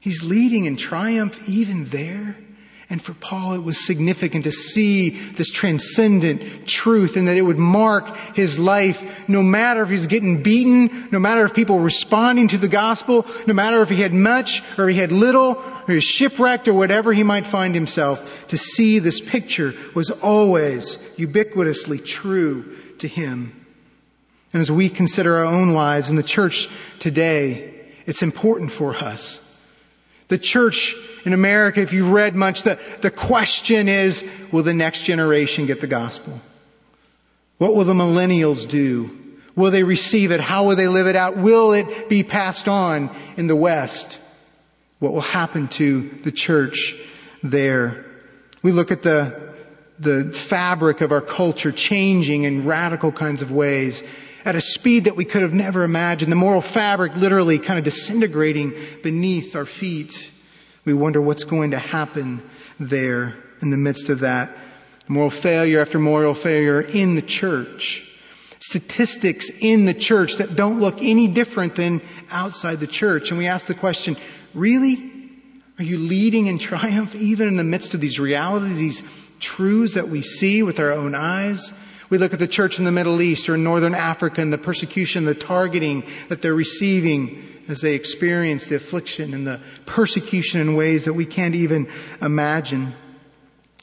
He's 0.00 0.22
leading 0.22 0.66
in 0.66 0.76
triumph 0.76 1.48
even 1.48 1.86
there? 1.86 2.36
And 2.90 3.00
for 3.00 3.14
Paul, 3.14 3.54
it 3.54 3.62
was 3.62 3.84
significant 3.84 4.44
to 4.44 4.52
see 4.52 5.10
this 5.10 5.50
transcendent 5.50 6.68
truth 6.68 7.16
and 7.16 7.26
that 7.28 7.36
it 7.36 7.42
would 7.42 7.58
mark 7.58 8.16
his 8.36 8.58
life 8.58 9.02
no 9.26 9.42
matter 9.42 9.82
if 9.82 9.88
he's 9.88 10.06
getting 10.06 10.42
beaten, 10.42 11.08
no 11.10 11.18
matter 11.18 11.44
if 11.44 11.54
people 11.54 11.76
were 11.76 11.84
responding 11.84 12.48
to 12.48 12.58
the 12.58 12.68
gospel, 12.68 13.26
no 13.46 13.54
matter 13.54 13.80
if 13.80 13.88
he 13.88 14.02
had 14.02 14.12
much 14.12 14.62
or 14.76 14.88
he 14.88 14.98
had 14.98 15.12
little 15.12 15.56
or 15.56 15.84
he 15.86 15.94
was 15.94 16.04
shipwrecked 16.04 16.68
or 16.68 16.74
whatever 16.74 17.12
he 17.12 17.22
might 17.22 17.46
find 17.46 17.74
himself. 17.74 18.46
To 18.48 18.58
see 18.58 18.98
this 18.98 19.20
picture 19.20 19.74
was 19.94 20.10
always 20.10 20.98
ubiquitously 21.16 22.04
true 22.04 22.76
to 22.98 23.08
him. 23.08 23.64
And 24.52 24.60
as 24.60 24.70
we 24.70 24.88
consider 24.88 25.36
our 25.36 25.46
own 25.46 25.70
lives 25.72 26.10
in 26.10 26.16
the 26.16 26.22
church 26.22 26.68
today, 27.00 27.74
it's 28.06 28.22
important 28.22 28.70
for 28.70 28.94
us. 28.94 29.40
The 30.28 30.38
church 30.38 30.94
in 31.24 31.32
America, 31.32 31.80
if 31.80 31.92
you've 31.92 32.10
read 32.10 32.34
much, 32.36 32.62
the, 32.62 32.78
the 33.00 33.10
question 33.10 33.88
is, 33.88 34.24
will 34.52 34.62
the 34.62 34.74
next 34.74 35.02
generation 35.02 35.66
get 35.66 35.80
the 35.80 35.86
gospel? 35.86 36.40
What 37.58 37.74
will 37.74 37.84
the 37.84 37.94
millennials 37.94 38.68
do? 38.68 39.18
Will 39.56 39.70
they 39.70 39.84
receive 39.84 40.32
it? 40.32 40.40
How 40.40 40.66
will 40.66 40.76
they 40.76 40.88
live 40.88 41.06
it 41.06 41.16
out? 41.16 41.36
Will 41.36 41.72
it 41.72 42.08
be 42.08 42.22
passed 42.22 42.68
on 42.68 43.14
in 43.36 43.46
the 43.46 43.56
West? 43.56 44.18
What 44.98 45.12
will 45.12 45.20
happen 45.20 45.68
to 45.68 46.10
the 46.24 46.32
church 46.32 46.96
there? 47.42 48.04
We 48.62 48.72
look 48.72 48.90
at 48.90 49.02
the, 49.02 49.54
the 49.98 50.32
fabric 50.32 51.00
of 51.00 51.12
our 51.12 51.20
culture 51.20 51.72
changing 51.72 52.44
in 52.44 52.64
radical 52.64 53.12
kinds 53.12 53.42
of 53.42 53.50
ways 53.50 54.02
at 54.44 54.56
a 54.56 54.60
speed 54.60 55.04
that 55.04 55.16
we 55.16 55.24
could 55.24 55.42
have 55.42 55.54
never 55.54 55.84
imagined. 55.84 56.30
The 56.30 56.36
moral 56.36 56.60
fabric 56.60 57.14
literally 57.16 57.58
kind 57.58 57.78
of 57.78 57.84
disintegrating 57.84 58.74
beneath 59.02 59.56
our 59.56 59.66
feet. 59.66 60.30
We 60.84 60.92
wonder 60.92 61.20
what's 61.20 61.44
going 61.44 61.70
to 61.70 61.78
happen 61.78 62.42
there 62.78 63.34
in 63.62 63.70
the 63.70 63.76
midst 63.76 64.10
of 64.10 64.20
that. 64.20 64.56
Moral 65.08 65.30
failure 65.30 65.80
after 65.80 65.98
moral 65.98 66.34
failure 66.34 66.80
in 66.80 67.14
the 67.14 67.22
church. 67.22 68.06
Statistics 68.60 69.50
in 69.60 69.84
the 69.84 69.94
church 69.94 70.36
that 70.36 70.56
don't 70.56 70.80
look 70.80 70.96
any 71.00 71.28
different 71.28 71.76
than 71.76 72.02
outside 72.30 72.80
the 72.80 72.86
church. 72.86 73.30
And 73.30 73.38
we 73.38 73.46
ask 73.46 73.66
the 73.66 73.74
question, 73.74 74.16
really? 74.54 75.10
Are 75.78 75.84
you 75.84 75.98
leading 75.98 76.46
in 76.46 76.58
triumph 76.58 77.14
even 77.14 77.48
in 77.48 77.56
the 77.56 77.64
midst 77.64 77.94
of 77.94 78.00
these 78.00 78.18
realities, 78.18 78.78
these 78.78 79.02
truths 79.40 79.94
that 79.94 80.08
we 80.08 80.22
see 80.22 80.62
with 80.62 80.78
our 80.78 80.92
own 80.92 81.14
eyes? 81.14 81.72
We 82.10 82.18
look 82.18 82.32
at 82.34 82.38
the 82.38 82.46
church 82.46 82.78
in 82.78 82.84
the 82.84 82.92
Middle 82.92 83.20
East 83.22 83.48
or 83.48 83.54
in 83.54 83.64
Northern 83.64 83.94
Africa 83.94 84.40
and 84.40 84.52
the 84.52 84.58
persecution, 84.58 85.24
the 85.24 85.34
targeting 85.34 86.04
that 86.28 86.42
they're 86.42 86.54
receiving 86.54 87.53
as 87.68 87.80
they 87.80 87.94
experience 87.94 88.66
the 88.66 88.76
affliction 88.76 89.34
and 89.34 89.46
the 89.46 89.60
persecution 89.86 90.60
in 90.60 90.74
ways 90.74 91.04
that 91.04 91.14
we 91.14 91.26
can't 91.26 91.54
even 91.54 91.88
imagine. 92.20 92.94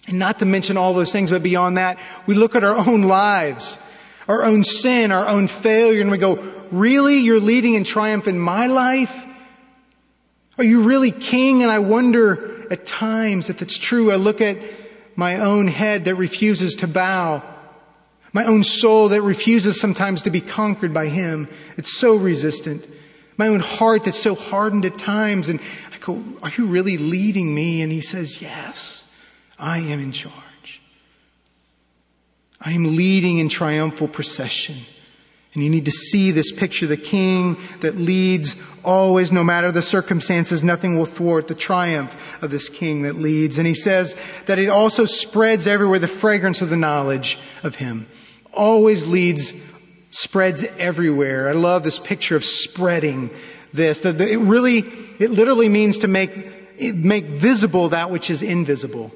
And 0.08 0.20
not 0.20 0.40
to 0.40 0.46
mention 0.46 0.78
all 0.78 0.94
those 0.94 1.12
things, 1.12 1.32
but 1.32 1.44
beyond 1.44 1.78
that, 1.78 2.00
we 2.26 2.36
look 2.36 2.56
at 2.56 2.64
our 2.64 2.76
own 2.76 3.04
lives, 3.04 3.78
our 4.28 4.44
own 4.44 4.64
sin, 4.64 5.12
our 5.12 5.28
own 5.28 5.48
failure, 5.48 6.02
and 6.02 6.12
we 6.12 6.18
go, 6.18 6.36
really? 6.72 7.18
You're 7.18 7.40
leading 7.40 7.76
in 7.76 7.84
triumph 7.84 8.28
in 8.28 8.40
my 8.40 8.68
life? 8.68 9.14
Are 10.58 10.64
you 10.64 10.84
really 10.84 11.12
king? 11.12 11.64
And 11.64 11.72
I 11.72 11.80
wonder 11.80 12.68
at 12.72 12.86
times 12.86 13.50
if 13.50 13.62
it's 13.62 13.78
true. 13.78 14.12
I 14.12 14.16
look 14.16 14.42
at 14.42 14.58
my 15.16 15.38
own 15.38 15.68
head 15.68 16.06
that 16.06 16.16
refuses 16.16 16.76
to 16.76 16.88
bow. 16.88 17.44
My 18.34 18.46
own 18.46 18.64
soul 18.64 19.10
that 19.10 19.22
refuses 19.22 19.80
sometimes 19.80 20.22
to 20.24 20.30
be 20.30 20.40
conquered 20.40 20.94
by 20.94 21.08
him. 21.08 21.50
It's 21.78 21.98
so 21.98 22.16
resistant 22.16 22.88
my 23.38 23.48
own 23.48 23.60
heart 23.60 24.04
that's 24.04 24.20
so 24.20 24.36
hardened 24.36 24.86
at 24.86 24.98
times. 24.98 25.50
And 25.50 25.60
I 25.94 25.98
go, 25.98 26.24
are 26.44 26.52
you 26.58 26.66
really 26.68 26.98
leading 26.98 27.54
me? 27.54 27.82
And 27.82 27.92
he 27.92 28.02
says, 28.02 28.42
yes, 28.42 29.06
I 29.58 29.80
am 29.80 30.00
in 30.00 30.12
charge. 30.12 30.82
I 32.60 32.74
am 32.74 32.96
leading 32.96 33.40
in 33.40 33.50
triumphal 33.50 34.08
procession. 34.08 34.78
And 35.54 35.64
you 35.64 35.70
need 35.70 35.86
to 35.86 35.92
see 35.92 36.32
this 36.32 36.52
picture, 36.52 36.88
the 36.88 36.96
king 36.96 37.58
that 37.82 37.98
leads 37.98 38.56
always, 38.86 39.34
no 39.34 39.44
matter 39.44 39.70
the 39.70 39.82
circumstances, 39.82 40.64
nothing 40.64 40.98
will 40.98 41.06
thwart 41.06 41.48
the 41.48 41.56
triumph 41.56 42.16
of 42.42 42.52
this 42.52 42.70
king 42.70 43.02
that 43.02 43.16
leads. 43.16 43.58
And 43.58 43.68
he 43.68 43.74
says 43.74 44.16
that 44.46 44.60
it 44.60 44.70
also 44.70 45.04
spreads 45.06 45.68
everywhere 45.68 46.00
the 46.00 46.08
fragrance 46.08 46.62
of 46.62 46.70
the 46.70 46.78
knowledge 46.78 47.38
of 47.64 47.76
him. 47.76 48.08
Always 48.54 49.06
leads, 49.06 49.54
spreads 50.12 50.64
everywhere. 50.78 51.50
I 51.50 51.54
love 51.54 51.84
this 51.84 52.00
picture 52.00 52.36
of 52.36 52.46
spreading 52.46 53.32
this. 53.74 54.06
It 54.06 54.40
really, 54.40 54.80
it 55.20 55.32
literally 55.32 55.70
means 55.70 56.00
to 56.00 56.08
make, 56.08 56.80
make 56.80 57.26
visible 57.26 57.90
that 57.90 58.12
which 58.12 58.30
is 58.30 58.44
invisible. 58.44 59.12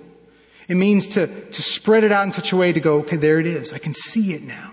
It 0.68 0.76
means 0.76 1.08
to, 1.10 1.28
to 1.28 1.62
spread 1.62 2.04
it 2.04 2.12
out 2.12 2.26
in 2.26 2.32
such 2.32 2.52
a 2.52 2.56
way 2.56 2.74
to 2.74 2.80
go, 2.80 3.00
okay, 3.00 3.18
there 3.18 3.39
it 3.39 3.46
is. 3.46 3.72
I 3.72 3.78
can 3.78 3.93
see 3.93 4.34
it 4.34 4.41
now 4.41 4.72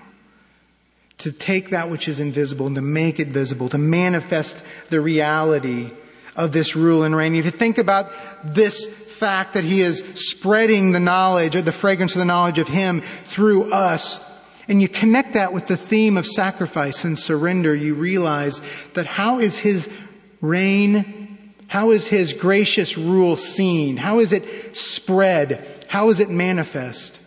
to 1.18 1.31
take 1.31 1.70
that 1.70 1.89
which 1.89 2.09
is 2.09 2.18
invisible 2.18 2.66
and 2.66 2.75
to 2.75 2.83
make 2.83 3.20
it 3.20 3.29
visible, 3.29 3.68
to 3.68 3.79
manifest 3.79 4.62
the 4.91 5.01
reality 5.01 5.91
of 6.35 6.51
this 6.51 6.75
rule 6.75 7.05
and 7.05 7.14
reign. 7.14 7.37
If 7.37 7.45
you 7.45 7.51
think 7.51 7.79
about 7.79 8.11
this 8.43 8.89
fact 8.89 9.53
that 9.53 9.62
he 9.62 9.83
is 9.83 10.03
spreading 10.14 10.91
the 10.91 10.99
knowledge, 10.99 11.53
the 11.53 11.70
fragrance 11.70 12.12
of 12.14 12.18
the 12.18 12.25
knowledge 12.25 12.59
of 12.59 12.66
him 12.66 13.03
through 13.03 13.73
us, 13.73 14.18
and 14.69 14.81
you 14.81 14.89
connect 14.89 15.35
that 15.35 15.53
with 15.53 15.67
the 15.67 15.77
theme 15.77 16.17
of 16.17 16.27
sacrifice 16.27 17.05
and 17.05 17.19
surrender, 17.19 17.75
you 17.75 17.95
realize 17.95 18.61
that 18.95 19.07
how 19.07 19.39
is 19.39 19.59
his 19.59 19.89
reign, 20.41 21.55
how 21.67 21.91
is 21.91 22.07
his 22.07 22.33
gracious 22.33 22.97
rule 22.97 23.37
seen? 23.37 23.97
How 23.97 24.21
is 24.21 24.33
it 24.33 24.77
spread? 24.77 25.85
How 25.89 26.11
is 26.11 26.21
it 26.21 26.31
manifest? 26.31 27.21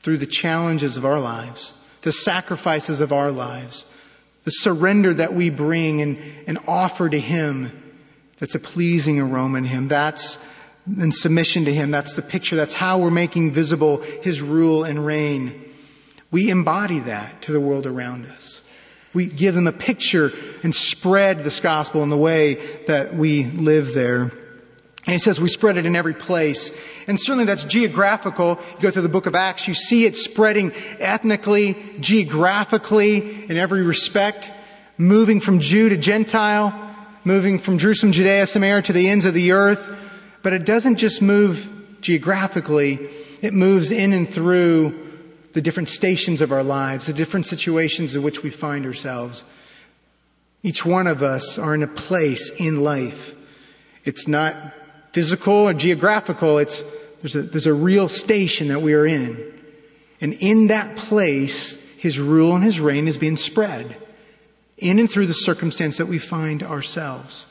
Through 0.00 0.18
the 0.18 0.26
challenges 0.26 0.96
of 0.96 1.04
our 1.04 1.20
lives 1.20 1.72
the 2.02 2.12
sacrifices 2.12 3.00
of 3.00 3.12
our 3.12 3.32
lives, 3.32 3.84
the 4.44 4.50
surrender 4.52 5.12
that 5.12 5.34
we 5.34 5.50
bring 5.50 6.00
and, 6.00 6.16
and 6.46 6.56
offer 6.68 7.08
to 7.08 7.18
Him 7.18 7.82
that's 8.38 8.54
a 8.54 8.60
pleasing 8.60 9.18
aroma 9.20 9.58
in 9.58 9.64
Him. 9.64 9.88
That's 9.88 10.38
in 10.86 11.10
submission 11.10 11.64
to 11.64 11.74
Him. 11.74 11.90
That's 11.90 12.14
the 12.14 12.22
picture. 12.22 12.54
That's 12.54 12.74
how 12.74 12.98
we're 12.98 13.10
making 13.10 13.52
visible 13.52 14.02
His 14.22 14.40
rule 14.40 14.84
and 14.84 15.04
reign. 15.04 15.65
We 16.30 16.50
embody 16.50 17.00
that 17.00 17.42
to 17.42 17.52
the 17.52 17.60
world 17.60 17.86
around 17.86 18.26
us. 18.26 18.62
We 19.14 19.26
give 19.26 19.54
them 19.54 19.66
a 19.66 19.72
picture 19.72 20.32
and 20.62 20.74
spread 20.74 21.42
this 21.42 21.60
gospel 21.60 22.02
in 22.02 22.10
the 22.10 22.16
way 22.16 22.84
that 22.86 23.14
we 23.14 23.44
live 23.44 23.94
there. 23.94 24.32
And 25.06 25.12
he 25.12 25.18
says 25.18 25.40
we 25.40 25.48
spread 25.48 25.78
it 25.78 25.86
in 25.86 25.94
every 25.94 26.14
place. 26.14 26.72
And 27.06 27.18
certainly 27.18 27.44
that's 27.44 27.64
geographical. 27.64 28.58
You 28.74 28.82
go 28.82 28.90
through 28.90 29.02
the 29.02 29.08
book 29.08 29.26
of 29.26 29.36
Acts, 29.36 29.68
you 29.68 29.74
see 29.74 30.04
it 30.04 30.16
spreading 30.16 30.72
ethnically, 30.98 31.96
geographically, 32.00 33.48
in 33.48 33.56
every 33.56 33.82
respect, 33.82 34.50
moving 34.98 35.40
from 35.40 35.60
Jew 35.60 35.88
to 35.88 35.96
Gentile, 35.96 36.94
moving 37.24 37.60
from 37.60 37.78
Jerusalem, 37.78 38.12
Judea, 38.12 38.48
Samaria 38.48 38.82
to 38.82 38.92
the 38.92 39.08
ends 39.08 39.24
of 39.24 39.32
the 39.32 39.52
earth. 39.52 39.90
But 40.42 40.52
it 40.52 40.64
doesn't 40.64 40.96
just 40.96 41.22
move 41.22 41.68
geographically, 42.00 43.08
it 43.42 43.54
moves 43.54 43.92
in 43.92 44.12
and 44.12 44.28
through 44.28 45.05
the 45.56 45.62
different 45.62 45.88
stations 45.88 46.42
of 46.42 46.52
our 46.52 46.62
lives, 46.62 47.06
the 47.06 47.14
different 47.14 47.46
situations 47.46 48.14
in 48.14 48.22
which 48.22 48.42
we 48.42 48.50
find 48.50 48.84
ourselves. 48.84 49.42
Each 50.62 50.84
one 50.84 51.06
of 51.06 51.22
us 51.22 51.56
are 51.56 51.74
in 51.74 51.82
a 51.82 51.86
place 51.86 52.50
in 52.58 52.82
life. 52.82 53.34
It's 54.04 54.28
not 54.28 54.74
physical 55.14 55.54
or 55.54 55.72
geographical. 55.72 56.58
It's, 56.58 56.84
there's 57.22 57.36
a, 57.36 57.42
there's 57.42 57.66
a 57.66 57.72
real 57.72 58.10
station 58.10 58.68
that 58.68 58.82
we 58.82 58.92
are 58.92 59.06
in. 59.06 59.58
And 60.20 60.34
in 60.34 60.66
that 60.66 60.98
place, 60.98 61.74
His 61.96 62.18
rule 62.18 62.54
and 62.54 62.62
His 62.62 62.78
reign 62.78 63.08
is 63.08 63.16
being 63.16 63.38
spread 63.38 63.96
in 64.76 64.98
and 64.98 65.10
through 65.10 65.26
the 65.26 65.32
circumstance 65.32 65.96
that 65.96 66.04
we 66.04 66.18
find 66.18 66.62
ourselves. 66.62 67.46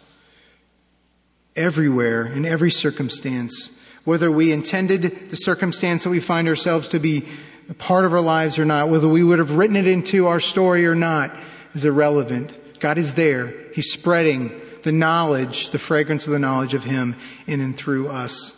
Everywhere, 1.55 2.27
in 2.27 2.45
every 2.45 2.69
circumstance, 2.69 3.71
whether 4.03 4.31
we 4.31 4.51
intended 4.51 5.31
the 5.31 5.37
circumstance 5.37 6.03
that 6.03 6.11
we 6.11 6.19
find 6.19 6.47
ourselves 6.47 6.89
to 6.89 6.99
be 6.99 7.25
a 7.69 7.73
part 7.73 8.05
of 8.05 8.13
our 8.13 8.21
lives 8.21 8.59
or 8.59 8.65
not, 8.65 8.89
whether 8.89 9.07
we 9.07 9.23
would 9.23 9.39
have 9.39 9.51
written 9.51 9.75
it 9.75 9.87
into 9.87 10.27
our 10.27 10.39
story 10.39 10.85
or 10.85 10.95
not, 10.95 11.35
is 11.73 11.85
irrelevant. 11.85 12.53
God 12.79 12.97
is 12.97 13.13
there. 13.15 13.53
He's 13.73 13.91
spreading 13.91 14.61
the 14.83 14.91
knowledge, 14.91 15.71
the 15.71 15.79
fragrance 15.79 16.25
of 16.25 16.31
the 16.31 16.39
knowledge 16.39 16.73
of 16.73 16.83
Him 16.83 17.15
in 17.47 17.59
and 17.59 17.75
through 17.75 18.09
us. 18.09 18.53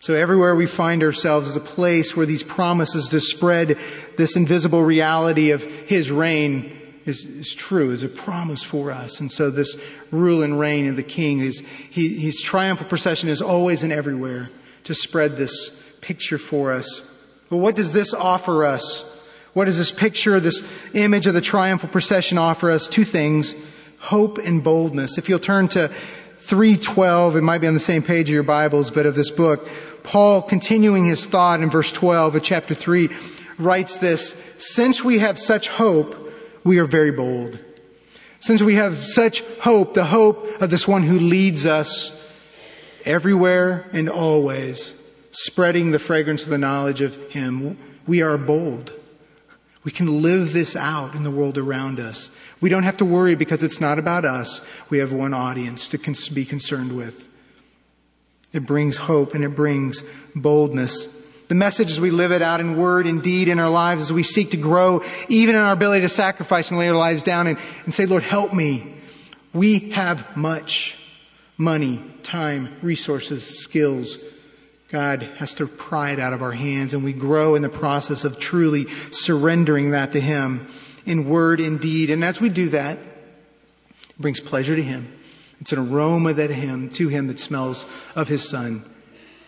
So 0.00 0.14
everywhere 0.14 0.56
we 0.56 0.66
find 0.66 1.02
ourselves 1.02 1.46
is 1.46 1.56
a 1.56 1.60
place 1.60 2.16
where 2.16 2.24
these 2.24 2.42
promises 2.42 3.10
to 3.10 3.20
spread 3.20 3.78
this 4.16 4.34
invisible 4.34 4.82
reality 4.82 5.50
of 5.50 5.62
His 5.62 6.10
reign 6.10 6.76
is, 7.04 7.26
is 7.26 7.52
true, 7.52 7.90
is 7.90 8.02
a 8.02 8.08
promise 8.08 8.62
for 8.62 8.90
us. 8.90 9.20
And 9.20 9.30
so 9.30 9.50
this 9.50 9.76
rule 10.10 10.42
and 10.42 10.58
reign 10.58 10.88
of 10.88 10.96
the 10.96 11.02
King 11.02 11.40
is, 11.40 11.62
he, 11.90 12.18
His 12.18 12.40
triumphal 12.40 12.86
procession 12.86 13.28
is 13.28 13.42
always 13.42 13.82
and 13.82 13.92
everywhere 13.92 14.48
to 14.84 14.94
spread 14.94 15.36
this 15.36 15.70
picture 16.00 16.38
for 16.38 16.72
us. 16.72 17.02
But 17.50 17.58
what 17.58 17.76
does 17.76 17.92
this 17.92 18.14
offer 18.14 18.64
us? 18.64 19.04
What 19.52 19.66
does 19.66 19.76
this 19.76 19.90
picture, 19.90 20.40
this 20.40 20.62
image 20.94 21.26
of 21.26 21.34
the 21.34 21.40
triumphal 21.40 21.88
procession 21.88 22.38
offer 22.38 22.70
us? 22.70 22.86
Two 22.86 23.04
things 23.04 23.54
hope 23.98 24.38
and 24.38 24.64
boldness. 24.64 25.18
If 25.18 25.28
you'll 25.28 25.38
turn 25.40 25.68
to 25.68 25.92
312, 26.38 27.36
it 27.36 27.42
might 27.42 27.58
be 27.58 27.66
on 27.66 27.74
the 27.74 27.80
same 27.80 28.02
page 28.02 28.30
of 28.30 28.34
your 28.34 28.42
Bibles, 28.42 28.90
but 28.90 29.04
of 29.04 29.14
this 29.14 29.30
book, 29.30 29.68
Paul 30.02 30.40
continuing 30.40 31.04
his 31.04 31.26
thought 31.26 31.60
in 31.60 31.68
verse 31.68 31.92
12 31.92 32.36
of 32.36 32.42
chapter 32.42 32.74
3 32.74 33.10
writes 33.58 33.98
this, 33.98 34.34
since 34.56 35.04
we 35.04 35.18
have 35.18 35.38
such 35.38 35.68
hope, 35.68 36.32
we 36.64 36.78
are 36.78 36.86
very 36.86 37.10
bold. 37.10 37.58
Since 38.40 38.62
we 38.62 38.76
have 38.76 39.04
such 39.04 39.42
hope, 39.60 39.92
the 39.92 40.06
hope 40.06 40.62
of 40.62 40.70
this 40.70 40.88
one 40.88 41.02
who 41.02 41.18
leads 41.18 41.66
us 41.66 42.10
everywhere 43.04 43.86
and 43.92 44.08
always, 44.08 44.94
spreading 45.32 45.90
the 45.90 45.98
fragrance 45.98 46.44
of 46.44 46.50
the 46.50 46.58
knowledge 46.58 47.00
of 47.00 47.14
him, 47.30 47.78
we 48.06 48.22
are 48.22 48.38
bold. 48.38 48.92
We 49.82 49.92
can 49.92 50.20
live 50.20 50.52
this 50.52 50.76
out 50.76 51.14
in 51.14 51.22
the 51.22 51.30
world 51.30 51.56
around 51.56 52.00
us. 52.00 52.30
We 52.60 52.68
don't 52.68 52.82
have 52.82 52.98
to 52.98 53.04
worry 53.04 53.34
because 53.34 53.62
it's 53.62 53.80
not 53.80 53.98
about 53.98 54.24
us. 54.24 54.60
We 54.90 54.98
have 54.98 55.12
one 55.12 55.32
audience 55.32 55.88
to 55.88 55.98
be 56.32 56.44
concerned 56.44 56.94
with. 56.94 57.28
It 58.52 58.66
brings 58.66 58.96
hope 58.96 59.34
and 59.34 59.44
it 59.44 59.54
brings 59.54 60.02
boldness. 60.34 61.08
The 61.48 61.54
message 61.54 61.90
as 61.90 62.00
we 62.00 62.10
live 62.10 62.30
it 62.30 62.42
out 62.42 62.60
in 62.60 62.76
word 62.76 63.06
and 63.06 63.22
deed 63.22 63.48
in 63.48 63.58
our 63.58 63.70
lives 63.70 64.02
as 64.02 64.12
we 64.12 64.22
seek 64.22 64.50
to 64.50 64.56
grow, 64.56 65.02
even 65.28 65.54
in 65.54 65.60
our 65.62 65.72
ability 65.72 66.02
to 66.02 66.08
sacrifice 66.08 66.70
and 66.70 66.78
lay 66.78 66.88
our 66.88 66.96
lives 66.96 67.22
down 67.22 67.46
and, 67.46 67.58
and 67.84 67.94
say, 67.94 68.06
Lord, 68.06 68.22
help 68.22 68.52
me. 68.52 68.94
We 69.52 69.90
have 69.90 70.36
much 70.36 70.96
money, 71.56 72.04
time, 72.22 72.76
resources, 72.82 73.60
skills, 73.60 74.18
God 74.90 75.22
has 75.36 75.54
to 75.54 75.68
pry 75.68 76.10
it 76.10 76.18
out 76.18 76.32
of 76.32 76.42
our 76.42 76.52
hands 76.52 76.94
and 76.94 77.04
we 77.04 77.12
grow 77.12 77.54
in 77.54 77.62
the 77.62 77.68
process 77.68 78.24
of 78.24 78.40
truly 78.40 78.88
surrendering 79.12 79.92
that 79.92 80.12
to 80.12 80.20
Him 80.20 80.68
in 81.06 81.28
word 81.28 81.60
and 81.60 81.80
deed. 81.80 82.10
And 82.10 82.24
as 82.24 82.40
we 82.40 82.48
do 82.48 82.70
that, 82.70 82.98
it 82.98 84.18
brings 84.18 84.40
pleasure 84.40 84.74
to 84.74 84.82
Him. 84.82 85.16
It's 85.60 85.72
an 85.72 85.78
aroma 85.78 86.34
that 86.34 86.50
Him, 86.50 86.88
to 86.90 87.06
Him 87.06 87.28
that 87.28 87.38
smells 87.38 87.86
of 88.16 88.26
His 88.26 88.48
Son. 88.48 88.84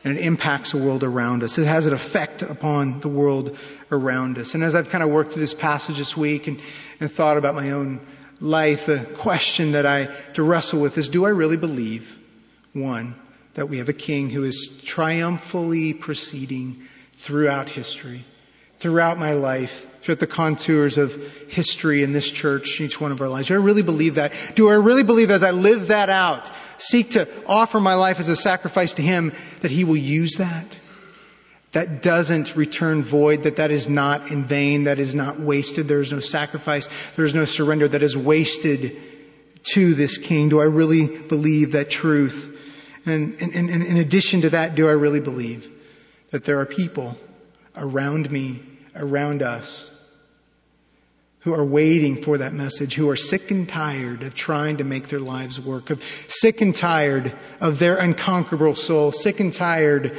And 0.05 0.17
it 0.17 0.23
impacts 0.23 0.73
the 0.73 0.79
world 0.79 1.03
around 1.03 1.43
us. 1.43 1.59
It 1.59 1.67
has 1.67 1.87
an 1.87 1.93
effect 1.93 2.43
upon 2.43 3.01
the 3.01 3.09
world 3.09 3.57
around 3.91 4.39
us. 4.39 4.55
And 4.55 4.63
as 4.63 4.75
I've 4.75 4.91
kind 4.91 5.03
of 5.03 5.11
worked 5.11 5.33
through 5.33 5.43
this 5.43 5.55
passage 5.55 5.99
this 5.99 6.17
week 6.17 6.47
and, 6.47 6.61
and 7.01 7.11
thought 7.11 7.37
about 7.37 7.55
my 7.55 7.71
own 7.71 8.01
life, 8.41 8.87
the 8.87 9.07
question 9.17 9.73
that 9.73 9.87
I 9.87 10.07
to 10.35 10.43
wrestle 10.43 10.81
with 10.81 10.99
is, 10.99 11.09
do 11.09 11.25
I 11.25 11.31
really 11.31 11.57
believe? 11.57 12.19
One, 12.73 13.15
that 13.55 13.69
we 13.69 13.79
have 13.79 13.89
a 13.89 13.95
king 13.95 14.31
who 14.31 14.45
is 14.45 14.71
triumphally 14.85 15.93
proceeding 15.93 16.87
throughout 17.17 17.69
history, 17.69 18.25
throughout 18.79 19.19
my 19.19 19.33
life, 19.33 19.87
throughout 20.03 20.19
the 20.19 20.27
contours 20.27 20.99
of 20.99 21.15
history 21.49 22.03
in 22.03 22.13
this 22.13 22.31
church, 22.31 22.81
each 22.81 23.01
one 23.01 23.13
of 23.13 23.21
our 23.21 23.29
lives. 23.29 23.49
Do 23.49 23.55
I 23.55 23.59
really 23.59 23.83
believe 23.83 24.17
that? 24.17 24.33
Do 24.55 24.69
I 24.69 24.75
really 24.75 25.05
believe 25.05 25.31
as 25.31 25.43
I 25.43 25.51
live 25.51 25.89
that 25.89 26.11
out, 26.11 26.51
seek 26.79 27.11
to 27.11 27.29
offer 27.47 27.79
my 27.79 27.95
life 27.95 28.19
as 28.19 28.29
a 28.29 28.37
sacrifice 28.37 28.95
to 28.95 29.03
Him, 29.03 29.33
that 29.61 29.71
He 29.71 29.85
will 29.85 29.97
use 29.97 30.37
that? 30.39 30.79
That 31.73 32.03
doesn't 32.03 32.55
return 32.55 33.03
void, 33.03 33.45
that 33.45 33.57
that 33.57 33.71
is 33.71 33.89
not 33.89 34.31
in 34.31 34.45
vain, 34.45 34.85
that 34.85 34.99
is 34.99 35.15
not 35.15 35.41
wasted, 35.41 35.89
there 35.89 36.01
is 36.01 36.13
no 36.13 36.21
sacrifice, 36.21 36.89
there 37.17 37.25
is 37.25 37.35
no 37.35 37.45
surrender 37.45 37.89
that 37.89 38.03
is 38.03 38.17
wasted 38.17 38.97
to 39.73 39.95
this 39.95 40.19
King. 40.19 40.49
Do 40.49 40.61
I 40.61 40.65
really 40.65 41.07
believe 41.07 41.73
that 41.73 41.89
truth? 41.89 42.49
And, 43.05 43.35
and, 43.41 43.53
and 43.55 43.83
in 43.83 43.97
addition 43.97 44.43
to 44.43 44.51
that, 44.51 44.75
do 44.75 44.89
I 44.89 44.93
really 44.93 45.21
believe 45.21 45.69
that 46.31 46.45
there 46.45 46.59
are 46.61 46.67
people 46.67 47.17
around 47.77 48.31
me, 48.31 48.63
around 48.95 49.43
us, 49.43 49.91
who 51.41 51.53
are 51.53 51.65
waiting 51.65 52.23
for 52.23 52.39
that 52.39 52.53
message, 52.53 52.95
who 52.95 53.09
are 53.09 53.17
sick 53.17 53.51
and 53.51 53.69
tired 53.69 54.23
of 54.23 54.35
trying 54.35 54.77
to 54.77 54.85
make 54.85 55.09
their 55.09 55.21
lives 55.21 55.59
work, 55.61 55.91
of 55.91 56.03
sick 56.29 56.61
and 56.61 56.75
tired 56.75 57.37
of 57.61 57.81
their 57.81 57.97
unconquerable 57.97 58.77
soul, 58.77 59.11
sick 59.11 59.41
and 59.41 59.53
tired 59.53 60.17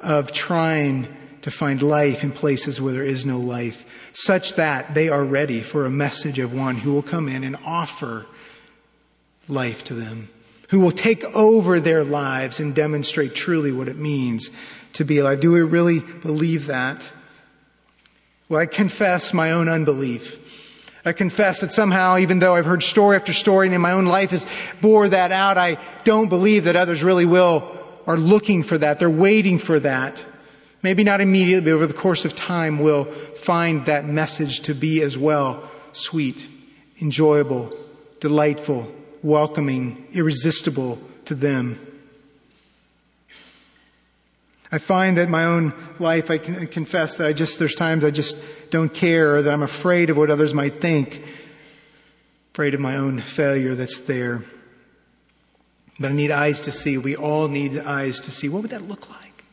of 0.00 0.32
trying 0.32 1.14
to 1.42 1.50
find 1.50 1.82
life 1.82 2.24
in 2.24 2.32
places 2.32 2.80
where 2.80 2.94
there 2.94 3.04
is 3.04 3.26
no 3.26 3.38
life, 3.38 3.84
such 4.14 4.54
that 4.54 4.94
they 4.94 5.10
are 5.10 5.24
ready 5.24 5.60
for 5.60 5.84
a 5.84 5.90
message 5.90 6.38
of 6.38 6.54
one 6.54 6.76
who 6.76 6.92
will 6.92 7.02
come 7.02 7.28
in 7.28 7.44
and 7.44 7.56
offer 7.66 8.26
life 9.48 9.84
to 9.84 9.94
them, 9.94 10.30
who 10.72 10.80
will 10.80 10.90
take 10.90 11.22
over 11.34 11.80
their 11.80 12.02
lives 12.02 12.58
and 12.58 12.74
demonstrate 12.74 13.34
truly 13.34 13.70
what 13.70 13.88
it 13.88 13.98
means 13.98 14.48
to 14.94 15.04
be 15.04 15.18
alive. 15.18 15.38
Do 15.38 15.52
we 15.52 15.60
really 15.60 16.00
believe 16.00 16.68
that? 16.68 17.06
Well, 18.48 18.58
I 18.58 18.64
confess 18.64 19.34
my 19.34 19.50
own 19.50 19.68
unbelief. 19.68 20.38
I 21.04 21.12
confess 21.12 21.60
that 21.60 21.72
somehow, 21.72 22.16
even 22.16 22.38
though 22.38 22.54
I've 22.54 22.64
heard 22.64 22.82
story 22.82 23.16
after 23.16 23.34
story 23.34 23.66
and 23.66 23.74
in 23.74 23.82
my 23.82 23.92
own 23.92 24.06
life 24.06 24.30
has 24.30 24.46
bore 24.80 25.10
that 25.10 25.30
out, 25.30 25.58
I 25.58 25.76
don't 26.04 26.30
believe 26.30 26.64
that 26.64 26.74
others 26.74 27.04
really 27.04 27.26
will, 27.26 27.76
are 28.06 28.16
looking 28.16 28.62
for 28.62 28.78
that. 28.78 28.98
They're 28.98 29.10
waiting 29.10 29.58
for 29.58 29.78
that. 29.78 30.24
Maybe 30.82 31.04
not 31.04 31.20
immediately, 31.20 31.70
but 31.70 31.74
over 31.74 31.86
the 31.86 31.92
course 31.92 32.24
of 32.24 32.34
time 32.34 32.78
will 32.78 33.04
find 33.04 33.84
that 33.84 34.06
message 34.06 34.60
to 34.62 34.74
be 34.74 35.02
as 35.02 35.18
well 35.18 35.68
sweet, 35.92 36.48
enjoyable, 36.98 37.76
delightful, 38.20 38.90
welcoming, 39.22 40.06
irresistible 40.12 40.98
to 41.26 41.34
them. 41.34 41.78
I 44.70 44.78
find 44.78 45.18
that 45.18 45.28
my 45.28 45.44
own 45.44 45.74
life, 45.98 46.30
I 46.30 46.38
can 46.38 46.66
confess 46.66 47.18
that 47.18 47.26
I 47.26 47.34
just, 47.34 47.58
there's 47.58 47.74
times 47.74 48.04
I 48.04 48.10
just 48.10 48.38
don't 48.70 48.92
care 48.92 49.36
or 49.36 49.42
that 49.42 49.52
I'm 49.52 49.62
afraid 49.62 50.08
of 50.08 50.16
what 50.16 50.30
others 50.30 50.54
might 50.54 50.80
think, 50.80 51.22
afraid 52.52 52.74
of 52.74 52.80
my 52.80 52.96
own 52.96 53.20
failure 53.20 53.74
that's 53.74 54.00
there. 54.00 54.44
But 56.00 56.10
I 56.10 56.14
need 56.14 56.30
eyes 56.30 56.60
to 56.62 56.72
see. 56.72 56.96
We 56.96 57.16
all 57.16 57.48
need 57.48 57.78
eyes 57.78 58.20
to 58.20 58.30
see. 58.30 58.48
What 58.48 58.62
would 58.62 58.70
that 58.70 58.88
look 58.88 59.10
like? 59.10 59.44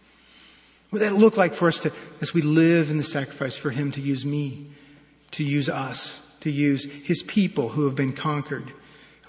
What 0.89 1.01
would 1.01 1.01
that 1.01 1.15
look 1.15 1.35
like 1.35 1.53
for 1.53 1.67
us 1.67 1.81
to, 1.81 1.91
as 2.21 2.33
we 2.33 2.41
live 2.41 2.89
in 2.89 2.97
the 2.97 3.03
sacrifice, 3.03 3.57
for 3.57 3.71
Him 3.71 3.91
to 3.91 4.01
use 4.01 4.25
me, 4.25 4.67
to 5.31 5.43
use 5.43 5.69
us, 5.69 6.21
to 6.39 6.49
use 6.49 6.85
His 6.85 7.23
people 7.23 7.69
who 7.69 7.85
have 7.85 7.95
been 7.95 8.13
conquered, 8.13 8.73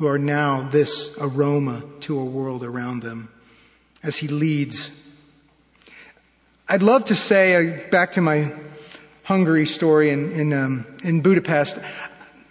who 0.00 0.08
are 0.08 0.18
now 0.18 0.68
this 0.68 1.12
aroma 1.20 1.84
to 2.00 2.18
a 2.18 2.24
world 2.24 2.64
around 2.64 3.02
them, 3.02 3.30
as 4.02 4.16
He 4.16 4.26
leads 4.26 4.90
I'd 6.70 6.84
love 6.84 7.06
to 7.06 7.16
say, 7.16 7.56
uh, 7.56 7.90
back 7.90 8.12
to 8.12 8.20
my 8.20 8.54
Hungary 9.24 9.66
story 9.66 10.10
in, 10.10 10.30
in, 10.30 10.52
um, 10.52 10.86
in 11.02 11.20
Budapest, 11.20 11.76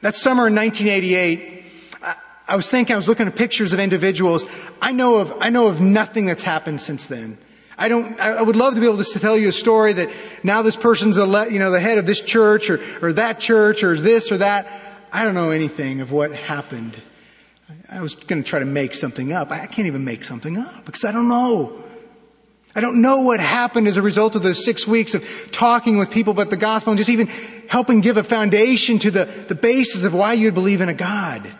that 0.02 0.14
summer 0.14 0.48
in 0.48 0.56
1988, 0.56 1.64
I, 2.02 2.16
I 2.46 2.56
was 2.58 2.70
thinking, 2.70 2.96
I 2.96 2.98
was 2.98 3.08
looking 3.08 3.28
at 3.28 3.38
pictures 3.38 3.72
of 3.72 3.80
individuals. 3.80 4.46
I 4.82 4.92
know 4.92 5.20
of, 5.20 5.34
I 5.40 5.48
know 5.52 5.68
of 5.68 5.80
nothing 5.80 6.26
that's 6.26 6.44
happened 6.44 6.82
since 6.82 7.06
then. 7.06 7.38
I 7.78 7.88
don't, 7.88 8.20
I 8.20 8.42
would 8.42 8.58
love 8.58 8.74
to 8.74 8.82
be 8.82 8.88
able 8.88 9.02
to 9.02 9.20
tell 9.20 9.38
you 9.38 9.48
a 9.48 9.54
story 9.54 9.94
that 9.94 10.10
now 10.44 10.64
this 10.64 10.76
person's 10.76 11.18
a, 11.18 11.48
you 11.50 11.60
know, 11.60 11.72
the 11.72 11.80
head 11.80 11.98
of 11.98 12.06
this 12.06 12.20
church 12.20 12.70
or, 12.70 12.82
or 13.02 13.14
that 13.14 13.40
church 13.40 13.84
or 13.86 13.98
this 13.98 14.34
or 14.34 14.40
that. 14.40 14.68
I 15.14 15.24
don't 15.24 15.34
know 15.34 15.52
anything 15.52 16.02
of 16.02 16.12
what 16.12 16.36
happened. 16.36 17.02
I 17.90 18.02
was 18.02 18.16
going 18.16 18.44
to 18.44 18.48
try 18.48 18.60
to 18.60 18.66
make 18.66 18.94
something 18.94 19.32
up. 19.32 19.52
I 19.52 19.66
can't 19.68 19.88
even 19.88 20.04
make 20.04 20.24
something 20.24 20.58
up 20.58 20.86
because 20.86 21.04
I 21.04 21.12
don't 21.12 21.28
know. 21.28 21.84
I 22.76 22.82
don't 22.82 23.02
know 23.02 23.22
what 23.22 23.40
happened 23.40 23.88
as 23.88 23.98
a 23.98 24.02
result 24.02 24.36
of 24.36 24.44
those 24.44 24.64
six 24.64 24.88
weeks 24.88 25.14
of 25.14 25.24
talking 25.52 25.98
with 25.98 26.12
people 26.12 26.32
about 26.32 26.50
the 26.50 26.58
gospel 26.58 26.92
and 26.92 26.98
just 26.98 27.10
even 27.10 27.28
helping 27.68 28.02
give 28.02 28.18
a 28.18 28.24
foundation 28.24 29.00
to 29.00 29.12
the, 29.12 29.26
the 29.48 29.56
basis 29.56 30.04
of 30.04 30.14
why 30.14 30.34
you'd 30.34 30.54
believe 30.54 30.82
in 30.82 30.90
a 30.90 30.94
God 30.94 31.52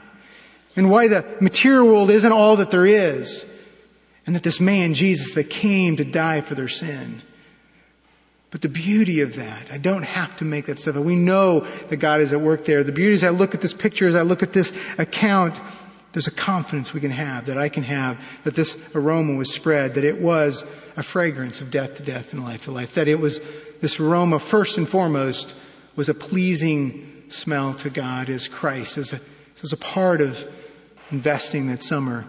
and 0.76 0.90
why 0.90 1.08
the 1.08 1.26
material 1.42 1.88
world 1.88 2.12
isn't 2.12 2.32
all 2.32 2.58
that 2.58 2.70
there 2.70 2.86
is 2.86 3.46
and 4.26 4.36
that 4.36 4.44
this 4.44 4.60
man, 4.60 4.94
Jesus, 4.94 5.34
that 5.34 5.50
came 5.50 5.98
to 5.98 6.06
die 6.06 6.42
for 6.42 6.54
their 6.54 6.68
sin. 6.68 7.24
But 8.52 8.62
the 8.62 8.70
beauty 8.70 9.22
of 9.22 9.36
that, 9.36 9.72
I 9.72 9.78
don't 9.78 10.04
have 10.04 10.36
to 10.38 10.46
make 10.46 10.68
that 10.68 10.80
stuff. 10.80 10.96
Up. 10.96 11.04
We 11.04 11.16
know 11.16 11.62
that 11.90 11.98
God 11.98 12.22
is 12.22 12.34
at 12.34 12.42
work 12.42 12.66
there. 12.66 12.84
The 12.84 12.92
beauty 12.92 13.14
is 13.14 13.24
I 13.24 13.30
look 13.30 13.54
at 13.54 13.62
this 13.62 13.74
picture, 13.74 14.08
as 14.08 14.16
I 14.16 14.22
look 14.22 14.42
at 14.42 14.54
this 14.54 14.74
account, 14.98 15.60
there's 16.12 16.28
a 16.28 16.32
confidence 16.32 16.94
we 16.94 17.02
can 17.02 17.12
have, 17.12 17.46
that 17.46 17.58
I 17.58 17.70
can 17.70 17.84
have, 17.84 18.20
that 18.44 18.56
this 18.56 18.78
aroma 18.96 19.36
was 19.36 19.54
spread, 19.54 19.96
that 19.96 20.04
it 20.04 20.20
was 20.20 20.66
a 20.98 21.04
fragrance 21.04 21.62
of 21.62 21.70
death 21.70 21.96
to 21.96 22.04
death 22.04 22.34
and 22.34 22.44
life 22.44 22.64
to 22.64 22.72
life, 22.72 22.96
that 22.96 23.08
it 23.08 23.20
was, 23.20 23.40
this 23.82 24.00
aroma 24.00 24.40
first 24.40 24.78
and 24.78 24.90
foremost 24.90 25.54
was 25.96 26.10
a 26.10 26.14
pleasing 26.14 27.24
smell 27.30 27.74
to 27.76 27.90
God 27.90 28.30
as 28.30 28.48
Christ, 28.48 28.98
as 28.98 29.14
a, 29.14 29.22
as 29.62 29.72
a 29.72 29.78
part 29.78 30.22
of 30.22 30.48
investing 31.12 31.68
that 31.68 31.84
summer. 31.84 32.26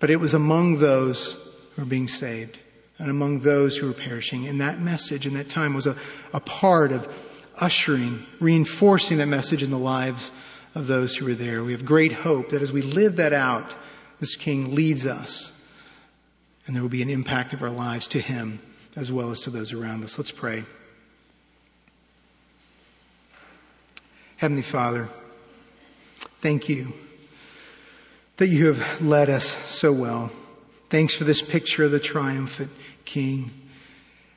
But 0.00 0.10
it 0.10 0.16
was 0.16 0.34
among 0.34 0.78
those 0.78 1.34
who 1.74 1.82
were 1.82 1.88
being 1.88 2.08
saved 2.08 2.58
and 2.98 3.10
among 3.10 3.40
those 3.40 3.76
who 3.76 3.86
were 3.86 3.92
perishing. 3.92 4.46
And 4.46 4.60
that 4.60 4.80
message 4.80 5.26
in 5.26 5.34
that 5.34 5.48
time 5.48 5.74
was 5.74 5.86
a, 5.86 5.96
a 6.34 6.40
part 6.40 6.92
of 6.92 7.08
ushering, 7.56 8.26
reinforcing 8.40 9.18
that 9.18 9.26
message 9.26 9.62
in 9.62 9.70
the 9.70 9.78
lives 9.78 10.30
of 10.74 10.86
those 10.86 11.16
who 11.16 11.26
were 11.26 11.34
there. 11.34 11.64
We 11.64 11.72
have 11.72 11.84
great 11.84 12.12
hope 12.12 12.50
that 12.50 12.62
as 12.62 12.72
we 12.72 12.82
live 12.82 13.16
that 13.16 13.32
out, 13.32 13.74
this 14.20 14.36
King 14.36 14.74
leads 14.74 15.06
us 15.06 15.52
and 16.66 16.76
there 16.76 16.82
will 16.82 16.90
be 16.90 17.02
an 17.02 17.10
impact 17.10 17.52
of 17.52 17.62
our 17.62 17.70
lives 17.70 18.06
to 18.08 18.20
Him 18.20 18.60
as 18.94 19.10
well 19.10 19.30
as 19.30 19.40
to 19.40 19.50
those 19.50 19.72
around 19.72 20.04
us. 20.04 20.18
Let's 20.18 20.30
pray. 20.30 20.64
Heavenly 24.36 24.62
Father, 24.62 25.08
thank 26.40 26.68
you 26.68 26.92
that 28.36 28.48
you 28.48 28.72
have 28.72 29.00
led 29.00 29.28
us 29.28 29.56
so 29.66 29.92
well. 29.92 30.30
Thanks 30.90 31.14
for 31.14 31.24
this 31.24 31.42
picture 31.42 31.84
of 31.84 31.90
the 31.90 31.98
triumphant 31.98 32.70
King. 33.04 33.50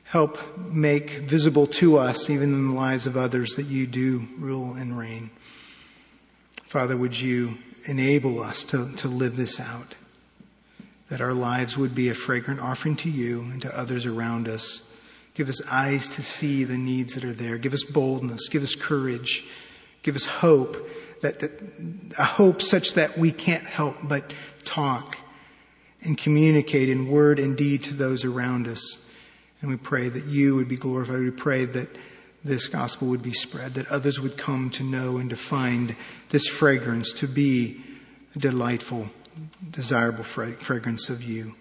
Help 0.04 0.38
make 0.58 1.20
visible 1.20 1.66
to 1.66 1.98
us, 1.98 2.28
even 2.28 2.52
in 2.52 2.68
the 2.68 2.74
lives 2.74 3.06
of 3.06 3.16
others, 3.16 3.54
that 3.54 3.66
you 3.66 3.86
do 3.86 4.26
rule 4.38 4.74
and 4.74 4.98
reign. 4.98 5.30
Father, 6.72 6.96
would 6.96 7.20
you 7.20 7.58
enable 7.84 8.42
us 8.42 8.64
to, 8.64 8.90
to 8.92 9.06
live 9.06 9.36
this 9.36 9.60
out? 9.60 9.94
That 11.10 11.20
our 11.20 11.34
lives 11.34 11.76
would 11.76 11.94
be 11.94 12.08
a 12.08 12.14
fragrant 12.14 12.60
offering 12.60 12.96
to 12.96 13.10
you 13.10 13.42
and 13.42 13.60
to 13.60 13.78
others 13.78 14.06
around 14.06 14.48
us. 14.48 14.80
Give 15.34 15.50
us 15.50 15.60
eyes 15.70 16.08
to 16.08 16.22
see 16.22 16.64
the 16.64 16.78
needs 16.78 17.12
that 17.12 17.24
are 17.24 17.34
there. 17.34 17.58
Give 17.58 17.74
us 17.74 17.84
boldness. 17.84 18.48
Give 18.48 18.62
us 18.62 18.74
courage. 18.74 19.44
Give 20.02 20.16
us 20.16 20.24
hope 20.24 20.88
that, 21.20 21.40
that 21.40 21.60
a 22.18 22.24
hope 22.24 22.62
such 22.62 22.94
that 22.94 23.18
we 23.18 23.32
can't 23.32 23.66
help 23.66 23.96
but 24.02 24.32
talk 24.64 25.18
and 26.00 26.16
communicate 26.16 26.88
in 26.88 27.10
word 27.10 27.38
and 27.38 27.54
deed 27.54 27.82
to 27.82 27.92
those 27.92 28.24
around 28.24 28.66
us. 28.66 28.96
And 29.60 29.70
we 29.70 29.76
pray 29.76 30.08
that 30.08 30.24
you 30.24 30.54
would 30.54 30.68
be 30.68 30.76
glorified. 30.76 31.20
We 31.20 31.32
pray 31.32 31.66
that 31.66 31.90
this 32.44 32.68
gospel 32.68 33.08
would 33.08 33.22
be 33.22 33.32
spread, 33.32 33.74
that 33.74 33.86
others 33.88 34.20
would 34.20 34.36
come 34.36 34.70
to 34.70 34.82
know 34.82 35.18
and 35.18 35.30
to 35.30 35.36
find 35.36 35.96
this 36.30 36.46
fragrance 36.46 37.12
to 37.12 37.28
be 37.28 37.80
a 38.34 38.38
delightful, 38.38 39.10
desirable 39.70 40.24
fragrance 40.24 41.08
of 41.08 41.22
you. 41.22 41.54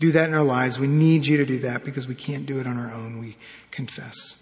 Do 0.00 0.12
that 0.12 0.28
in 0.28 0.34
our 0.34 0.44
lives. 0.44 0.78
We 0.78 0.86
need 0.86 1.26
you 1.26 1.36
to 1.38 1.46
do 1.46 1.58
that 1.60 1.84
because 1.84 2.06
we 2.06 2.14
can't 2.14 2.46
do 2.46 2.60
it 2.60 2.66
on 2.66 2.78
our 2.78 2.92
own, 2.92 3.18
we 3.20 3.36
confess. 3.70 4.36